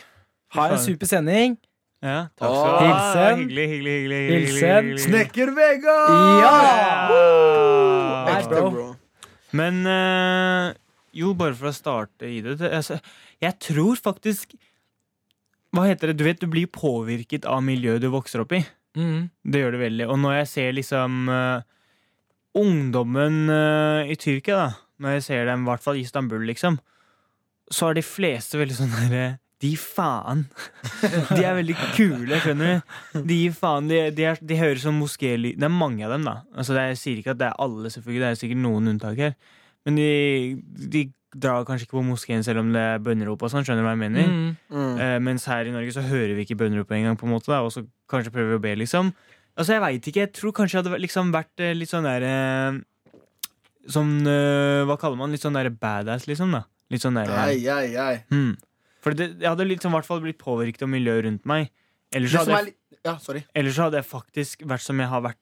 Ha 0.55 0.69
en 0.73 0.79
super 0.81 1.07
sending. 1.07 1.57
Ja, 2.01 2.31
takk 2.35 2.49
skal 2.49 2.71
du 2.71 2.81
ha. 2.81 2.87
hilsen. 2.87 3.43
Hyggelig, 3.43 3.67
hyggelig, 3.69 3.91
hyggelig. 3.93 4.21
Hilsen. 4.31 4.55
hyggelig, 4.57 4.71
hyggelig. 4.81 5.03
Snekker 5.05 5.51
Vegard! 5.53 6.15
Ja! 6.41 6.55
Ja. 7.13 8.39
Ekte, 8.39 8.63
bro. 8.73 8.87
Men 9.53 9.77
eh, 9.85 10.73
jo, 11.11 11.33
bare 11.35 11.55
for 11.57 11.71
å 11.71 11.75
starte 11.75 12.27
i 12.29 12.39
det, 12.43 12.55
Jeg 13.41 13.55
tror 13.59 13.99
faktisk 13.99 14.55
Hva 15.75 15.87
heter 15.89 16.11
det? 16.11 16.19
Du 16.19 16.25
vet, 16.27 16.39
du 16.39 16.47
blir 16.51 16.71
påvirket 16.71 17.47
av 17.47 17.63
miljøet 17.63 18.03
du 18.03 18.09
vokser 18.11 18.43
opp 18.43 18.55
i. 18.55 18.61
Mm. 18.97 19.29
Det 19.43 19.61
gjør 19.61 19.75
det 19.75 19.83
veldig. 19.85 20.07
Og 20.11 20.17
når 20.19 20.41
jeg 20.41 20.49
ser 20.51 20.73
liksom 20.75 21.29
uh, 21.31 21.63
ungdommen 22.59 23.45
uh, 23.47 24.03
i 24.03 24.17
Tyrkia, 24.19 24.57
da 24.57 24.71
Når 25.01 25.15
jeg 25.15 25.23
ser 25.23 25.45
dem, 25.47 25.63
i 25.63 25.69
hvert 25.71 25.83
fall 25.83 25.97
i 25.97 26.03
Istanbul, 26.05 26.43
liksom, 26.45 26.75
så 27.71 27.87
er 27.89 27.95
de 27.97 28.03
fleste 28.05 28.59
veldig 28.59 28.75
sånn 28.77 28.91
derre 28.93 29.23
De 29.63 29.71
faen. 29.79 30.43
De 31.35 31.39
er 31.39 31.55
veldig 31.57 31.77
kule, 31.95 32.41
skjønner 32.43 32.75
du. 32.75 33.23
De 33.31 33.39
faen, 33.55 33.87
de, 33.87 34.03
de, 34.13 34.27
er, 34.27 34.43
de 34.43 34.59
hører 34.59 34.83
som 34.83 34.99
moskélyd 34.99 35.57
Det 35.57 35.67
er 35.67 35.73
mange 35.73 36.03
av 36.05 36.13
dem, 36.17 36.27
da. 36.27 36.41
Altså, 36.51 36.75
det 36.75 36.83
er, 36.83 36.93
jeg 36.93 37.01
sier 37.01 37.23
ikke 37.23 37.35
at 37.35 37.41
det 37.41 37.47
er 37.47 37.63
alle, 37.63 37.93
selvfølgelig. 37.93 38.21
Det 38.21 38.29
er 38.29 38.39
sikkert 38.43 38.63
noen 38.67 38.91
unntak 38.91 39.23
her. 39.23 39.35
Men 39.87 39.97
de, 39.97 40.07
de 40.93 41.01
drar 41.31 41.63
kanskje 41.65 41.87
ikke 41.87 41.95
på 41.97 42.03
moskeen 42.05 42.43
selv 42.43 42.61
om 42.61 42.71
det 42.75 42.81
er 42.81 43.01
bønnerop 43.03 43.41
og 43.45 43.51
sånn. 43.53 43.63
Skjønner 43.65 43.85
du 43.85 43.87
hva 43.87 43.93
jeg 43.95 44.01
mener? 44.03 44.27
Mm. 44.31 44.49
Mm. 44.75 44.95
Eh, 45.05 45.17
mens 45.23 45.45
her 45.49 45.69
i 45.69 45.73
Norge 45.73 45.93
så 45.95 46.03
hører 46.05 46.35
vi 46.37 46.45
ikke 46.45 46.59
bønnerop 46.59 46.91
engang, 46.95 47.17
på 47.19 47.27
en 47.27 47.33
måte. 47.33 47.51
Da, 47.53 47.61
og 47.65 47.71
så 47.73 47.85
kanskje 48.11 48.33
prøver 48.35 48.55
vi 48.55 48.59
å 48.59 48.63
be, 48.67 48.73
liksom. 48.83 49.13
Altså, 49.55 49.75
jeg 49.75 49.83
veit 49.83 50.09
ikke. 50.11 50.25
Jeg 50.25 50.33
tror 50.37 50.55
kanskje 50.55 50.77
jeg 50.77 50.83
hadde 50.85 51.01
liksom 51.03 51.31
vært 51.33 51.63
eh, 51.63 51.73
litt 51.77 51.91
sånn 51.91 52.07
der 52.07 52.25
eh, 52.27 52.79
Sånn 53.91 54.11
eh, 54.29 54.83
Hva 54.85 54.93
kaller 55.01 55.17
man 55.17 55.31
litt 55.33 55.41
sånn 55.41 55.55
der 55.57 55.71
badass, 55.73 56.27
liksom? 56.29 56.51
da 56.53 56.59
Litt 56.93 57.01
sånn 57.01 57.17
der 57.17 57.31
Ei, 57.33 57.57
ei, 57.65 57.95
ei. 57.97 58.19
hmm. 58.29 58.51
For 59.01 59.17
det, 59.17 59.31
jeg 59.41 59.49
hadde 59.49 59.65
liksom, 59.65 59.89
sånn, 59.89 59.95
hvert 59.97 60.05
fall 60.07 60.21
blitt 60.21 60.37
påvirket 60.37 60.83
av 60.85 60.91
miljøet 60.93 61.25
rundt 61.25 61.47
meg. 61.49 61.71
Ellers 62.13 62.35
så 62.35 62.43
hadde, 62.45 62.75
Ja, 63.07 63.15
sorry. 63.17 63.41
ellers 63.57 63.79
hadde 63.81 63.97
jeg 63.97 64.05
faktisk 64.05 64.61
vært 64.69 64.85
som 64.85 64.99
jeg 65.01 65.09
har 65.09 65.23
vært 65.25 65.39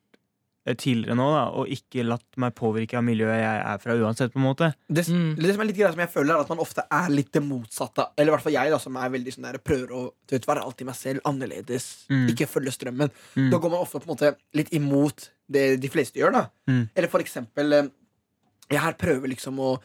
tidligere 0.77 1.15
nå, 1.15 1.25
da 1.33 1.43
og 1.57 1.67
ikke 1.67 2.03
latt 2.05 2.37
meg 2.37 2.53
påvirke 2.55 2.97
av 2.99 3.03
miljøet 3.03 3.39
jeg 3.41 3.61
er 3.65 3.77
fra, 3.81 3.95
uansett, 3.97 4.31
på 4.33 4.39
en 4.39 4.45
måte. 4.45 4.73
Det, 4.87 5.07
Mm. 5.09 5.35
det 5.35 5.51
som 5.55 5.61
er 5.61 5.65
litt 5.65 5.77
greit 5.77 5.91
som 5.95 5.99
jeg 5.99 6.09
føler, 6.13 6.35
er 6.35 6.41
at 6.41 6.49
man 6.49 6.59
ofte 6.59 6.83
er 6.91 7.09
litt 7.09 7.31
det 7.31 7.41
motsatte. 7.41 8.07
Eller 8.17 8.31
i 8.31 8.35
hvert 8.35 8.43
fall 8.43 8.53
jeg, 8.53 8.69
da, 8.71 8.77
som 8.77 8.95
er 8.97 9.09
veldig 9.09 9.33
sånn 9.33 9.47
der, 9.51 9.57
prøver 9.59 9.89
å 9.91 10.01
vet, 10.29 10.45
være 10.45 10.63
alltid 10.63 10.85
meg 10.85 10.95
selv, 10.95 11.21
annerledes, 11.25 12.05
Mm. 12.09 12.27
ikke 12.29 12.47
følge 12.47 12.71
strømmen. 12.71 13.09
Mm. 13.35 13.49
Da 13.51 13.57
går 13.57 13.69
man 13.71 13.79
ofte 13.81 13.99
på 13.99 14.09
en 14.09 14.15
måte 14.15 14.35
litt 14.53 14.69
imot 14.73 15.29
det 15.49 15.79
de 15.81 15.87
fleste 15.89 16.19
gjør. 16.19 16.31
da 16.31 16.49
Mm. 16.67 16.89
Eller 16.95 17.07
for 17.09 17.19
eksempel 17.19 17.73
eh, 17.73 17.89
Jeg 18.69 18.79
her 18.79 18.93
prøver 18.93 19.27
liksom 19.29 19.57
å, 19.59 19.79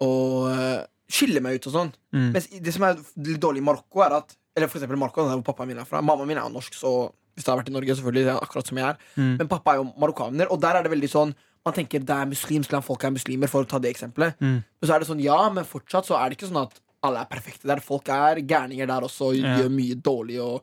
å 0.00 0.10
eh, 0.50 0.86
skille 1.10 1.40
meg 1.44 1.56
ut 1.60 1.66
og 1.66 1.72
sånn. 1.74 1.92
Mm. 2.14 2.32
Mens 2.32 2.46
det 2.48 2.72
som 2.72 2.82
er 2.88 2.94
litt 3.16 3.40
dårlig 3.40 3.58
i 3.58 3.66
Marokko, 3.68 4.00
er 4.06 4.16
at 4.16 4.36
Eller 4.56 4.68
for 4.68 4.78
eksempel 4.78 4.96
Marokko, 4.96 5.26
der 5.28 5.34
hvor 5.42 5.52
pappaen 5.52 5.66
min 5.66 5.78
er 5.78 5.84
fra. 5.84 6.00
Mammaen 6.00 6.28
min 6.28 6.38
er 6.38 6.42
jo 6.46 6.52
norsk, 6.54 6.72
så 6.78 7.12
hvis 7.34 7.44
det 7.44 7.50
har 7.52 7.58
vært 7.60 7.68
i 7.70 7.74
Norge, 7.74 7.96
selvfølgelig, 7.98 8.26
er 8.30 8.42
akkurat 8.44 8.66
som 8.70 8.78
jeg 8.78 8.86
er. 8.88 8.96
Mm. 9.16 9.32
Men 9.40 9.48
pappa 9.50 9.72
er 9.74 9.80
jo 9.82 9.88
marokkaner, 9.98 10.50
og 10.50 10.60
der 10.62 10.78
er 10.78 10.82
det 10.86 10.92
veldig 10.94 11.10
sånn 11.10 11.34
man 11.64 11.72
tenker 11.72 12.02
det 12.04 12.12
er 12.12 12.26
muslimsk 12.28 12.72
land, 12.74 12.84
folk 12.84 13.04
er 13.08 13.10
muslimer, 13.14 13.48
for 13.48 13.64
å 13.64 13.68
ta 13.68 13.78
det 13.80 13.88
eksempelet. 13.94 14.34
Mm. 14.38 14.58
Men 14.60 14.84
så 14.88 14.92
er 14.94 15.00
det 15.00 15.06
sånn, 15.08 15.22
ja, 15.24 15.38
men 15.48 15.64
fortsatt 15.64 16.04
så 16.04 16.18
er 16.20 16.28
det 16.28 16.36
ikke 16.36 16.50
sånn 16.50 16.60
at 16.60 16.74
alle 17.08 17.22
er 17.24 17.30
perfekte 17.30 17.64
der. 17.70 17.80
Folk 17.80 18.08
er 18.12 18.42
gærninger 18.44 18.86
der 18.90 19.06
også, 19.06 19.30
og 19.30 19.38
Ja. 19.38 19.54
gjør 19.62 19.70
mye 19.72 19.94
dårlig. 19.96 20.36
Og, 20.44 20.60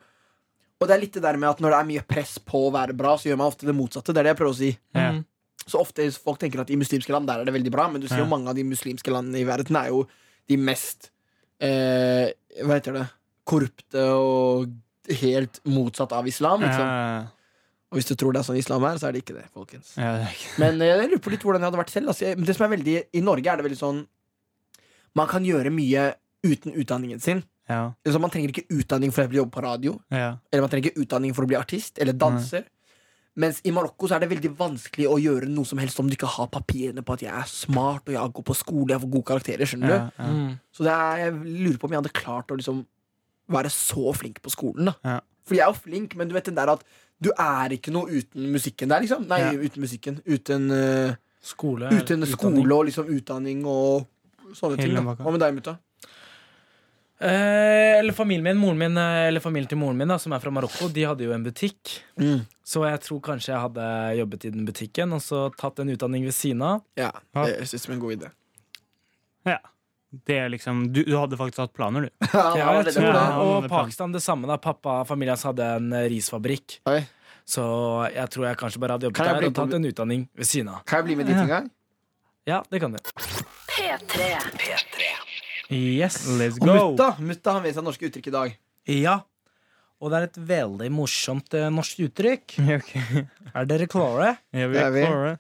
og 0.80 0.88
det 0.88 0.94
er 0.94 1.02
litt 1.02 1.14
det 1.18 1.24
der 1.26 1.38
med 1.42 1.50
at 1.50 1.60
når 1.60 1.74
det 1.74 1.80
er 1.80 1.90
mye 1.90 2.04
press 2.06 2.36
på 2.38 2.68
å 2.68 2.72
være 2.74 2.94
bra, 2.98 3.16
så 3.18 3.30
gjør 3.32 3.38
man 3.42 3.50
ofte 3.50 3.66
det 3.66 3.74
motsatte. 3.76 4.14
Det 4.14 4.22
er 4.22 4.30
det 4.30 4.34
jeg 4.36 4.40
prøver 4.44 4.54
å 4.54 4.60
si. 4.62 4.70
Ja. 4.94 5.08
Mm. 5.18 5.26
Så 5.66 5.82
ofte 5.82 6.06
folk 6.22 6.38
tenker 6.42 6.62
at 6.62 6.70
i 6.70 6.78
muslimske 6.78 7.14
land 7.14 7.26
der 7.30 7.42
er 7.42 7.46
det 7.50 7.54
veldig 7.58 7.72
bra, 7.74 7.88
men 7.90 8.02
du 8.02 8.08
ser 8.08 8.18
Ja. 8.22 8.24
jo 8.24 8.30
mange 8.30 8.50
av 8.50 8.56
de 8.56 8.64
muslimske 8.64 9.10
landene 9.14 9.42
i 9.42 9.46
verden 9.50 9.76
er 9.82 9.90
jo 9.90 10.06
de 10.50 10.58
mest 10.58 11.10
eh, 11.62 12.30
Hva 12.62 12.78
heter 12.78 12.94
det? 12.94 13.08
Korrupte 13.46 14.06
og 14.22 14.70
helt 15.22 15.60
motsatt 15.66 16.12
av 16.18 16.28
islam. 16.28 16.62
Liksom. 16.66 16.88
Ja, 16.88 17.28
Og 17.92 18.00
hvis 18.00 18.08
du 18.08 18.16
tror 18.16 18.32
det 18.34 18.40
er 18.40 18.48
sånn 18.48 18.58
islam 18.62 18.84
er, 18.88 18.96
så 19.02 19.10
er 19.10 19.12
det 19.18 19.24
ikke 19.26 19.36
det, 19.36 19.46
folkens. 19.54 19.94
ja, 20.00 20.14
det 20.22 20.30
ikke 20.32 20.60
Men 20.64 20.82
eh, 20.82 20.88
jeg 20.94 21.10
lurer 21.12 21.24
på 21.26 21.32
litt 21.34 21.44
hvordan 21.44 21.62
jeg 21.62 21.68
hadde 21.72 21.82
vært 21.84 21.94
selv. 21.96 22.08
Altså, 22.14 22.34
det 22.40 22.56
som 22.56 22.66
er 22.68 22.76
veldig, 22.78 22.98
I 23.14 23.22
Norge 23.22 23.52
er 23.52 23.60
det 23.60 23.66
veldig 23.68 23.80
sånn 23.82 24.04
Man 25.20 25.28
kan 25.28 25.44
gjøre 25.44 25.72
mye 25.76 26.14
uten 26.48 26.72
utdanningen 26.74 27.20
sin. 27.22 27.44
ja, 27.70 27.92
Altså, 28.06 28.20
man 28.20 28.32
trenger 28.32 28.50
ikke 28.54 28.70
utdanning 28.80 29.12
for 29.12 29.28
å 29.28 29.36
jobbe 29.42 29.52
på 29.52 29.64
radio. 29.66 29.98
ja. 30.10 30.38
Eller 30.52 30.62
man 30.64 30.70
trenger 30.72 30.90
ikke 30.92 31.04
utdanning 31.04 31.36
for 31.36 31.44
å 31.44 31.48
bli 31.52 31.60
artist 31.60 32.00
eller 32.00 32.14
danser. 32.14 32.64
Mens 33.36 33.62
i 33.64 33.72
Marokko 33.72 34.08
så 34.10 34.16
er 34.18 34.20
det 34.26 34.30
veldig 34.32 34.50
vanskelig 34.60 35.06
å 35.08 35.16
gjøre 35.20 35.48
noe 35.48 35.64
som 35.66 35.80
helst 35.80 36.00
om 36.00 36.08
du 36.10 36.16
ikke 36.18 36.28
har 36.28 36.48
papirene 36.52 37.00
på 37.04 37.14
at 37.16 37.22
jeg 37.24 37.32
er 37.32 37.48
smart 37.48 38.10
og 38.10 38.16
jeg 38.16 38.34
går 38.36 38.44
på 38.50 38.56
skole 38.60 38.92
jeg 38.92 39.00
får 39.04 39.12
gode 39.14 39.28
karakterer. 39.30 39.66
skjønner 39.70 39.88
du? 39.88 39.94
ja, 39.94 40.10
ja. 40.18 40.26
Mm. 40.32 40.58
Så 40.76 40.84
det 40.84 40.92
er, 40.96 41.22
jeg 41.22 41.38
lurer 41.62 41.78
på 41.80 41.88
om 41.88 41.92
jeg 41.96 42.02
hadde 42.02 42.12
klart 42.24 42.52
å 42.52 42.58
liksom 42.60 42.82
være 43.52 43.70
så 43.74 44.14
flink 44.16 44.42
på 44.42 44.50
skolen. 44.54 44.86
da 44.86 44.96
Ja. 45.04 45.20
For 45.46 45.56
jeg 45.56 45.64
er 45.66 45.72
jo 45.74 45.80
flink, 45.84 46.16
men 46.16 46.28
du 46.30 46.34
vet 46.36 46.46
den 46.46 46.56
der 46.56 46.70
at 46.72 46.84
du 47.22 47.32
er 47.38 47.70
ikke 47.76 47.92
noe 47.92 48.10
uten 48.10 48.52
musikken 48.52 48.90
der, 48.90 49.02
liksom. 49.02 49.28
Nei, 49.28 49.40
Ja. 49.40 49.52
uten 49.54 49.82
musikken. 49.82 50.22
Uten, 50.26 50.72
uh, 50.72 51.14
Skole. 51.42 51.90
uten 51.92 52.26
skole 52.26 52.74
og 52.76 52.86
liksom 52.86 53.08
utdanning 53.10 53.66
og 53.66 54.08
sånne 54.54 54.78
Hele 54.80 54.96
ting. 54.98 55.06
da. 55.06 55.16
Hva 55.24 55.32
med 55.32 55.40
deg, 55.42 55.54
mutta? 55.56 55.78
Eh, 57.22 58.00
eller 58.00 58.14
familien 58.18 58.44
min, 58.44 58.58
moren 58.58 58.78
min 58.80 58.98
eh, 58.98 59.28
Eller 59.28 59.40
familien 59.44 59.68
til 59.70 59.78
moren 59.78 59.98
min, 60.00 60.08
da, 60.10 60.18
som 60.18 60.34
er 60.34 60.40
fra 60.42 60.50
Marokko, 60.50 60.88
de 60.90 61.04
hadde 61.06 61.22
jo 61.28 61.34
en 61.36 61.44
butikk. 61.46 62.00
Mm. 62.18 62.40
Så 62.66 62.82
jeg 62.90 63.00
tror 63.06 63.20
kanskje 63.22 63.52
jeg 63.54 63.62
hadde 63.62 64.18
jobbet 64.18 64.46
i 64.46 64.50
den 64.56 64.66
butikken 64.66 65.14
og 65.14 65.22
så 65.22 65.44
tatt 65.56 65.78
en 65.84 65.92
utdanning 65.94 66.24
ved 66.26 66.34
siden 66.34 66.64
av. 66.66 66.82
Ja, 66.98 67.12
Ja. 67.36 67.46
det 67.46 67.68
synes 67.70 67.86
jeg 67.86 67.90
er 67.92 67.94
en 67.94 68.00
god 68.00 68.18
idé. 68.18 68.32
ja. 69.46 69.58
Det 70.12 70.36
er 70.36 70.50
liksom 70.52 70.84
du, 70.92 71.04
du 71.08 71.14
hadde 71.16 71.38
faktisk 71.40 71.62
hatt 71.64 71.74
planer, 71.74 72.08
du. 72.10 72.26
Ja, 72.34 72.74
jeg 72.76 72.90
det 72.90 72.94
tror 72.98 73.08
det. 73.08 73.24
Ja, 73.24 73.40
Og. 73.40 73.68
Pakistan 73.72 74.12
det 74.12 74.20
samme. 74.24 74.50
da 74.50 74.58
Pappa 74.60 75.02
familien 75.08 75.38
hans 75.38 75.46
hadde 75.48 75.68
en 75.78 75.92
eh, 75.96 76.08
risfabrikk. 76.12 76.82
Oi. 76.92 77.00
Så 77.48 77.64
jeg 78.14 78.28
tror 78.32 78.50
jeg 78.50 78.60
kanskje 78.60 78.82
bare 78.84 78.98
hadde 78.98 79.08
jobbet 79.10 79.24
der 79.28 79.48
og 79.48 79.56
tatt 79.56 79.78
en 79.80 79.88
utdanning 79.88 80.28
ved 80.38 80.48
siden 80.48 80.74
av. 80.76 80.84
Kan 80.88 81.02
jeg 81.02 81.10
bli 81.10 81.16
med 81.22 81.32
dit 81.32 81.40
en 81.40 81.50
gang? 81.50 81.72
Ja, 82.48 82.62
det 82.72 82.82
kan 82.84 82.94
du. 82.94 83.00
P3. 83.72 84.28
Yes. 85.72 86.26
Let's 86.36 86.60
Og 86.60 86.68
go! 86.68 86.74
mutta, 86.76 87.14
mutta 87.24 87.56
har 87.56 87.64
med 87.64 87.76
seg 87.76 87.86
norske 87.86 88.10
uttrykk 88.10 88.28
i 88.28 88.34
dag. 88.36 88.56
Ja. 88.92 89.16
Og 90.02 90.12
det 90.12 90.18
er 90.20 90.28
et 90.28 90.40
veldig 90.52 90.90
morsomt 90.92 91.56
eh, 91.56 91.70
norsk 91.72 92.04
uttrykk. 92.08 92.58
Okay. 92.82 93.24
Er 93.56 93.68
dere 93.70 93.88
klare? 93.92 94.36
Ja, 94.56 94.68
vi 94.72 94.80
er 94.82 94.92
klare. 94.98 95.34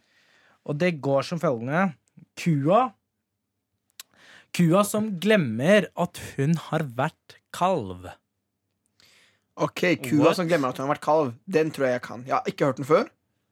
Og 0.68 0.78
det 0.80 0.94
går 1.04 1.26
som 1.28 1.40
følgende. 1.42 1.90
Kua 2.38 2.86
Kua 4.56 4.84
som 4.84 5.14
glemmer 5.24 5.88
at 5.96 6.20
hun 6.36 6.58
har 6.70 6.84
vært 6.98 7.38
kalv. 7.56 8.10
Ok, 9.62 9.82
Kua 10.04 10.26
What? 10.26 10.36
som 10.40 10.48
glemmer 10.50 10.72
at 10.72 10.80
hun 10.80 10.88
har 10.88 10.94
vært 10.96 11.06
kalv. 11.06 11.34
Den 11.46 11.72
tror 11.72 11.88
jeg 11.88 11.98
jeg 12.00 12.04
kan. 12.08 12.24
Jeg 12.28 12.36
har 12.38 12.50
ikke 12.50 12.70
hørt 12.70 12.82
den 12.82 12.88
før. 12.88 13.10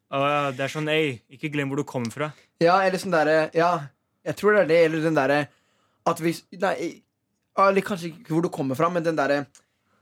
Uh, 0.09 0.49
det 0.57 0.65
er 0.65 0.71
sånn, 0.73 0.89
ei, 0.89 1.19
ikke 1.29 1.51
glem 1.53 1.69
hvor 1.69 1.79
du 1.79 1.85
kommer 1.87 2.11
fra. 2.13 2.31
Ja, 2.59 2.79
eller 2.81 2.97
sånn 2.99 3.13
derre 3.13 3.49
Ja, 3.53 3.71
jeg 4.25 4.35
tror 4.39 4.55
det 4.57 4.63
er 4.63 4.69
det. 4.71 4.79
Eller 4.87 5.03
den 5.05 5.17
derre 5.17 5.39
at 6.09 6.21
hvis 6.23 6.41
Nei, 6.59 6.75
eller 7.59 7.85
kanskje 7.85 8.09
ikke 8.09 8.33
hvor 8.33 8.47
du 8.47 8.49
kommer 8.53 8.79
fra, 8.79 8.89
men 8.91 9.05
den 9.05 9.19
derre 9.19 9.43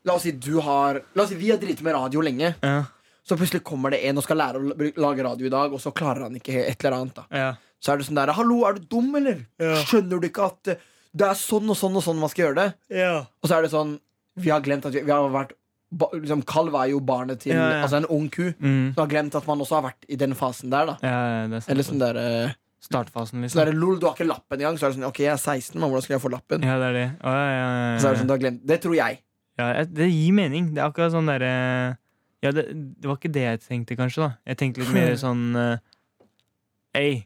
La 0.08 0.16
oss 0.16 0.24
si 0.24 0.32
du 0.32 0.62
har 0.64 1.02
La 1.18 1.26
oss 1.26 1.34
si 1.34 1.38
vi 1.40 1.50
har 1.52 1.60
driti 1.60 1.84
med 1.84 1.98
radio 1.98 2.24
lenge. 2.24 2.54
Ja, 2.64 2.78
Så 3.28 3.36
plutselig 3.36 3.66
kommer 3.68 3.92
det 3.92 4.00
en 4.08 4.18
og 4.22 4.24
skal 4.24 4.40
lære 4.40 4.62
å 4.62 4.92
lage 5.04 5.26
radio 5.28 5.50
i 5.50 5.52
dag, 5.52 5.74
og 5.76 5.82
så 5.84 5.92
klarer 5.92 6.30
han 6.30 6.38
ikke 6.40 6.62
et 6.64 6.86
eller 6.86 7.02
annet. 7.02 7.18
da 7.20 7.26
ja. 7.44 7.50
Så 7.84 7.94
er 7.94 8.00
det 8.02 8.08
sånn 8.08 8.18
der 8.20 8.32
Hallo, 8.34 8.64
er 8.68 8.74
du 8.80 8.86
dum, 8.90 9.12
eller? 9.20 9.44
Ja. 9.62 9.76
Skjønner 9.86 10.20
du 10.22 10.28
ikke 10.30 10.48
at 10.50 10.74
eh, 10.74 10.84
det 11.18 11.26
er 11.30 11.38
sånn 11.40 11.70
og 11.72 11.78
sånn 11.80 11.96
og 11.98 12.04
sånn 12.06 12.20
man 12.20 12.30
skal 12.30 12.48
gjøre 12.48 12.60
det? 12.64 12.68
ja. 12.98 13.14
Og 13.42 13.50
så 13.50 13.58
er 13.58 13.66
det 13.66 13.72
sånn 13.74 13.96
Vi 14.38 14.52
har 14.54 14.62
glemt 14.66 14.86
at 14.86 14.94
vi, 14.94 15.02
vi 15.02 15.12
har 15.14 15.30
vært 15.34 15.56
liksom, 16.20 16.42
Kalv 16.46 16.76
er 16.78 16.90
jo 16.92 17.00
barnet 17.02 17.40
til 17.46 17.54
Ja. 17.56 17.82
Altså 17.82 17.98
en 18.02 18.06
ung 18.12 18.28
ku. 18.30 18.52
Mm. 18.60 18.92
Så 18.94 19.02
har 19.02 19.08
glemt 19.14 19.36
at 19.40 19.48
man 19.48 19.62
også 19.64 19.78
har 19.80 19.86
vært 19.88 20.06
i 20.10 20.18
den 20.20 20.36
fasen 20.38 20.70
der. 20.74 20.86
da 20.92 20.96
ja 21.02 21.48
det 21.48 21.62
er. 21.62 21.70
Eller 21.74 21.88
sånn 21.88 22.02
der 22.04 22.20
eh, 22.22 22.56
Startfasen, 22.88 23.42
Så 23.50 23.60
er 23.64 23.72
det 23.72 23.76
lol, 23.80 23.98
du 24.00 24.06
har 24.06 24.14
ikke 24.14 24.28
lappen 24.28 24.60
engang. 24.62 24.76
Så 24.78 24.86
er 24.86 24.92
det 24.94 25.00
sånn 25.00 25.08
Ok, 25.08 25.20
jeg 25.24 25.32
er 25.34 25.40
16, 25.42 25.80
men 25.80 25.90
hvordan 25.90 26.04
skal 26.06 26.14
jeg 26.18 26.22
få 26.22 26.30
lappen? 26.32 26.62
Ja, 26.68 26.76
det 26.78 26.90
er 26.92 26.94
det. 26.98 27.08
Å, 27.26 27.32
ja, 27.34 27.48
ja, 27.50 27.70
ja, 27.94 27.96
Så 28.00 28.08
er 28.08 28.14
det 28.14 28.20
sånn, 28.22 28.30
du 28.30 28.34
har 28.36 28.44
glemt 28.44 28.62
Det 28.70 28.78
tror 28.84 28.96
jeg. 29.00 29.22
Ja, 29.58 29.70
det 29.90 30.10
gir 30.12 30.36
mening. 30.38 30.68
Det 30.76 30.84
er 30.84 30.92
akkurat 30.92 31.16
sånn 31.16 31.32
derre 31.32 31.50
Ja, 32.46 32.52
det, 32.54 32.68
det 33.02 33.10
var 33.10 33.18
ikke 33.18 33.32
det 33.34 33.46
jeg 33.48 33.64
tenkte, 33.66 33.98
kanskje. 33.98 34.28
da 34.28 34.52
Jeg 34.54 34.60
tenkte 34.62 34.84
litt 34.84 34.94
mer 34.94 35.16
sånn 35.26 35.44
uh, 35.58 35.80
Ei, 36.96 37.26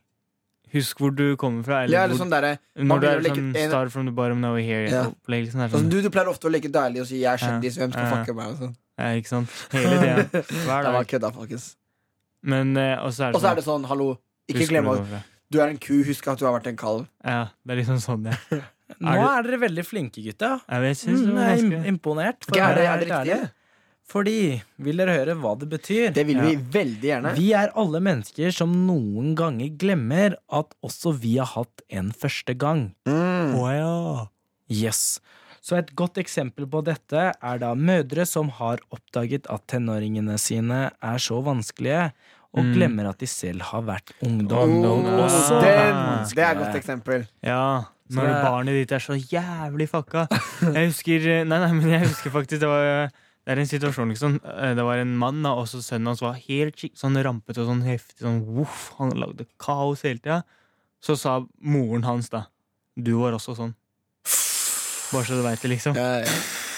husk 0.74 0.98
hvor 1.04 1.12
du 1.16 1.36
kommer 1.38 1.64
fra. 1.64 1.84
Eller, 1.84 1.94
ja, 1.98 2.04
eller 2.06 2.16
hvor, 2.16 2.26
sånn 2.26 2.32
der, 2.34 2.58
når 2.78 3.00
du 3.02 3.08
er 3.08 3.20
leke- 3.22 3.36
sånn 3.42 3.56
en- 3.58 3.70
Start 3.70 3.92
from 3.92 4.06
the 4.06 4.12
bottom, 4.12 4.40
now 4.42 4.54
we're 4.56 4.66
here. 4.66 4.86
Ja. 4.90 5.04
Opplegg, 5.12 5.46
liksom, 5.48 5.60
er 5.62 5.70
sånn, 5.70 5.80
sånn, 5.86 5.90
du, 5.90 6.02
du 6.02 6.10
pleier 6.10 6.28
ofte 6.32 6.48
å 6.48 6.52
leke 6.52 6.72
deilig 6.72 7.02
og 7.02 7.08
si 7.08 7.20
'jeg 7.22 7.34
er 7.34 7.38
kjendis', 7.38 7.78
hvem 7.78 7.92
skal 7.92 8.06
Ja. 8.06 8.12
fucke 8.24 8.36
meg? 8.36 8.48
Og 8.48 8.58
sånn. 8.58 8.76
ja, 9.00 9.06
ikke 9.20 9.28
sant? 9.28 9.50
Hele 9.72 9.98
tida. 10.00 10.44
Hver 10.66 10.84
Jeg 10.84 10.94
var 10.94 11.04
kødda, 11.06 11.34
folkens. 11.34 11.76
Men 12.44 12.76
eh, 12.78 12.98
Og 13.04 13.12
så 13.14 13.28
er 13.30 13.32
det 13.34 13.44
er 13.44 13.56
det 13.56 13.64
sånn, 13.66 13.86
hallo, 13.86 14.18
ikke 14.50 14.68
glem 14.68 14.88
at 14.90 15.24
du 15.52 15.60
er 15.60 15.68
en 15.70 15.78
ku, 15.78 16.04
husk 16.04 16.28
at 16.28 16.40
du 16.40 16.46
har 16.46 16.60
vært 16.60 16.68
en 16.68 16.78
kalv. 16.78 17.08
Ja, 17.26 17.50
det 17.66 17.72
er 17.78 17.84
liksom 17.84 18.00
sånn, 18.00 18.26
ja. 18.32 18.60
Nå 19.00 19.40
er 19.40 19.44
dere 19.44 19.60
veldig 19.60 19.86
flinke, 19.86 20.20
gutta. 20.24 20.62
Jeg, 20.70 20.82
vet, 20.82 20.90
jeg 20.90 20.98
synes 20.98 21.22
det 21.22 21.32
Mm, 21.32 21.36
var 21.36 21.56
jeg 21.56 21.72
er 21.72 21.88
imponert. 21.92 22.40
er 22.52 22.76
det, 22.76 22.86
er 22.88 22.98
det 23.00 23.08
riktige? 23.08 23.52
Fordi, 24.12 24.62
vil 24.84 24.98
dere 25.00 25.14
høre 25.16 25.36
hva 25.40 25.54
det 25.60 25.70
betyr? 25.72 26.10
Det 26.14 26.26
vil 26.28 26.36
Ja. 26.42 26.50
vi 26.50 26.56
veldig 26.74 27.08
gjerne. 27.10 27.36
Vi 27.38 27.54
er 27.56 27.72
alle 27.80 28.02
mennesker 28.04 28.52
som 28.52 28.74
noen 28.88 29.34
ganger 29.40 29.70
glemmer 29.80 30.36
at 30.52 30.74
også 30.84 31.14
vi 31.18 31.38
har 31.38 31.48
hatt 31.54 31.82
en 31.90 32.12
første 32.12 32.58
gang. 32.58 32.90
Mm. 33.08 33.56
Oh, 33.56 33.70
ja. 33.72 34.26
Yes. 34.70 35.20
Så 35.62 35.78
et 35.78 35.94
godt 35.96 36.16
eksempel 36.18 36.66
på 36.68 36.82
dette 36.84 37.32
er 37.38 37.58
da 37.62 37.74
mødre 37.78 38.26
som 38.28 38.50
har 38.50 38.80
oppdaget 38.92 39.46
at 39.50 39.64
tenåringene 39.70 40.36
sine 40.42 40.90
er 40.92 41.18
så 41.22 41.40
vanskelige, 41.46 42.12
og 42.54 42.66
Mm. 42.66 42.74
glemmer 42.76 43.08
at 43.10 43.18
de 43.20 43.28
selv 43.28 43.62
har 43.62 43.82
vært 43.88 44.12
ungdom. 44.22 44.84
Oh, 44.84 45.24
også 45.24 45.62
den, 45.62 45.96
det 46.36 46.44
er 46.44 46.52
et 46.52 46.58
godt 46.58 46.76
eksempel. 46.76 47.28
Ja, 47.42 47.84
når 48.12 48.28
barnet 48.44 48.74
ditt 48.76 48.92
er 48.92 49.00
så 49.00 49.16
jævlig 49.16 49.88
fucka. 49.88 50.28
Jeg 50.74 50.90
husker 50.92 51.46
Nei, 51.48 51.60
nei, 51.64 51.72
men 51.72 51.88
jeg 51.90 52.02
husker 52.10 52.30
faktisk 52.34 52.60
Det 52.60 52.68
var 52.68 53.10
det 53.46 53.54
er 53.56 53.60
en 53.60 53.66
situasjon, 53.70 54.10
liksom. 54.14 54.36
Eh, 54.46 54.74
Det 54.78 54.84
var 54.86 54.98
en 55.02 55.16
mann, 55.18 55.42
da, 55.44 55.54
og 55.58 55.66
så 55.68 55.82
sønnen 55.82 56.08
hans 56.12 56.22
var 56.22 56.34
helt 56.48 56.76
skik- 56.78 56.98
sånn 57.00 57.18
rampete 57.24 57.62
og 57.64 57.68
sånn 57.72 57.84
heftig. 57.84 58.20
Sånn, 58.22 58.42
voff, 58.46 58.92
han 59.00 59.12
lagde 59.18 59.48
kaos 59.58 60.02
hele 60.04 60.20
tida. 60.20 60.44
Så 61.02 61.18
sa 61.18 61.40
moren 61.62 62.04
hans, 62.04 62.30
da 62.30 62.46
Du 63.00 63.16
var 63.18 63.32
også 63.34 63.56
sånn. 63.58 63.74
Bare 65.12 65.26
så 65.28 65.36
du 65.40 65.44
veit 65.44 65.62
det, 65.62 65.70
liksom. 65.74 65.96
Ja, 65.98 66.20
ja. 66.24 66.36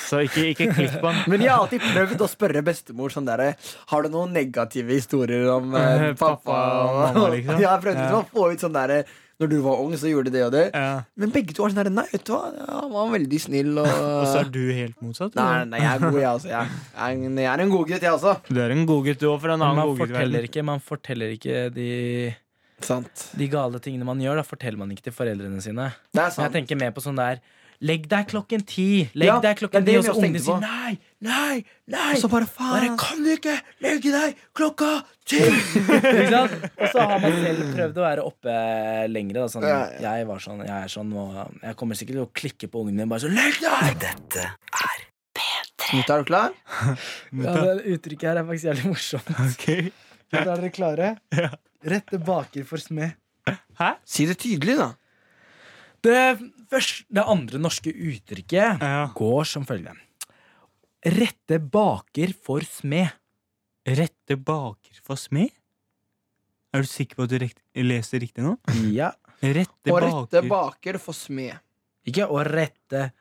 Så 0.08 0.20
ikke, 0.26 0.44
ikke 0.54 0.68
klipp 0.76 0.96
på 1.02 1.10
han. 1.10 1.24
Men 1.32 1.42
jeg 1.42 1.50
har 1.52 1.64
alltid 1.64 1.82
prøvd 1.82 2.22
å 2.22 2.28
spørre 2.30 2.62
bestemor 2.66 3.10
sånn 3.14 3.26
derre 3.26 3.54
Har 3.90 4.04
du 4.04 4.10
noen 4.14 4.34
negative 4.36 4.92
historier 4.94 5.48
om 5.54 5.74
eh, 5.76 6.10
Eh, 6.10 6.14
pappa? 6.14 6.38
pappa 6.44 6.58
og 6.84 6.98
mamma, 7.16 7.30
liksom? 7.36 7.60
Jeg 7.60 7.66
jeg 7.68 7.82
prøvd 7.86 7.98
Ja. 7.98 8.04
liksom 8.04 8.20
å 8.20 8.30
få 8.34 8.52
ut 8.54 8.60
sånn 8.66 8.76
derre 8.76 9.04
Når 9.42 9.50
du 9.50 9.56
var 9.66 9.80
ung, 9.82 9.96
så 9.98 10.12
gjorde 10.12 10.30
de 10.30 10.38
det 10.38 10.44
og 10.46 10.52
det. 10.54 10.64
Ja. 10.76 11.04
Men 11.20 11.32
begge 11.34 11.56
to 11.56 11.64
var 11.66 11.74
sånn 11.74 11.82
her 11.82 11.90
Nei, 11.94 12.06
vet 12.12 12.26
du 12.28 12.34
hva, 12.36 12.52
han 12.54 12.92
var 12.94 13.10
veldig 13.16 13.40
snill 13.42 13.72
og 13.82 13.90
Og 14.22 14.28
så 14.30 14.44
er 14.44 14.52
du 14.54 14.62
helt 14.70 15.00
motsatt. 15.02 15.34
Nei, 15.40 15.64
nei, 15.72 15.82
jeg 15.82 15.90
er 15.90 16.06
god, 16.06 16.20
jeg 16.22 16.30
også. 16.30 16.52
Jeg 16.54 16.78
er 17.08 17.18
en, 17.18 17.42
jeg 17.42 17.50
er 17.50 17.66
en 17.66 17.74
god 17.74 17.90
gutt, 17.90 18.06
jeg 18.06 18.14
også. 18.14 18.36
Du 18.50 18.62
er 18.62 18.76
en 18.76 18.86
god 18.90 19.10
gutt, 19.10 19.20
du 19.24 19.28
òg, 19.32 19.42
for 19.42 19.56
en 19.56 19.58
annen 19.58 19.82
man 19.82 19.98
forteller 20.04 20.48
ikke, 20.50 20.66
man 20.70 20.84
forteller 20.84 21.34
ikke 21.40 21.66
de, 21.74 21.90
Sant. 22.86 23.28
de 23.40 23.50
gale 23.52 23.82
tingene 23.84 24.08
man 24.08 24.22
gjør. 24.22 24.44
Da 24.44 24.46
forteller 24.48 24.84
man 24.84 24.94
ikke 24.94 25.10
til 25.10 25.18
foreldrene 25.18 25.66
sine. 25.66 25.90
Er 26.14 26.30
jeg 26.30 26.56
tenker 26.60 26.80
mer 26.80 26.94
på 26.96 27.04
sånn 27.04 27.20
der 27.20 27.42
Legg 27.84 28.06
deg 28.12 28.28
klokken 28.32 28.62
ti! 28.68 28.86
Legg 29.20 29.28
Ja, 29.28 29.38
deg 29.44 29.58
klokken 29.60 29.84
ti 29.84 29.96
er 29.96 30.00
Og 30.00 30.06
så 30.08 30.14
ungene 30.16 30.40
sier 30.40 30.62
nei, 30.64 30.94
nei, 31.26 31.64
nei! 31.92 32.14
Og 32.16 32.22
så 32.22 32.30
bare 32.32 32.48
Bare 32.48 32.88
faen. 32.88 32.98
kan 33.02 33.24
du 33.26 33.32
ikke 33.34 33.56
legge 33.84 34.14
deg 34.14 34.38
klokka 34.56 34.92
ti! 35.28 35.42
Ikke 36.00 36.30
sant? 36.32 36.56
Og 36.80 36.94
så 36.94 37.04
har 37.10 37.20
man 37.24 37.36
selv 37.44 37.74
prøvd 37.76 38.00
å 38.00 38.06
være 38.06 38.28
oppe 38.30 38.56
lengre. 39.12 39.44
Da. 39.44 39.50
Sånn, 39.52 39.68
Ja, 39.68 39.82
ja. 40.00 40.16
Jeg 40.22 40.30
var 40.32 40.44
sånn, 40.44 40.64
jeg 40.64 40.78
er 40.78 40.94
sånn 40.94 41.12
og 41.12 41.36
jeg 41.60 41.78
kommer 41.80 42.00
sikkert 42.00 42.20
til 42.22 42.26
å 42.26 42.32
klikke 42.44 42.72
på 42.72 42.86
ungene 42.86 43.04
min 43.04 43.12
Bare 43.12 43.26
sånn, 43.26 43.36
legg 43.36 43.60
deg! 43.64 44.08
Dette 45.94 46.14
er 46.16 46.24
du 46.24 46.28
klar? 46.30 46.54
Ja, 47.44 47.54
det 47.76 47.84
uttrykket 47.98 48.30
her 48.30 48.40
er 48.42 48.48
faktisk 48.48 48.70
jævlig 48.72 48.94
morsomt. 48.94 49.34
Okay. 49.54 49.92
Er 50.34 50.48
dere 50.48 50.70
klare? 50.74 51.10
Ja. 51.36 51.52
Rette 51.86 52.18
baker 52.24 52.64
for 52.66 52.82
smed. 52.82 53.14
Si 54.08 54.26
det 54.26 54.38
tydelig, 54.42 54.78
da. 54.80 54.94
Det, 56.04 56.22
første, 56.72 57.06
det 57.16 57.24
andre 57.32 57.60
norske 57.64 57.92
uttrykket 57.94 58.82
Ja. 58.84 59.06
går 59.16 59.46
som 59.48 59.66
følger. 59.66 59.96
Rette 61.04 61.60
baker 61.60 62.34
for 62.34 62.64
smed. 62.68 63.12
Rette 63.88 64.38
baker 64.40 65.00
for 65.04 65.20
smed? 65.20 65.52
Er 66.74 66.82
du 66.82 66.88
sikker 66.90 67.16
på 67.20 67.24
at 67.28 67.30
du 67.34 67.38
rekt 67.44 67.60
leser 67.76 68.20
riktig 68.24 68.44
nå? 68.44 68.56
Ja. 68.92 69.12
Rette 69.44 69.92
Og 69.92 70.00
rette 70.02 70.42
baker 70.42 70.50
baker 70.50 71.00
for 71.04 71.14
smed. 71.14 71.60
Ikke 72.08 72.28
å 72.32 72.40
rette. 72.48 73.12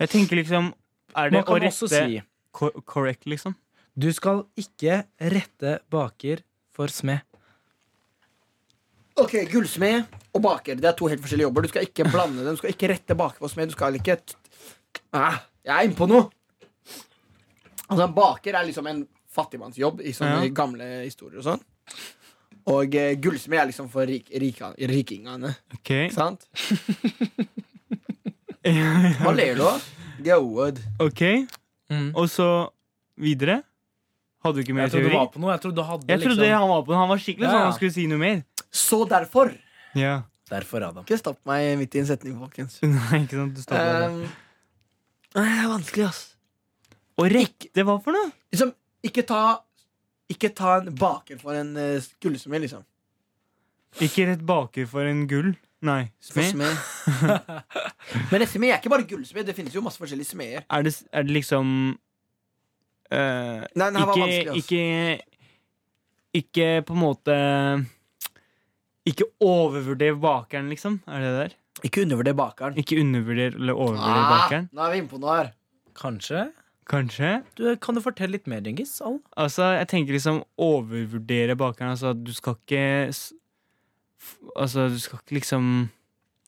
Jeg 0.00 0.08
tenker 0.12 0.40
liksom 0.40 0.72
Er 1.16 1.30
det 1.30 1.44
å 1.44 1.58
rette 1.60 1.88
si 1.88 2.20
correct, 2.52 3.24
liksom? 3.26 3.54
du 3.98 4.12
skal 4.14 4.44
ikke 4.56 5.04
rette 5.20 5.80
baker 5.90 6.42
for 6.70 6.88
smed. 6.88 7.20
Ok, 9.18 9.32
Gullsmed 9.50 10.04
og 10.36 10.42
baker 10.44 10.78
Det 10.78 10.86
er 10.90 10.96
to 10.98 11.08
helt 11.10 11.22
forskjellige 11.24 11.48
jobber. 11.48 11.64
Du 11.66 11.70
skal 11.72 11.86
ikke 11.88 12.04
blande 12.12 12.44
dem. 12.44 12.54
Du 12.54 12.60
skal 12.60 12.70
ikke 12.74 12.90
rette 12.92 13.16
baker 13.18 13.42
for 13.42 13.50
smed. 13.52 13.72
Du 13.72 13.74
skal 13.76 13.96
ikke 13.98 14.18
ah, 15.16 15.40
Jeg 15.66 15.74
er 15.74 15.88
inne 15.88 15.98
på 15.98 16.06
noe! 16.10 16.28
Altså, 17.88 18.04
en 18.04 18.14
baker 18.14 18.54
er 18.58 18.66
liksom 18.68 18.86
en 18.90 19.02
fattigmannsjobb 19.32 20.02
i 20.04 20.12
sånne 20.16 20.44
Ja. 20.44 20.52
gamle 20.54 20.86
historier 21.06 21.40
og 21.40 21.46
sånn. 21.46 21.62
Og 22.68 22.94
eh, 23.00 23.14
gullsmed 23.16 23.58
er 23.62 23.68
liksom 23.70 23.88
for 23.88 24.04
rik, 24.08 24.26
rika, 24.42 24.74
rikingene. 24.76 25.54
Ok. 25.78 25.92
Sant? 26.12 26.44
Hva 29.22 29.32
ler 29.32 29.54
du 29.56 29.64
av? 29.64 29.86
Goad. 30.18 30.80
ok, 31.00 31.22
og 32.18 32.26
så 32.28 32.48
videre? 33.22 33.60
Hadde 34.42 34.58
du 34.58 34.64
ikke 34.64 34.74
mer 34.74 34.86
Jeg 34.88 34.92
trodde 34.96 35.10
du 35.10 35.14
var 35.16 35.28
på 35.32 35.40
noe. 35.42 35.52
Jeg 35.54 35.62
trodde 35.62 35.78
du 35.78 35.86
hadde 35.86 36.08
Jeg 36.10 36.20
trodde 36.22 36.42
liksom 36.42 36.58
han 36.60 36.68
var 36.70 36.82
på 36.86 36.92
noe. 36.92 36.98
Han 37.00 37.10
var 37.10 37.22
skikkelig 37.22 37.46
Ja, 37.46 37.52
sånn 37.52 37.60
ja. 37.62 37.68
han 37.70 37.76
skulle 37.78 37.94
si 37.94 38.04
noe 38.10 38.20
mer. 38.22 38.42
Så 38.72 39.04
derfor 39.08 39.54
Ja. 39.96 40.22
Derfor, 40.48 40.80
Adam. 40.80 41.04
Ikke 41.04 41.18
stopp 41.20 41.40
meg 41.48 41.74
midt 41.76 41.94
i 41.96 42.00
en 42.00 42.06
setning, 42.08 42.38
folkens. 42.40 42.78
Nei, 42.84 43.22
ikke 43.24 43.36
sant? 43.36 43.58
Du. 43.58 43.74
Um, 43.76 44.22
det 45.36 45.44
er 45.44 45.66
vanskelig, 45.68 46.06
ass. 46.08 46.22
Og 47.18 47.28
rekke 47.34 47.84
hva 47.84 47.98
for 48.00 48.16
noe? 48.16 48.30
Liksom, 48.54 48.72
ikke 49.04 49.26
ta 49.28 49.40
Ikke 50.28 50.50
ta 50.56 50.78
en 50.82 50.92
baker 50.96 51.38
for 51.40 51.56
en 51.56 51.74
uh, 51.76 52.08
gullsmed, 52.22 52.60
liksom. 52.64 52.84
Ikke 54.04 54.26
rett 54.28 54.42
baker 54.44 54.88
for 54.88 55.08
en 55.08 55.22
gull. 55.28 55.54
Nei, 55.84 56.10
smed. 56.20 56.50
smed. 56.52 56.74
Men 58.32 58.42
en 58.42 58.50
smed 58.50 58.72
er 58.72 58.80
ikke 58.80 58.90
bare 58.92 59.06
gullsmed. 59.08 59.46
Det 59.48 59.54
finnes 59.56 59.76
jo 59.76 59.80
masse 59.84 60.00
forskjellige 60.00 60.32
smeder. 60.32 60.64
Er 60.68 60.84
det, 60.84 60.92
er 61.12 61.24
det 61.24 61.32
liksom 61.36 61.70
uh, 63.12 63.16
Nei, 63.16 63.86
den 63.88 64.00
her 64.00 64.08
var 64.10 64.18
vanskelig, 64.20 64.50
ass. 64.52 64.58
ikke 64.64 64.82
Ikke 66.42 66.68
på 66.88 66.96
en 66.96 67.02
måte 67.04 67.36
Ikke 69.08 69.24
overvurder 69.40 70.16
bakeren, 70.20 70.68
liksom. 70.72 71.00
Er 71.08 71.24
det 71.24 71.32
der? 71.38 71.56
Ikke 71.86 72.02
undervurder 72.04 72.34
bakeren. 72.36 72.76
Ikke 72.80 72.98
undervurder 73.00 73.54
eller 73.56 73.72
overvurder 73.78 74.22
Ah, 74.22 74.30
bakeren. 74.34 74.68
nå 74.74 74.82
er 74.86 74.90
vi 74.92 74.98
inne 75.02 75.08
på 75.12 75.20
noe 75.22 75.36
her. 75.38 75.52
Kanskje. 75.98 76.46
Kanskje. 76.88 77.30
Du, 77.58 77.64
kan 77.76 77.94
du 77.94 78.00
fortelle 78.00 78.32
litt 78.38 78.46
mer, 78.50 78.60
Dengis? 78.64 78.96
Al? 79.04 79.18
Altså, 79.36 79.66
jeg 79.76 79.88
tenker 79.90 80.16
liksom 80.16 80.42
overvurdere 80.58 81.56
bakeren. 81.60 81.92
Altså, 81.94 82.12
du 82.16 82.32
skal 82.36 82.56
ikke 82.60 82.86
Altså, 84.58 84.88
du 84.90 84.98
skal 84.98 85.18
ikke 85.22 85.38
liksom 85.40 85.88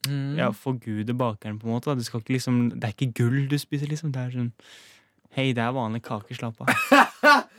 Mm. 0.09 0.39
Ja, 0.39 0.47
forgude 0.51 1.13
bakeren, 1.13 1.59
på 1.61 1.67
en 1.69 1.75
måte. 1.75 1.93
Du 1.95 2.03
skal 2.03 2.21
ikke 2.23 2.33
liksom 2.33 2.71
Det 2.71 2.85
er 2.89 2.95
ikke 2.95 3.13
gull 3.19 3.49
du 3.51 3.59
spiser, 3.61 3.87
liksom. 3.87 4.11
Det 4.15 4.17
er 4.23 4.31
sånn 4.33 4.53
Hei, 5.37 5.53
det 5.53 5.59
er 5.61 5.75
vanlig 5.77 6.01
kake. 6.03 6.33
Slapp 6.35 6.57
av. 6.63 6.71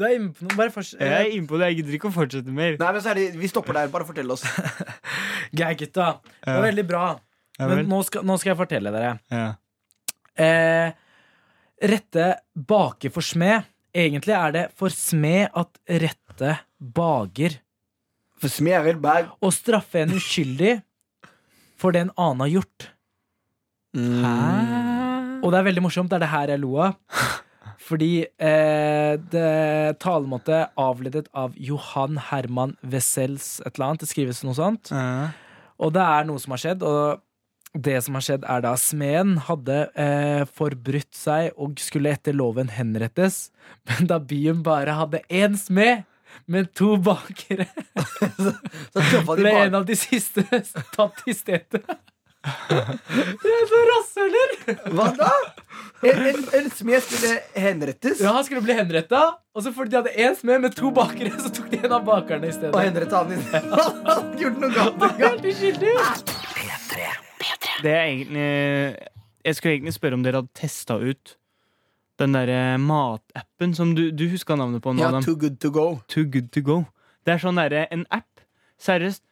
Du 0.00 0.06
er 0.08 0.14
inne 0.16 0.30
på 0.32 0.46
noe. 0.46 0.56
Bare 0.56 0.72
fortsett. 0.72 1.02
Jeg 1.04 1.12
er 1.12 1.34
inne 1.36 1.48
på 1.50 1.58
det. 1.60 1.66
Jeg 1.68 1.82
gidder 1.82 1.96
ikke 1.98 2.08
å 2.08 2.14
fortsette 2.14 2.54
mer. 2.56 2.78
Nei, 2.80 2.92
men 2.96 3.02
så 3.04 3.10
er 3.12 3.18
det, 3.20 3.26
Vi 3.36 3.50
stopper 3.50 3.76
der. 3.76 3.90
Bare 3.92 4.06
fortell 4.08 4.32
oss. 4.32 4.46
Greit, 5.58 5.82
gutta. 5.82 6.14
Det 6.40 6.54
var 6.56 6.64
veldig 6.70 6.86
bra. 6.88 7.02
Men 7.60 7.84
nå 7.90 7.98
skal, 8.08 8.24
nå 8.24 8.38
skal 8.40 8.54
jeg 8.54 8.60
fortelle 8.62 8.92
dere. 8.94 9.10
Ja. 9.28 9.48
Eh, 10.40 10.94
rette 11.92 12.30
bake 12.56 13.12
for 13.12 13.26
smed. 13.26 13.68
Egentlig 13.92 14.36
er 14.38 14.54
det 14.54 14.64
for 14.78 14.94
smed 14.94 15.50
at 15.58 15.76
rette 16.00 16.54
bager. 16.80 17.58
For 18.40 18.48
smed 18.48 18.88
er 18.94 19.02
bag. 19.02 19.28
Å 19.36 19.52
straffe 19.52 20.00
en 20.00 20.16
uskyldig 20.16 20.78
for 21.80 21.92
det 21.92 22.06
en 22.06 22.14
annen 22.16 22.46
har 22.46 22.54
gjort. 22.56 22.88
Hæ? 23.96 24.34
Og 25.40 25.52
det 25.52 25.60
er 25.60 25.68
veldig 25.68 25.84
morsomt. 25.84 26.08
Det 26.08 26.20
er 26.20 26.24
det 26.24 26.32
her 26.32 26.54
jeg 26.54 26.64
lo 26.64 26.74
av. 26.88 26.96
Fordi 27.80 28.26
eh, 28.26 29.14
det 29.32 30.00
talemåte 30.02 30.66
avledet 30.78 31.30
av 31.32 31.54
Johan 31.56 32.18
Herman 32.30 32.76
Wessels 32.82 33.58
et 33.64 33.72
eller 33.72 33.86
annet. 33.88 34.04
Det 34.04 34.10
skrives 34.10 34.42
noe 34.44 34.56
sånt. 34.58 34.92
Ja. 34.92 35.30
Og 35.80 35.94
det 35.96 36.04
er 36.04 36.28
noe 36.28 36.42
som 36.42 36.52
har 36.54 36.60
skjedd, 36.60 36.84
og 36.84 37.22
det 37.72 37.96
som 38.04 38.16
har 38.18 38.24
skjedd, 38.26 38.44
er 38.50 38.64
da 38.64 38.74
smeden 38.78 39.38
hadde 39.46 39.78
eh, 39.94 40.42
forbrutt 40.58 41.14
seg 41.16 41.54
og 41.56 41.80
skulle 41.80 42.12
etter 42.12 42.36
loven 42.36 42.72
henrettes, 42.74 43.48
men 43.88 44.10
da 44.10 44.20
byen 44.20 44.64
bare 44.66 44.98
hadde 44.98 45.24
én 45.30 45.56
smed 45.58 46.04
med 46.50 46.70
to 46.78 46.94
bakere, 47.02 47.66
Så 49.10 49.22
ble 49.26 49.50
en 49.64 49.74
av 49.80 49.86
de 49.86 49.96
siste 49.98 50.44
tatt 50.94 51.24
i 51.26 51.34
stedet. 51.34 51.82
Det 53.42 53.50
er 53.56 53.66
så 53.68 53.80
rasshøler! 53.88 54.52
Hva 54.94 55.08
da? 55.18 55.32
En, 56.02 56.20
en, 56.30 56.44
en 56.56 56.70
smed 56.72 57.02
skulle 57.04 57.34
henrettes, 57.60 58.20
Ja, 58.24 58.30
han 58.32 58.44
skulle 58.46 58.62
bli 58.64 58.72
henretta, 58.72 59.18
og 59.52 59.62
så 59.64 59.72
fordi 59.76 59.90
de 59.92 59.98
hadde 60.00 60.14
én 60.16 60.36
smed 60.38 60.62
med 60.64 60.72
to 60.78 60.88
bakere, 60.96 61.32
så 61.42 61.50
tok 61.52 61.66
de 61.74 61.80
en 61.84 61.92
av 61.92 62.04
bakerne 62.06 62.48
i 62.48 62.54
stedet. 62.56 62.72
og 62.74 62.80
henretta 62.80 63.20
han. 63.20 63.42
Han 63.74 64.00
hadde 64.06 64.40
gjort 64.40 64.62
noe 64.62 64.72
galt. 64.78 65.04
Helt 65.20 65.44
uskyldig! 65.50 65.92
Det 67.82 67.92
er 67.92 68.02
egentlig 68.04 68.48
Jeg 69.44 69.56
skulle 69.56 69.74
egentlig 69.78 69.94
spørre 69.96 70.16
om 70.18 70.24
dere 70.24 70.40
hadde 70.42 70.52
testa 70.60 70.96
ut 71.00 71.36
den 72.20 72.34
derre 72.36 72.76
matappen 72.76 73.72
som 73.76 73.94
du, 73.96 74.10
du 74.12 74.26
huska 74.28 74.52
navnet 74.60 74.82
på 74.84 74.92
nå, 74.92 75.00
Ja, 75.00 75.20
too 75.24 75.36
good 75.40 75.56
to 75.64 75.70
go. 75.72 75.86
Too 76.08 76.26
good 76.28 76.50
to 76.52 76.60
go. 76.60 76.82
Det 77.24 77.32
er 77.32 77.40
sånn 77.40 77.56
derre 77.56 77.86
en 77.94 78.02
app. 78.12 78.42
Seriøst. 78.80 79.22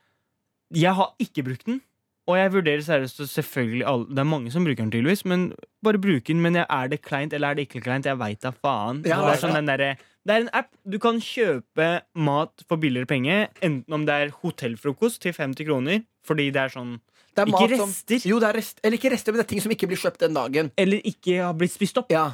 Jeg 0.73 0.97
har 0.97 1.13
ikke 1.21 1.45
brukt 1.45 1.67
den. 1.69 1.83
Og 2.29 2.37
jeg 2.37 2.51
vurderer 2.53 2.83
seriøst 2.85 3.23
selvfølgelig 3.33 3.87
alle, 3.89 4.05
Det 4.13 4.19
er 4.21 4.29
mange 4.29 4.51
som 4.53 4.65
bruker 4.67 4.83
den, 4.85 4.91
tydeligvis. 4.93 5.25
Men 5.25 5.47
bare 5.83 5.97
bruk 6.03 6.25
den. 6.29 6.43
Men 6.45 6.57
er 6.61 6.89
det 6.93 7.01
kleint 7.03 7.33
eller 7.33 7.51
er 7.51 7.55
det 7.57 7.69
ikke 7.69 7.81
kleint? 7.83 8.05
Jeg 8.05 8.19
veit 8.21 8.41
da 8.45 8.51
faen. 8.53 9.01
Ja, 9.09 9.23
det, 9.25 9.39
er 9.39 9.41
sånn 9.49 9.55
den 9.57 9.67
derre- 9.71 9.97
det 10.29 10.35
er 10.35 10.41
en 10.45 10.51
app. 10.53 10.69
Du 10.85 10.99
kan 11.01 11.17
kjøpe 11.25 12.03
mat 12.15 12.53
for 12.69 12.77
billigere 12.77 13.09
penger. 13.09 13.49
Enten 13.65 13.95
om 13.97 14.05
det 14.05 14.13
er 14.15 14.35
hotellfrokost 14.43 15.21
til 15.25 15.33
50 15.33 15.65
kroner, 15.65 16.03
fordi 16.27 16.51
det 16.53 16.67
er 16.67 16.69
sånn 16.69 16.99
Det 17.35 17.47
er 17.47 17.47
Ikke 17.53 17.61
mat 17.71 17.79
som- 17.79 17.89
rester. 17.89 18.29
Jo, 18.29 18.39
det 18.41 18.49
er 18.49 18.57
rest, 18.59 18.81
eller 18.83 18.97
ikke 18.99 19.11
rester, 19.13 19.33
men 19.33 19.39
det 19.39 19.45
er 19.47 19.49
ting 19.55 19.61
som 19.61 19.71
ikke 19.73 19.87
blir 19.89 19.97
kjøpt 19.97 20.19
den 20.19 20.35
dagen. 20.35 20.71
Eller 20.77 20.99
ikke 21.07 21.41
har 21.45 21.55
blitt 21.55 21.71
spist 21.71 21.97
opp. 21.97 22.11
Ja, 22.11 22.33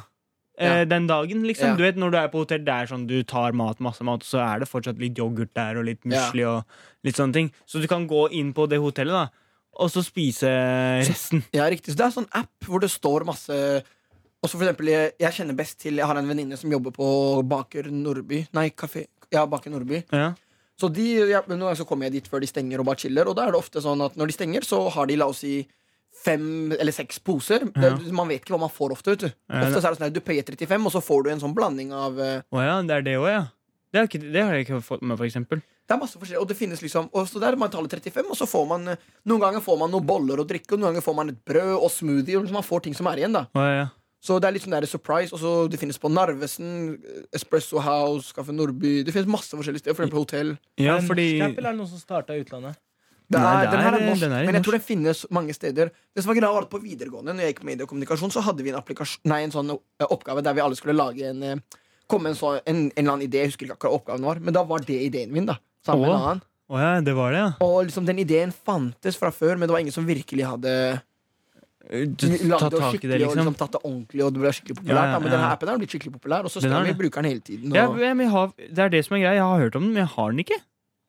eh, 0.57 0.79
Ja. 0.79 0.83
den 0.85 1.05
dagen. 1.07 1.43
liksom 1.45 1.67
Ja. 1.69 1.75
Du 1.75 1.83
vet 1.83 1.95
Når 1.95 2.11
du 2.11 2.17
er 2.17 2.27
på 2.27 2.39
hotell, 2.43 2.65
det 2.65 2.73
er 2.73 2.85
sånn 2.87 3.05
du 3.07 3.21
tar 3.23 3.51
mat, 3.53 3.79
masse 3.79 4.01
mat, 4.03 4.21
så 4.21 4.39
er 4.43 4.59
det 4.59 4.67
fortsatt 4.67 4.97
litt 4.99 5.13
yoghurt 5.15 5.53
der 5.53 5.77
og 5.77 5.85
litt 5.85 6.03
musli 6.03 6.43
og 6.43 6.65
litt 7.03 7.15
sånne 7.15 7.33
ting. 7.33 7.51
Så 7.67 7.79
du 7.79 7.87
kan 7.87 8.07
gå 8.07 8.29
inn 8.31 8.51
på 8.53 8.67
det 8.67 8.79
hotellet 8.79 9.11
da 9.13 9.29
og 9.81 9.91
så 9.91 10.03
spise 10.05 10.49
resten. 11.01 11.43
ja, 11.55 11.67
riktig. 11.71 11.93
Så 11.93 11.99
det 11.99 12.05
er 12.05 12.11
en 12.11 12.17
sånn 12.21 12.31
app 12.37 12.69
hvor 12.69 12.83
det 12.83 12.91
står 12.93 13.27
masse 13.27 13.55
Også 14.43 14.55
for 14.55 14.65
eksempel, 14.65 14.91
jeg, 14.93 15.13
jeg 15.21 15.37
kjenner 15.39 15.57
best 15.57 15.79
til 15.81 15.99
Jeg 15.99 16.07
har 16.09 16.19
en 16.19 16.29
venninne 16.29 16.57
som 16.59 16.71
jobber 16.71 16.93
på 16.95 17.07
Baker 17.49 17.89
Nordby. 17.91 18.45
Nei, 18.55 18.69
kafé. 18.77 19.07
Ja, 19.33 19.45
Baker 19.49 19.73
Nordby. 19.73 20.03
Ja. 20.13 20.33
Så 20.79 20.89
de, 20.91 21.05
ja, 21.31 21.39
noen 21.47 21.63
ganger 21.63 21.79
så 21.79 21.87
kommer 21.87 22.09
jeg 22.09 22.19
dit 22.19 22.29
før 22.29 22.43
de 22.43 22.49
stenger 22.51 22.81
og 22.83 22.89
bare 22.89 22.99
chiller. 22.99 23.31
Og 23.31 23.37
da 23.37 23.47
er 23.47 23.55
det 23.55 23.61
ofte 23.61 23.81
sånn 23.83 24.03
at 24.05 24.17
når 24.19 24.29
de 24.29 24.37
stenger, 24.37 24.67
så 24.67 24.81
har 24.91 25.09
de 25.09 25.17
la 25.17 25.29
oss 25.31 25.41
si 25.45 25.61
fem 26.25 26.73
eller 26.75 26.95
seks 26.95 27.19
poser. 27.23 27.65
Ja. 27.73 27.95
Det, 27.95 28.11
man 28.15 28.29
vet 28.31 28.43
ikke 28.43 28.55
hva 28.55 28.65
man 28.65 28.73
får 28.73 28.95
ofte. 28.95 29.15
Vet 29.15 29.25
du. 29.25 29.29
Ofte 29.49 29.79
så 29.79 29.81
er 29.81 29.89
det 29.89 29.99
sånn 29.99 30.09
at 30.09 30.15
du 30.15 30.23
payer 30.23 30.45
35, 30.47 30.89
og 30.89 30.93
så 30.93 31.03
får 31.03 31.25
du 31.25 31.31
en 31.33 31.43
sånn 31.43 31.55
blanding 31.55 31.95
av 31.95 32.19
Å 32.19 32.31
oh, 32.53 32.61
ja, 32.63 32.77
det 32.85 32.99
er 32.99 33.07
det 33.07 33.17
òg, 33.21 33.29
ja. 33.31 33.45
Det 33.95 34.01
har, 34.01 34.07
ikke, 34.11 34.19
det 34.33 34.41
har 34.43 34.53
jeg 34.57 34.65
ikke 34.65 34.81
fått 34.83 35.03
med, 35.07 35.15
for 35.21 35.23
eksempel. 35.29 35.61
Det 35.87 35.93
er 35.95 35.99
masse 36.01 36.19
forskjellig, 36.19 36.41
og 36.43 36.47
det 36.49 36.57
finnes 36.59 36.81
liksom 36.83 37.05
Og 37.15 37.27
så 37.31 37.39
der 37.39 37.55
man 37.61 37.69
taler 37.71 37.87
35, 37.87 38.27
og 38.33 38.35
så 38.35 38.47
får 38.49 38.65
man 38.67 38.87
eh, 38.91 39.03
Noen 39.31 39.39
ganger 39.45 39.63
får 39.63 39.77
man 39.79 39.93
noen 39.93 40.05
boller 40.09 40.41
å 40.41 40.45
drikke, 40.49 40.73
og 40.75 40.81
noen 40.81 40.89
ganger 40.91 41.05
får 41.05 41.15
man 41.15 41.31
et 41.31 41.37
brød 41.47 41.75
og 41.77 41.91
smoothie. 41.93 42.35
Og 42.35 42.43
liksom 42.43 42.59
man 42.59 42.65
får 42.67 42.83
ting 42.89 42.97
som 42.97 43.07
er 43.07 43.21
igjen, 43.23 43.37
da. 43.37 43.45
Ja, 43.55 43.67
ja. 43.79 43.85
Så 44.25 44.39
det 44.41 44.47
er 44.49 44.55
litt 44.57 44.63
sånn 44.65 44.73
der 44.73 44.87
surprise. 44.89 45.31
Og 45.31 45.39
så 45.39 45.51
det 45.69 45.77
finnes 45.79 45.99
på 46.01 46.09
Narvesen, 46.11 46.97
Espresso 47.31 47.77
House, 47.85 48.33
Kaffe 48.33 48.51
Nordby 48.57 49.03
Det 49.05 49.13
finnes 49.13 49.29
masse 49.29 49.53
forskjellige 49.53 49.83
steder. 49.85 49.95
For 49.95 50.03
eksempel 50.07 50.23
hotell. 50.25 50.55
ja, 50.81 50.95
Er 50.95 50.99
det 51.03 51.07
fordi 51.11 51.27
norsk 51.39 51.59
eller 51.61 51.69
er 51.69 51.75
det 51.77 51.79
noen 51.83 51.91
som 51.93 52.01
starta 52.01 52.33
i 52.35 52.41
utlandet? 52.43 52.81
Det 53.29 53.39
Nei, 53.41 53.53
er, 53.65 53.71
den 53.71 53.79
her 53.81 53.93
er- 53.93 54.01
er 54.01 54.09
norsk, 54.09 54.21
den 54.21 54.31
er 54.33 54.35
men 54.35 54.45
jeg 54.45 54.53
norsk. 54.59 54.65
tror 54.67 54.75
den 54.77 54.85
finnes 54.85 55.25
mange 55.33 55.53
steder. 55.53 55.89
Det 56.13 56.23
som 56.23 56.29
var 56.33 56.35
greia 56.41 56.53
var 56.53 56.65
at 56.67 56.69
På 56.69 56.81
videregående 56.81 57.33
Når 57.33 57.41
jeg 57.45 57.53
gikk 57.55 57.63
med 57.63 57.77
mediekommunikasjon, 57.77 58.31
så 58.33 58.41
hadde 58.45 58.61
vi 58.65 58.69
en, 58.69 58.81
nei, 59.25 59.39
en 59.47 59.51
sånn 59.51 59.71
eh, 59.71 60.05
oppgave 60.09 60.43
der 60.43 60.53
vi 60.53 60.61
alle 60.61 60.75
skulle 60.75 60.93
lage 60.97 61.23
en 61.29 61.61
eh, 62.13 62.19
med 62.21 62.31
en, 62.33 62.37
så, 62.37 62.51
en, 62.61 62.83
en 62.85 62.91
eller 62.95 63.13
annen 63.13 63.27
idé. 63.27 63.41
Jeg 63.43 63.53
husker 63.53 63.67
ikke 63.67 63.77
akkurat 63.79 63.99
oppgaven 63.99 64.27
var, 64.29 64.41
men 64.43 64.53
da 64.55 64.63
var 64.67 64.85
det 64.85 64.99
ideen 65.07 65.33
min. 65.33 65.47
da 65.49 65.57
Sammen 65.85 66.05
med 66.05 66.13
en 66.13 66.21
annen 66.21 66.45
Å 66.65 66.79
ja, 66.81 66.93
det 67.05 67.13
var 67.13 67.33
det, 67.33 67.41
ja. 67.43 67.49
Og 67.61 67.75
liksom 67.85 68.07
den 68.07 68.23
ideen 68.23 68.53
fantes 68.53 69.19
fra 69.21 69.29
før, 69.33 69.53
men 69.57 69.69
det 69.69 69.75
var 69.75 69.83
ingen 69.83 69.93
som 69.93 70.07
virkelig 70.07 70.47
hadde 70.49 70.71
Tatt 71.85 72.31
lagd 72.49 72.73
det 72.73 72.79
skikkelig 72.81 73.11
det, 73.11 73.17
og 73.19 73.35
liksom. 73.35 73.37
liksom 73.37 73.57
tatt 73.59 73.75
det 73.75 73.81
ordentlig, 73.83 74.21
og 74.25 74.31
det 74.33 74.41
ble 74.41 74.51
skikkelig 74.57 74.77
populært. 74.79 74.95
Ja, 74.97 75.03
ja, 75.05 75.13
ja. 75.13 75.19
Men 75.21 75.33
denne 75.35 75.49
appen 75.53 75.69
har 75.69 75.81
blitt 75.81 75.91
skikkelig 75.93 76.13
populær, 76.15 76.47
og 76.47 76.49
så 76.49 76.63
skal 76.63 76.73
vi 76.73 76.95
bruke 76.97 77.01
bruker 77.03 77.21
den 77.21 77.29
hele 77.29 77.43
tiden. 77.45 77.75
Ja, 77.77 77.85
Og 77.91 77.99
men 78.01 78.23
jeg 78.25 78.31
har, 78.33 78.53
det 78.57 78.85
er 78.87 78.93
det 78.95 79.01
som 79.05 79.17
er 79.17 79.21
greia. 79.21 79.35
Jeg 79.37 79.45
har 79.45 79.61
hørt 79.61 79.77
om 79.77 79.85
den, 79.85 79.91
men 79.93 80.01
jeg 80.01 80.11
har 80.15 80.33
den 80.33 80.41
ikke. 80.41 80.57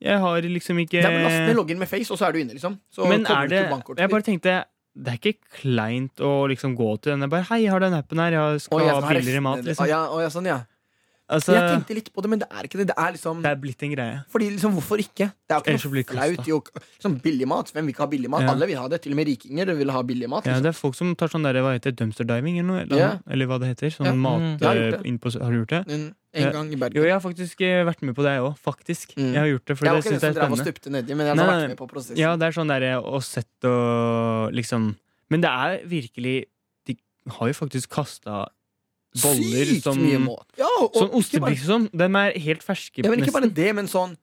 Jeg 0.05 0.21
har 0.21 0.45
liksom 0.45 0.81
ikke 0.83 1.01
Nei, 1.01 1.13
men 1.15 1.23
laste 1.25 1.45
ned 1.47 1.57
loggen 1.57 1.79
med 1.81 1.89
Face, 1.89 2.13
og 2.13 2.19
så 2.21 2.27
er 2.27 2.35
du 2.35 2.43
inne, 2.43 2.53
liksom. 2.53 2.77
Så 2.93 3.07
Men 3.09 3.25
er 3.25 3.49
det 3.49 3.63
Jeg 3.97 4.13
bare 4.13 4.25
tenkte 4.25 4.59
det 4.97 5.11
er 5.13 5.17
ikke 5.19 5.59
kleint 5.59 6.21
å 6.25 6.47
liksom 6.49 6.73
gå 6.77 6.87
til 6.97 7.13
den. 7.13 7.25
Jeg 7.25 7.29
bare, 7.29 7.45
Hei, 7.51 7.59
jeg 7.65 7.69
har 7.69 7.83
den 7.83 7.93
appen 7.93 8.17
her. 8.17 8.33
Jeg 8.33 8.63
skal 8.63 8.81
ha 8.81 8.95
sånn 8.97 9.11
billigere 9.11 9.43
mat. 9.45 9.61
Liksom. 9.65 9.89
Ja, 9.89 9.99
å, 10.09 10.17
ja, 10.23 10.31
sånn, 10.33 10.49
ja. 10.49 10.63
Altså, 11.27 11.51
Jeg 11.57 11.67
tenkte 11.73 11.95
litt 11.97 12.07
på 12.15 12.23
det, 12.23 12.29
men 12.31 12.39
det 12.39 12.47
er 12.47 12.63
ikke 12.63 12.77
det. 12.79 12.85
Det 12.87 12.95
er 12.95 13.11
liksom 13.11 13.41
det 13.43 13.49
er 13.51 13.57
blitt 13.59 13.81
en 13.83 13.91
greie. 13.91 14.19
Fordi 14.31 14.45
liksom, 14.53 14.71
Hvorfor 14.77 15.01
ikke? 15.03 15.25
Det 15.43 15.55
er 15.55 15.57
jo 15.59 15.75
ikke 15.75 15.89
noe 15.91 16.03
flaut 16.07 16.69
liksom, 16.71 17.17
Billig 17.25 17.47
mat. 17.51 17.71
Hvem 17.75 17.83
vil 17.89 17.93
ikke 17.93 18.03
ha 18.05 18.07
billig 18.13 18.29
mat? 18.31 18.45
Ja. 18.45 18.53
Alle 18.53 18.69
vil 18.69 18.77
ha 18.79 18.85
det. 18.87 19.01
Til 19.03 19.11
og 19.11 19.19
med 19.19 19.27
rikinger 19.27 19.73
vil 19.75 19.91
ha 19.91 20.03
billig 20.07 20.29
mat. 20.31 20.45
Ja, 20.47 20.53
Liksom. 20.55 20.63
det 20.63 20.71
er 20.71 20.77
folk 20.79 20.95
som 20.95 21.11
tar 21.19 21.27
sånn 21.33 21.43
der, 21.43 21.59
hva 21.65 21.73
heter 21.75 21.91
dumpster 21.99 22.23
diving 22.23 22.61
eller 22.61 22.69
noe. 22.71 22.85
Eller, 22.85 22.97
yeah. 23.01 23.17
eller 23.27 23.45
hva 23.51 23.59
det 23.59 23.73
heter. 23.73 23.91
Sånn 23.91 24.07
Ja. 24.07 24.13
mat 24.15 24.39
Mm. 24.39 24.57
Jeg 24.61 24.93
eh, 24.93 25.17
på, 25.19 25.33
Har 25.41 25.51
du 25.51 25.57
gjort 25.65 25.73
det? 25.75 25.83
En, 25.91 26.15
en 26.33 26.43
Ja. 26.47 26.51
gang 26.51 26.67
i 26.71 26.77
Jo, 26.95 27.03
jeg 27.03 27.11
har 27.11 27.19
faktisk 27.19 27.61
eh, 27.61 27.83
vært 27.83 28.01
med 28.03 28.15
på 28.15 28.23
det, 28.23 28.31
jeg 28.37 28.41
òg. 28.47 28.55
Faktisk. 28.63 29.15
Mm. 29.17 29.33
Jeg 29.33 29.39
har 29.41 29.47
gjort 29.51 29.65
det, 29.65 29.77
for 29.77 29.85
jeg 29.85 29.91
var 29.93 30.01
det 30.01 30.05
ikke 30.05 30.13
syns 30.13 30.21
den 30.21 30.27
jeg 30.27 30.33
som 30.33 30.43
er 30.43 30.47
drev 30.47 30.51
og 30.51 30.57
spennende. 30.57 30.71
stupte 30.71 30.89
nedi, 30.95 31.15
men 31.17 31.25
jeg 31.27 31.35
har 31.35 31.35
nei, 31.35 31.55
vært 31.57 31.67
med 31.75 31.77
på 31.77 31.87
prosessen. 31.91 32.17
Ja, 32.17 32.35
det 32.37 32.45
er 32.47 32.51
sånn 32.55 32.67
der 32.71 33.01
å 33.03 33.19
sette 33.19 33.67
og 33.67 34.53
liksom 34.53 34.95
Men 35.29 35.41
det 35.41 35.49
er 35.51 35.83
virkelig 35.83 36.45
De 36.87 36.95
har 37.27 37.47
jo 37.47 37.53
faktisk 37.53 37.89
kasta 37.91 38.47
boller 39.15 39.65
Sykt 39.65 39.83
som 39.83 39.97
mye 40.01 40.19
mat. 40.19 40.45
Ja, 40.57 40.67
og 40.81 40.93
Sånn 40.93 41.41
bare- 41.41 41.55
sånn. 41.55 41.89
De 41.91 42.03
er 42.03 42.39
helt 42.39 42.63
ferske, 42.63 43.03
Ja, 43.03 43.09
men 43.09 43.19
ikke 43.23 43.31
bare 43.33 43.47
nesten. 43.47 43.55
det, 43.55 43.75
men 43.75 43.87
sånn 43.87 44.17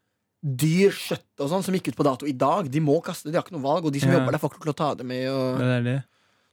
dyr 0.45 0.91
kjøtt 0.93 1.41
og 1.41 1.49
sånn 1.49 1.63
som 1.65 1.75
gikk 1.75 1.89
ut 1.89 1.97
på 1.97 2.05
dato 2.05 2.27
i 2.27 2.33
dag. 2.33 2.71
De 2.71 2.81
må 2.81 3.03
kaste 3.03 3.25
det, 3.25 3.33
de 3.33 3.39
har 3.39 3.45
ikke 3.47 3.57
noe 3.57 3.65
valg. 3.65 3.85
Og 3.87 3.93
de 3.93 4.01
som 4.01 4.11
Ja. 4.11 4.19
jobber 4.19 4.33
der, 4.33 4.39
får 4.39 4.51
ikke 4.51 4.67
lov 4.67 4.75
til 4.75 4.75
å 4.75 4.77
ta 4.77 4.95
det 4.95 5.07
med. 5.07 5.29
Og... 5.31 5.59
Det 5.59 5.65
er 5.65 5.83
det. 5.83 6.05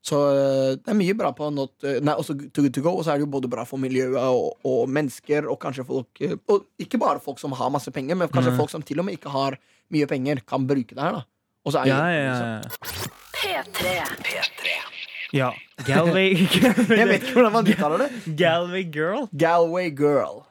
Så 0.01 0.15
øh, 0.17 0.75
det 0.81 0.87
er 0.89 0.93
mye 0.97 1.13
bra 1.13 1.31
på 1.31 1.53
not, 1.53 1.73
øh, 1.83 1.99
Nei, 2.01 2.15
også 2.15 2.33
to, 2.51 2.61
Good 2.63 2.73
To 2.73 2.81
Go, 2.81 2.89
og 2.97 3.05
så 3.05 3.11
er 3.13 3.19
det 3.19 3.27
jo 3.27 3.39
både 3.39 3.47
bra 3.51 3.63
for 3.65 3.77
miljøet 3.77 4.15
og, 4.17 4.57
og 4.65 4.89
mennesker, 4.89 5.45
og 5.47 5.59
kanskje 5.61 5.85
folk 5.85 6.07
øh, 6.21 6.37
Og 6.49 6.65
ikke 6.79 6.97
bare 6.97 7.19
folk 7.21 7.37
som 7.37 7.51
har 7.51 7.69
masse 7.69 7.91
penger, 7.91 8.15
men 8.15 8.27
kanskje 8.27 8.49
mm. 8.55 8.57
folk 8.57 8.71
som 8.71 8.81
til 8.81 8.97
og 8.97 9.05
med 9.05 9.19
ikke 9.19 9.29
har 9.29 9.59
mye 9.91 10.07
penger, 10.07 10.41
kan 10.41 10.65
bruke 10.65 10.95
det 10.95 11.03
her, 11.03 11.11
da. 11.19 11.23
Og 11.65 11.73
så 11.75 11.83
er 11.83 11.85
Ja, 11.91 11.99
jo- 12.07 12.17
ja, 12.17 12.61
liksom- 12.71 13.11
ja. 13.45 13.61
P3. 13.61 15.00
Ja. 15.33 15.51
Galway 15.87 16.33
Jeg 16.35 17.07
vet 17.07 17.23
ikke 17.23 17.33
hvordan 17.37 17.51
man 17.55 17.67
uttaler 17.71 18.03
det. 18.05 18.35
Galway 18.37 18.83
Girl. 18.91 19.27
Galway 19.37 19.89
Girl. 19.95 20.41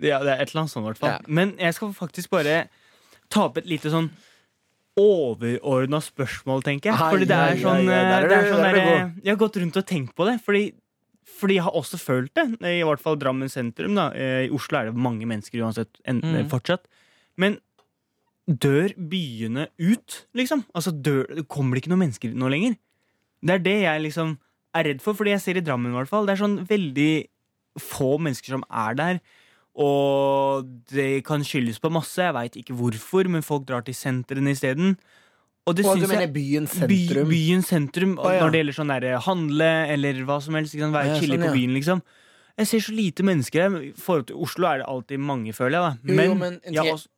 Ja, 0.00 0.18
det 0.24 0.32
er 0.32 0.40
et 0.42 0.48
eller 0.50 0.62
annet 0.62 0.72
sånt, 0.72 0.84
i 0.84 0.88
hvert 0.88 0.98
fall. 1.02 1.10
Ja. 1.18 1.18
Men 1.28 1.54
jeg 1.60 1.74
skal 1.76 1.92
faktisk 1.92 2.30
bare 2.32 2.68
ta 3.30 3.44
opp 3.50 3.58
et 3.60 3.66
lite 3.68 3.90
sånn 3.92 4.08
overordna 5.00 6.00
spørsmål, 6.02 6.62
tenker 6.66 6.90
jeg. 6.90 6.98
Ai, 6.98 7.10
Fordi 7.14 7.28
det 7.30 7.36
er 7.38 7.60
sånn, 7.60 7.86
ai, 7.88 7.94
ai, 7.94 8.06
det 8.10 8.14
er 8.16 8.28
der 8.28 8.44
du 8.50 8.80
der, 8.80 9.12
Jeg 9.24 9.32
har 9.34 9.40
gått 9.40 9.56
rundt 9.62 9.76
og 9.80 9.86
tenkt 9.88 10.14
på 10.18 10.26
det, 10.28 10.34
fordi, 10.44 10.62
fordi 11.40 11.56
jeg 11.60 11.64
har 11.68 11.76
også 11.78 12.00
følt 12.00 12.32
det. 12.36 12.46
I 12.66 12.82
hvert 12.84 13.00
fall 13.04 13.16
Drammen 13.20 13.48
sentrum. 13.52 13.94
da 13.96 14.10
Eh, 14.12 14.46
I 14.48 14.50
Oslo 14.56 14.78
er 14.80 14.90
det 14.90 14.96
mange 14.96 15.24
mennesker 15.28 15.62
uansett 15.62 16.00
en, 16.04 16.20
Mm. 16.20 16.48
fortsatt. 16.50 16.84
Men 17.36 17.58
dør 18.48 18.92
byene 18.96 19.68
ut, 19.78 20.26
liksom? 20.34 20.64
Altså, 20.74 20.90
dør, 20.90 21.46
Kommer 21.46 21.74
det 21.76 21.84
ikke 21.84 21.92
noen 21.94 22.08
mennesker 22.08 22.34
nå 22.34 22.48
lenger? 22.50 22.76
Det 23.40 23.56
er 23.56 23.62
det 23.64 23.76
jeg 23.82 24.06
liksom 24.06 24.34
er 24.76 24.86
redd 24.86 25.02
for, 25.02 25.16
fordi 25.18 25.34
jeg 25.34 25.42
ser 25.42 25.58
i 25.58 25.64
Drammen 25.64 25.92
i 25.92 25.96
hvert 25.98 26.10
fall. 26.10 26.26
Det 26.28 26.36
er 26.36 26.42
sånn 26.44 26.58
veldig 26.68 27.12
få 27.80 28.16
mennesker 28.22 28.56
som 28.58 28.66
er 28.68 28.98
der. 28.98 29.22
Og 29.80 30.68
det 30.90 31.24
kan 31.26 31.44
skyldes 31.46 31.80
på 31.82 31.92
masse, 31.94 32.18
jeg 32.20 32.36
veit 32.36 32.58
ikke 32.58 32.76
hvorfor, 32.76 33.28
men 33.30 33.44
folk 33.46 33.66
drar 33.68 33.84
til 33.86 33.96
sentrene 33.96 34.52
isteden. 34.54 34.96
Og 35.68 35.76
det 35.76 35.84
syns 35.86 36.10
jeg 36.10 36.32
byen 36.34 36.66
by, 36.66 36.72
sentrum? 36.72 37.30
Byen 37.30 37.62
sentrum, 37.64 38.16
Å, 38.18 38.32
ja. 38.34 38.42
når 38.42 38.52
det 38.52 38.60
gjelder 38.62 38.76
sånn 38.78 38.92
der 38.94 39.06
handle 39.26 39.70
eller 39.94 40.24
hva 40.26 40.40
som 40.42 40.56
helst. 40.58 40.74
Sant? 40.74 40.96
Være 40.96 41.14
Ja, 41.14 41.20
chille 41.20 41.36
sånn, 41.36 41.46
ja. 41.46 41.52
på 41.52 41.60
byen, 41.60 41.74
liksom. 41.76 42.02
Jeg 42.60 42.68
ser 42.68 42.84
så 42.84 42.94
lite 42.96 43.24
mennesker 43.24 43.62
her. 43.62 43.76
I 43.90 43.92
forhold 43.96 44.26
til 44.30 44.40
Oslo 44.42 44.68
er 44.68 44.82
det 44.82 44.88
alltid 44.90 45.22
mange, 45.30 45.54
føler 45.56 45.76
jeg. 45.76 45.82
da 46.10 46.14
Men, 46.16 46.24
jo, 46.26 46.38
men 46.40 46.58
jeg, 46.64 46.80
har 46.80 46.92
også, 46.96 47.08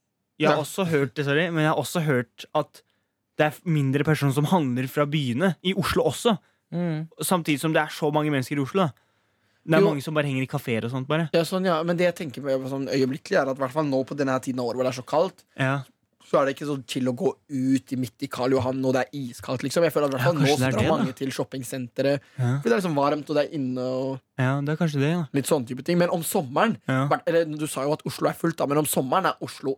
jeg 0.42 0.50
har 0.50 0.62
også 0.62 0.86
hørt 0.92 1.14
det, 1.16 1.26
sorry, 1.26 1.46
men 1.50 1.64
jeg 1.64 1.72
har 1.72 1.80
også 1.80 2.04
hørt 2.06 2.46
at 2.58 2.82
det 3.38 3.46
er 3.48 3.60
mindre 3.64 4.04
personer 4.04 4.32
som 4.36 4.44
handler 4.50 4.86
fra 4.92 5.06
byene. 5.06 5.54
I 5.64 5.72
Oslo 5.74 6.04
også. 6.10 6.36
Mm. 6.72 7.06
Samtidig 7.20 7.60
som 7.60 7.72
det 7.72 7.82
er 7.82 7.88
så 7.92 8.10
mange 8.12 8.30
mennesker 8.32 8.56
i 8.58 8.62
Oslo. 8.64 8.86
da 8.86 8.92
Det 9.64 9.74
er 9.76 9.80
Jo. 9.80 9.88
mange 9.90 10.02
som 10.02 10.14
bare 10.14 10.24
henger 10.26 10.42
i 10.42 10.46
kafeer 10.50 10.84
og 10.84 10.90
sånt. 10.90 11.06
bare 11.08 11.28
Ja, 11.32 11.42
sånn, 11.44 11.64
ja, 11.64 11.82
men 11.82 11.96
det 11.96 12.04
jeg 12.10 12.16
tenker 12.32 12.42
på 12.42 12.68
sånn 12.68 12.88
øyeblikkelig, 12.88 13.38
er 13.42 13.50
at 13.50 13.56
hvert 13.58 13.70
fall 13.72 13.84
nå 13.84 14.04
på 14.04 14.16
denne 14.16 14.38
tiden 14.42 14.58
av 14.60 14.66
året 14.66 14.76
hvor 14.76 14.84
det 14.84 14.92
er 14.96 15.02
så 15.02 15.06
kaldt, 15.06 15.44
Ja, 15.58 15.82
så 16.24 16.40
er 16.40 16.46
det 16.46 16.56
ikke 16.56 16.66
så 16.66 16.82
chill 16.88 17.04
å 17.08 17.14
gå 17.14 17.28
ut 17.50 17.92
i 17.92 17.96
midt 17.96 18.22
i 18.22 18.26
Karl 18.26 18.50
Johan 18.52 18.80
når 18.80 18.92
det 18.92 19.00
er 19.02 19.10
iskaldt. 19.20 19.62
liksom 19.62 19.82
Jeg 19.84 19.92
føler 19.92 20.06
at 20.06 20.12
hvert 20.12 20.22
fall 20.24 20.34
nå 20.34 20.56
drar 20.56 20.88
mange 20.88 21.06
da. 21.06 21.12
til 21.12 21.28
shoppingsenteret. 21.30 22.20
Fordi 22.38 22.62
det 22.62 22.72
er 22.72 22.80
liksom 22.80 22.94
varmt, 22.96 23.28
og 23.30 23.36
det 23.36 23.44
er 23.50 23.54
inne 23.54 23.78
og 23.80 24.20
ja 24.38 24.60
det 24.62 24.68
er 24.72 24.76
kanskje 24.76 25.00
det. 25.00 25.28
litt 25.34 25.46
sånn 25.46 25.66
type 25.66 25.84
ting. 25.84 25.98
Men 25.98 26.08
om 26.10 26.22
sommeren 26.22 26.78
ja. 26.88 27.06
eller, 27.26 27.44
Du 27.44 27.66
sa 27.66 27.82
jo 27.84 27.92
at 27.92 28.02
Oslo 28.06 28.28
er 28.28 28.34
fullt, 28.34 28.56
da, 28.56 28.66
men 28.66 28.78
om 28.78 28.84
sommeren 28.86 29.26
er 29.26 29.34
Oslo 29.42 29.76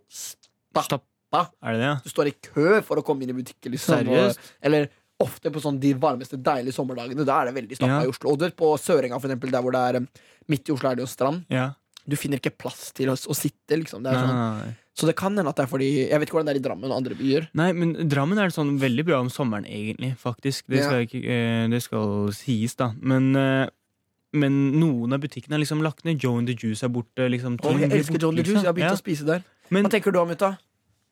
stappa. 1.34 1.50
Er 1.62 1.72
det 1.72 1.80
det. 1.80 1.92
Du 2.04 2.10
står 2.10 2.30
i 2.30 2.34
kø 2.48 2.82
for 2.86 2.96
å 2.96 3.04
komme 3.04 3.22
inn 3.26 3.30
i 3.34 3.38
butikker. 3.42 3.70
Liksom, 3.74 4.08
Og, 4.08 4.36
eller 4.62 4.88
ofte 5.20 5.50
på 5.54 5.60
sånn 5.62 5.78
de 5.80 5.92
varmeste, 5.94 6.36
deilige 6.42 6.74
sommerdagene. 6.74 7.24
Da 7.24 7.40
er 7.42 7.50
det 7.50 7.54
veldig 7.62 7.76
stappa 7.78 8.02
Ja. 8.02 8.04
i 8.04 8.10
Oslo. 8.10 8.32
Og 8.32 8.38
på 8.56 8.72
Sørenga, 8.78 9.20
for 9.20 9.28
eksempel, 9.28 9.50
der 9.50 9.62
hvor 9.62 9.72
det 9.72 9.80
er 9.80 9.96
eh, 10.00 10.06
Midt 10.48 10.68
i 10.68 10.72
Oslo 10.72 10.90
er 10.90 10.96
det 10.96 11.04
jo 11.06 11.06
strand. 11.06 11.44
Ja. 11.48 11.72
Du 12.06 12.16
finner 12.16 12.36
ikke 12.36 12.52
plass 12.58 12.92
til 12.92 13.08
å, 13.08 13.14
å 13.16 13.34
sitte. 13.34 13.78
liksom 13.78 14.02
det 14.04 14.12
sånn. 14.12 14.74
Så 14.94 15.06
det 15.06 15.16
kan 15.16 15.34
hende 15.34 15.48
at 15.48 15.56
det 15.56 15.64
er 15.64 15.70
fordi 15.70 15.86
Jeg 16.08 16.20
vet 16.20 16.28
ikke 16.28 16.36
hvordan 16.36 16.46
det 16.46 16.54
er 16.54 16.60
i 16.60 16.64
Drammen 16.68 16.90
og 16.92 16.96
andre 16.98 17.14
byer. 17.18 17.48
Nei, 17.54 17.72
men 17.72 17.94
Drammen 18.08 18.38
er 18.38 18.50
det 18.50 18.54
sånn 18.54 18.78
veldig 18.78 19.04
bra 19.08 19.20
om 19.20 19.30
sommeren, 19.32 19.64
egentlig. 19.66 20.14
Faktisk 20.20 20.66
Det 20.68 20.78
Ja. 20.78 20.84
skal, 20.90 21.06
ikke, 21.06 21.24
eh, 21.24 21.66
det 21.68 21.82
skal 21.82 22.28
sies, 22.32 22.74
da. 22.76 22.92
Men, 23.00 23.34
eh, 23.34 23.68
men 24.34 24.72
noen 24.78 25.14
av 25.14 25.20
butikkene 25.20 25.54
er 25.54 25.58
liksom 25.64 25.80
lagt 25.82 26.04
ned. 26.04 26.18
Joe 26.22 26.38
and 26.38 26.46
the 26.46 26.54
Juice 26.54 26.82
er 26.82 26.88
borte. 26.90 27.26
Liksom, 27.30 27.56
Å, 27.58 27.78
jeg 27.80 27.90
elsker 27.90 28.20
John 28.20 28.34
the 28.36 28.42
liksom. 28.42 28.54
Juice. 28.54 28.62
Jeg 28.62 28.66
har 28.66 28.72
begynt 28.74 28.92
Ja. 28.92 28.98
å 28.98 29.02
spise 29.02 29.24
der. 29.24 29.44
Men, 29.70 29.84
Hva 29.84 29.90
tenker 29.90 30.12
du 30.12 30.18
om 30.18 30.28
mutta? 30.28 30.58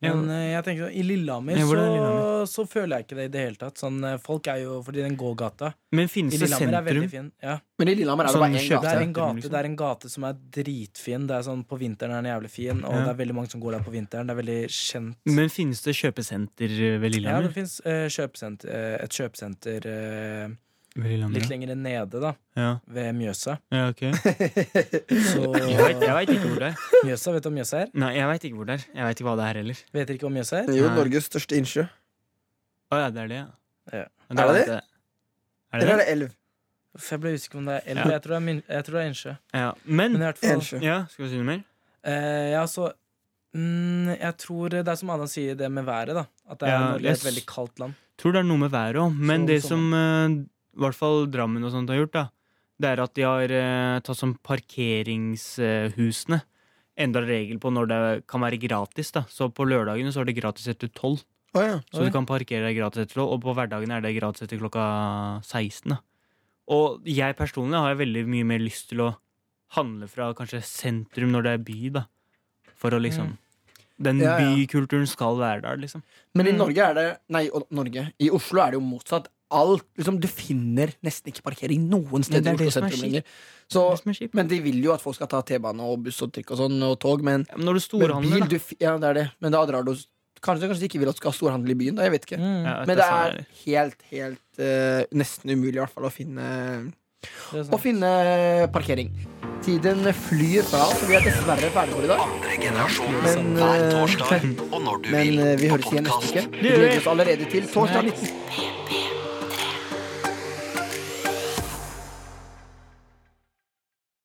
Ja. 0.03 0.13
Men 0.19 0.31
eh, 0.35 0.49
jeg 0.53 0.65
tenker, 0.67 0.89
i 0.91 1.03
Lillehammer, 1.07 1.57
Ja, 1.57 1.65
så, 1.67 1.77
er 1.79 1.91
Lillehammer? 1.93 2.47
så 2.51 2.65
føler 2.67 2.97
jeg 2.99 3.05
ikke 3.07 3.17
det 3.21 3.25
i 3.29 3.33
det 3.37 3.43
hele 3.45 3.59
tatt. 3.61 3.79
Sånn, 3.79 4.01
eh, 4.09 4.17
folk 4.19 4.49
er 4.51 4.63
jo 4.65 4.81
Fordi 4.83 5.03
den 5.05 5.17
gågata 5.17 5.73
men 5.93 6.09
finnes 6.09 6.35
det 6.41 6.49
sentrum? 6.49 7.09
fin. 7.13 7.29
Ja. 7.43 7.59
Men 7.79 7.89
i 7.89 7.95
Lillehammer 7.95 8.25
er 8.25 8.33
det 8.33 8.33
Sånn 8.35 8.43
bare 8.43 8.59
én 8.59 8.69
gate. 8.69 8.83
Det 8.83 8.93
er, 8.97 9.03
en 9.07 9.13
gate, 9.13 9.35
liksom. 9.37 9.51
det 9.53 9.61
er 9.61 9.69
en 9.69 9.77
gate 9.77 10.09
som 10.11 10.25
er 10.25 10.35
dritfin. 10.59 11.27
Det 11.29 11.37
er 11.37 11.43
sånn 11.47 11.63
På 11.69 11.79
vinteren 11.79 12.13
er 12.17 12.23
den 12.23 12.33
jævlig 12.33 12.51
fin, 12.51 12.83
og 12.85 12.93
Ja. 12.95 13.05
det 13.05 13.11
er 13.15 13.21
veldig 13.25 13.35
mange 13.35 13.51
som 13.51 13.61
går 13.61 13.73
der 13.79 13.85
på 13.87 13.93
vinteren. 13.95 14.27
Det 14.27 14.35
er 14.35 14.43
veldig 14.43 14.61
kjent. 14.69 15.17
Men 15.27 15.49
finnes 15.49 15.83
det 15.83 15.95
kjøpesenter 15.95 16.99
ved 17.01 17.13
Lillehammer? 17.15 17.43
ja, 17.43 17.49
det 17.49 17.55
det 17.55 17.55
fins 17.55 17.81
kjøpesenter, 18.17 18.69
uh, 18.69 19.05
et 19.05 19.11
kjøpesenter 19.11 19.87
eh, 19.87 20.49
Lillehammer, 20.49 20.59
litt 20.97 21.49
lenger 21.49 21.75
nede, 21.77 22.21
da. 22.21 22.35
Ja, 22.57 22.79
Ved 22.87 23.15
Mjøsa. 23.17 23.59
ja, 23.73 23.89
ok. 23.89 24.03
Så 25.33 25.55
Jeg 25.57 25.79
vet, 25.79 26.29
ikke 26.31 26.49
hvor 26.49 26.59
det 26.61 26.69
er. 26.69 26.77
Mjøsa, 27.07 27.33
vet 27.33 27.43
du 27.43 27.49
om 27.49 27.55
Mjøsa 27.57 27.79
er? 27.81 27.89
Nei, 27.95 28.11
jeg 28.19 28.29
vet 28.29 28.45
ikke 28.45 28.57
hvor 28.59 28.67
det 28.69 28.75
er. 28.79 28.85
Jeg 28.95 29.05
vet 29.09 29.21
ikke 29.21 29.29
hva 29.31 29.37
det 29.41 29.47
er 29.49 29.61
heller. 29.63 29.81
Vet 29.93 30.07
dere 30.09 30.15
ikke 30.19 30.27
hva 30.29 30.35
Mjøsa 30.37 30.59
er? 30.63 30.71
Jo, 30.77 30.87
Nei. 30.89 30.97
Norges 31.01 31.29
største 31.31 31.57
innsjø. 31.57 31.87
Å 32.93 33.01
ja, 33.01 33.09
det 33.11 33.23
er 33.25 33.29
det, 33.33 33.41
ja. 33.41 33.49
Ja. 34.03 34.05
Men 34.29 34.39
Er 34.39 34.53
det 34.53 34.55
det? 34.55 34.67
jeg. 34.69 34.83
Er 35.73 35.77
Eller 35.79 35.87
det 35.87 35.93
er 35.93 35.97
det? 35.97 36.07
det 36.07 36.13
elv? 36.17 36.31
For 37.01 37.15
Jeg 37.17 37.21
ble 37.25 37.31
usikker 37.39 37.57
på 37.57 37.59
om 37.63 37.69
det 37.71 37.77
er 37.79 37.87
elv. 37.95 38.03
Ja. 38.05 38.11
Jeg 38.13 38.23
tror 38.23 38.35
det 38.35 38.37
er, 38.37 38.47
min, 38.51 38.63
jeg 38.69 38.85
tror 38.85 38.99
det 38.99 39.03
er 39.03 39.09
innsjø. 39.13 39.33
Ja. 39.57 39.71
Men 39.85 40.13
Men 40.13 40.27
fall 40.37 40.57
Innsjø. 40.59 40.81
Ja, 40.85 40.99
skal 41.09 41.25
vi 41.25 41.31
si 41.33 41.41
noe 41.41 41.49
mer? 41.49 41.63
eh, 42.05 42.51
Ja, 42.53 42.67
så 42.69 42.91
mm, 43.57 44.13
Jeg 44.21 44.37
tror 44.45 44.69
det 44.77 44.83
er 44.89 44.95
som 45.01 45.11
Adam 45.11 45.27
sier, 45.33 45.55
det 45.57 45.71
med 45.73 45.85
været, 45.89 46.13
da. 46.21 46.27
At 46.51 46.59
det 46.61 46.69
er, 46.69 46.73
Ja, 46.73 46.91
Norge 46.93 47.09
yes. 47.09 47.25
et 47.25 47.31
veldig 47.31 47.47
kaldt 47.49 47.79
land. 47.81 47.95
tror 48.21 48.33
det 48.37 48.39
er 48.43 48.49
noe 48.51 48.59
med 48.61 48.71
været 48.71 48.97
òg, 49.01 49.17
men 49.19 49.41
Så- 49.41 49.47
det 49.49 49.63
som 49.65 49.95
eh, 49.95 50.45
i 50.77 50.81
hvert 50.81 50.97
fall 50.97 51.27
Drammen 51.31 51.65
og 51.65 51.73
sånt 51.75 51.91
har 51.93 51.97
gjort, 52.01 52.13
da, 52.17 52.25
det 52.83 52.89
er 52.89 53.03
at 53.05 53.15
de 53.15 53.23
har 53.27 53.51
eh, 53.53 54.01
tatt 54.01 54.17
som 54.19 54.35
parkeringshusene 54.43 56.41
endra 57.03 57.23
regel 57.27 57.59
på 57.63 57.71
når 57.73 57.87
det 57.89 58.01
kan 58.29 58.41
være 58.45 58.59
gratis. 58.61 59.13
da 59.13 59.25
Så 59.29 59.49
på 59.55 59.65
lørdagene 59.69 60.13
så 60.13 60.21
er 60.23 60.29
det 60.29 60.37
gratis 60.41 60.69
etter 60.69 60.89
tolv. 60.93 61.23
Å 61.55 61.61
ja. 61.61 61.79
Så 61.93 62.05
du 62.07 62.11
kan 62.13 62.25
parkere 62.29 62.65
deg 62.69 62.79
gratis 62.79 63.05
etter 63.05 63.19
tolv, 63.21 63.33
og 63.37 63.43
på 63.45 63.55
hverdagene 63.57 63.99
er 63.99 64.05
det 64.05 64.15
gratis 64.17 64.43
etter 64.47 64.59
klokka 64.61 64.85
16. 65.45 65.91
da 65.93 65.99
Og 66.73 67.03
jeg 67.09 67.37
personlig 67.37 67.81
har 67.81 67.95
veldig 67.99 68.27
mye 68.29 68.45
mer 68.49 68.59
lyst 68.63 68.89
til 68.93 69.01
å 69.05 69.11
handle 69.77 70.09
fra 70.09 70.33
kanskje 70.37 70.63
sentrum 70.65 71.33
når 71.33 71.43
det 71.47 71.53
er 71.57 71.63
by, 71.69 71.79
da. 72.01 72.05
For 72.77 72.91
å 72.91 73.01
liksom 73.01 73.33
Mm. 73.33 73.39
Den 74.03 74.19
Ja, 74.19 74.39
ja. 74.41 74.57
bykulturen 74.57 75.07
skal 75.07 75.37
være 75.39 75.61
der, 75.63 75.77
liksom. 75.77 76.03
Men 76.35 76.47
i 76.49 76.53
Mm. 76.53 76.59
Norge 76.59 76.79
er 76.83 76.95
det 76.95 77.19
Nei, 77.29 77.49
Norge. 77.71 78.13
I 78.19 78.31
Oslo 78.31 78.61
er 78.61 78.71
det 78.73 78.81
jo 78.81 78.81
motsatt. 78.81 79.29
Alt, 79.53 79.85
liksom, 80.01 80.17
du 80.23 80.29
finner 80.31 80.95
nesten 81.05 81.33
ikke 81.33 81.45
parkering 81.45 81.85
noen 81.91 82.25
steder 82.25 82.55
er 82.55 82.63
i 82.65 82.71
Oslo 82.71 82.81
sentrum 82.81 83.03
lenger. 83.05 83.27
Så, 83.73 83.83
men 84.37 84.49
de 84.51 84.59
vil 84.65 84.81
jo 84.85 84.93
at 84.95 85.05
folk 85.05 85.17
skal 85.17 85.31
ta 85.33 85.43
T-bane 85.49 85.85
og 85.85 86.03
buss 86.07 86.21
og 86.25 86.33
trikk 86.35 86.53
og 86.53 86.61
sånn, 86.61 86.77
og 86.85 86.99
tog, 87.01 87.23
men, 87.25 87.47
Ja, 87.49 87.57
men 87.61 87.69
når 87.69 87.79
du 87.79 87.81
men 87.81 87.87
storhandler, 87.87 88.33
bil 88.33 88.47
da. 88.47 88.51
du, 88.53 88.77
Ja, 88.83 88.97
det 89.01 89.13
er 89.13 89.19
det. 89.21 89.27
Men 89.45 89.55
da 89.57 89.63
drar 89.69 89.87
du 89.87 89.95
Kanskje, 90.43 90.67
kanskje 90.67 90.83
de 90.83 90.87
ikke 90.91 90.99
vil 90.99 91.11
at 91.13 91.15
du 91.15 91.21
skal 91.21 91.31
ha 91.31 91.37
storhandel 91.37 91.71
i 91.71 91.77
byen, 91.79 91.95
da. 91.95 92.03
Jeg 92.03 92.13
vet 92.17 92.25
ikke. 92.27 92.39
Mm, 92.41 92.65
Ja, 92.67 92.73
Men 92.83 92.99
det 92.99 93.05
er 93.07 93.37
helt, 93.61 94.01
helt 94.11 94.59
uh, 94.59 95.05
nesten 95.15 95.53
umulig 95.55 95.77
i 95.77 95.83
hvert 95.85 95.95
fall 95.95 96.09
å 96.09 96.11
finne, 96.11 96.49
å 97.71 97.79
finne 97.79 98.11
parkering. 98.75 99.13
Tiden 99.63 100.03
flyr 100.25 100.67
fra 100.67 100.81
oss, 100.91 100.99
og 101.05 101.13
vi 101.13 101.15
er 101.21 101.29
dessverre 101.29 101.71
ferdige 101.71 101.95
for 101.95 102.03
i 102.03 102.11
dag. 102.11 102.19
Men, 103.23 103.53
du 105.05 105.11
Men 105.15 105.39
eh, 105.39 105.55
vi 105.61 105.71
høres 105.71 105.93
igjen 105.93 106.09
neste 106.11 106.33
uke. 106.33 106.45
Vi 106.59 106.75
gleder 106.75 106.99
oss 106.99 107.11
allerede 107.15 107.47
til 107.53 107.71
torsdag 107.71 108.11
19. 108.11 108.35
P3. 108.51 109.02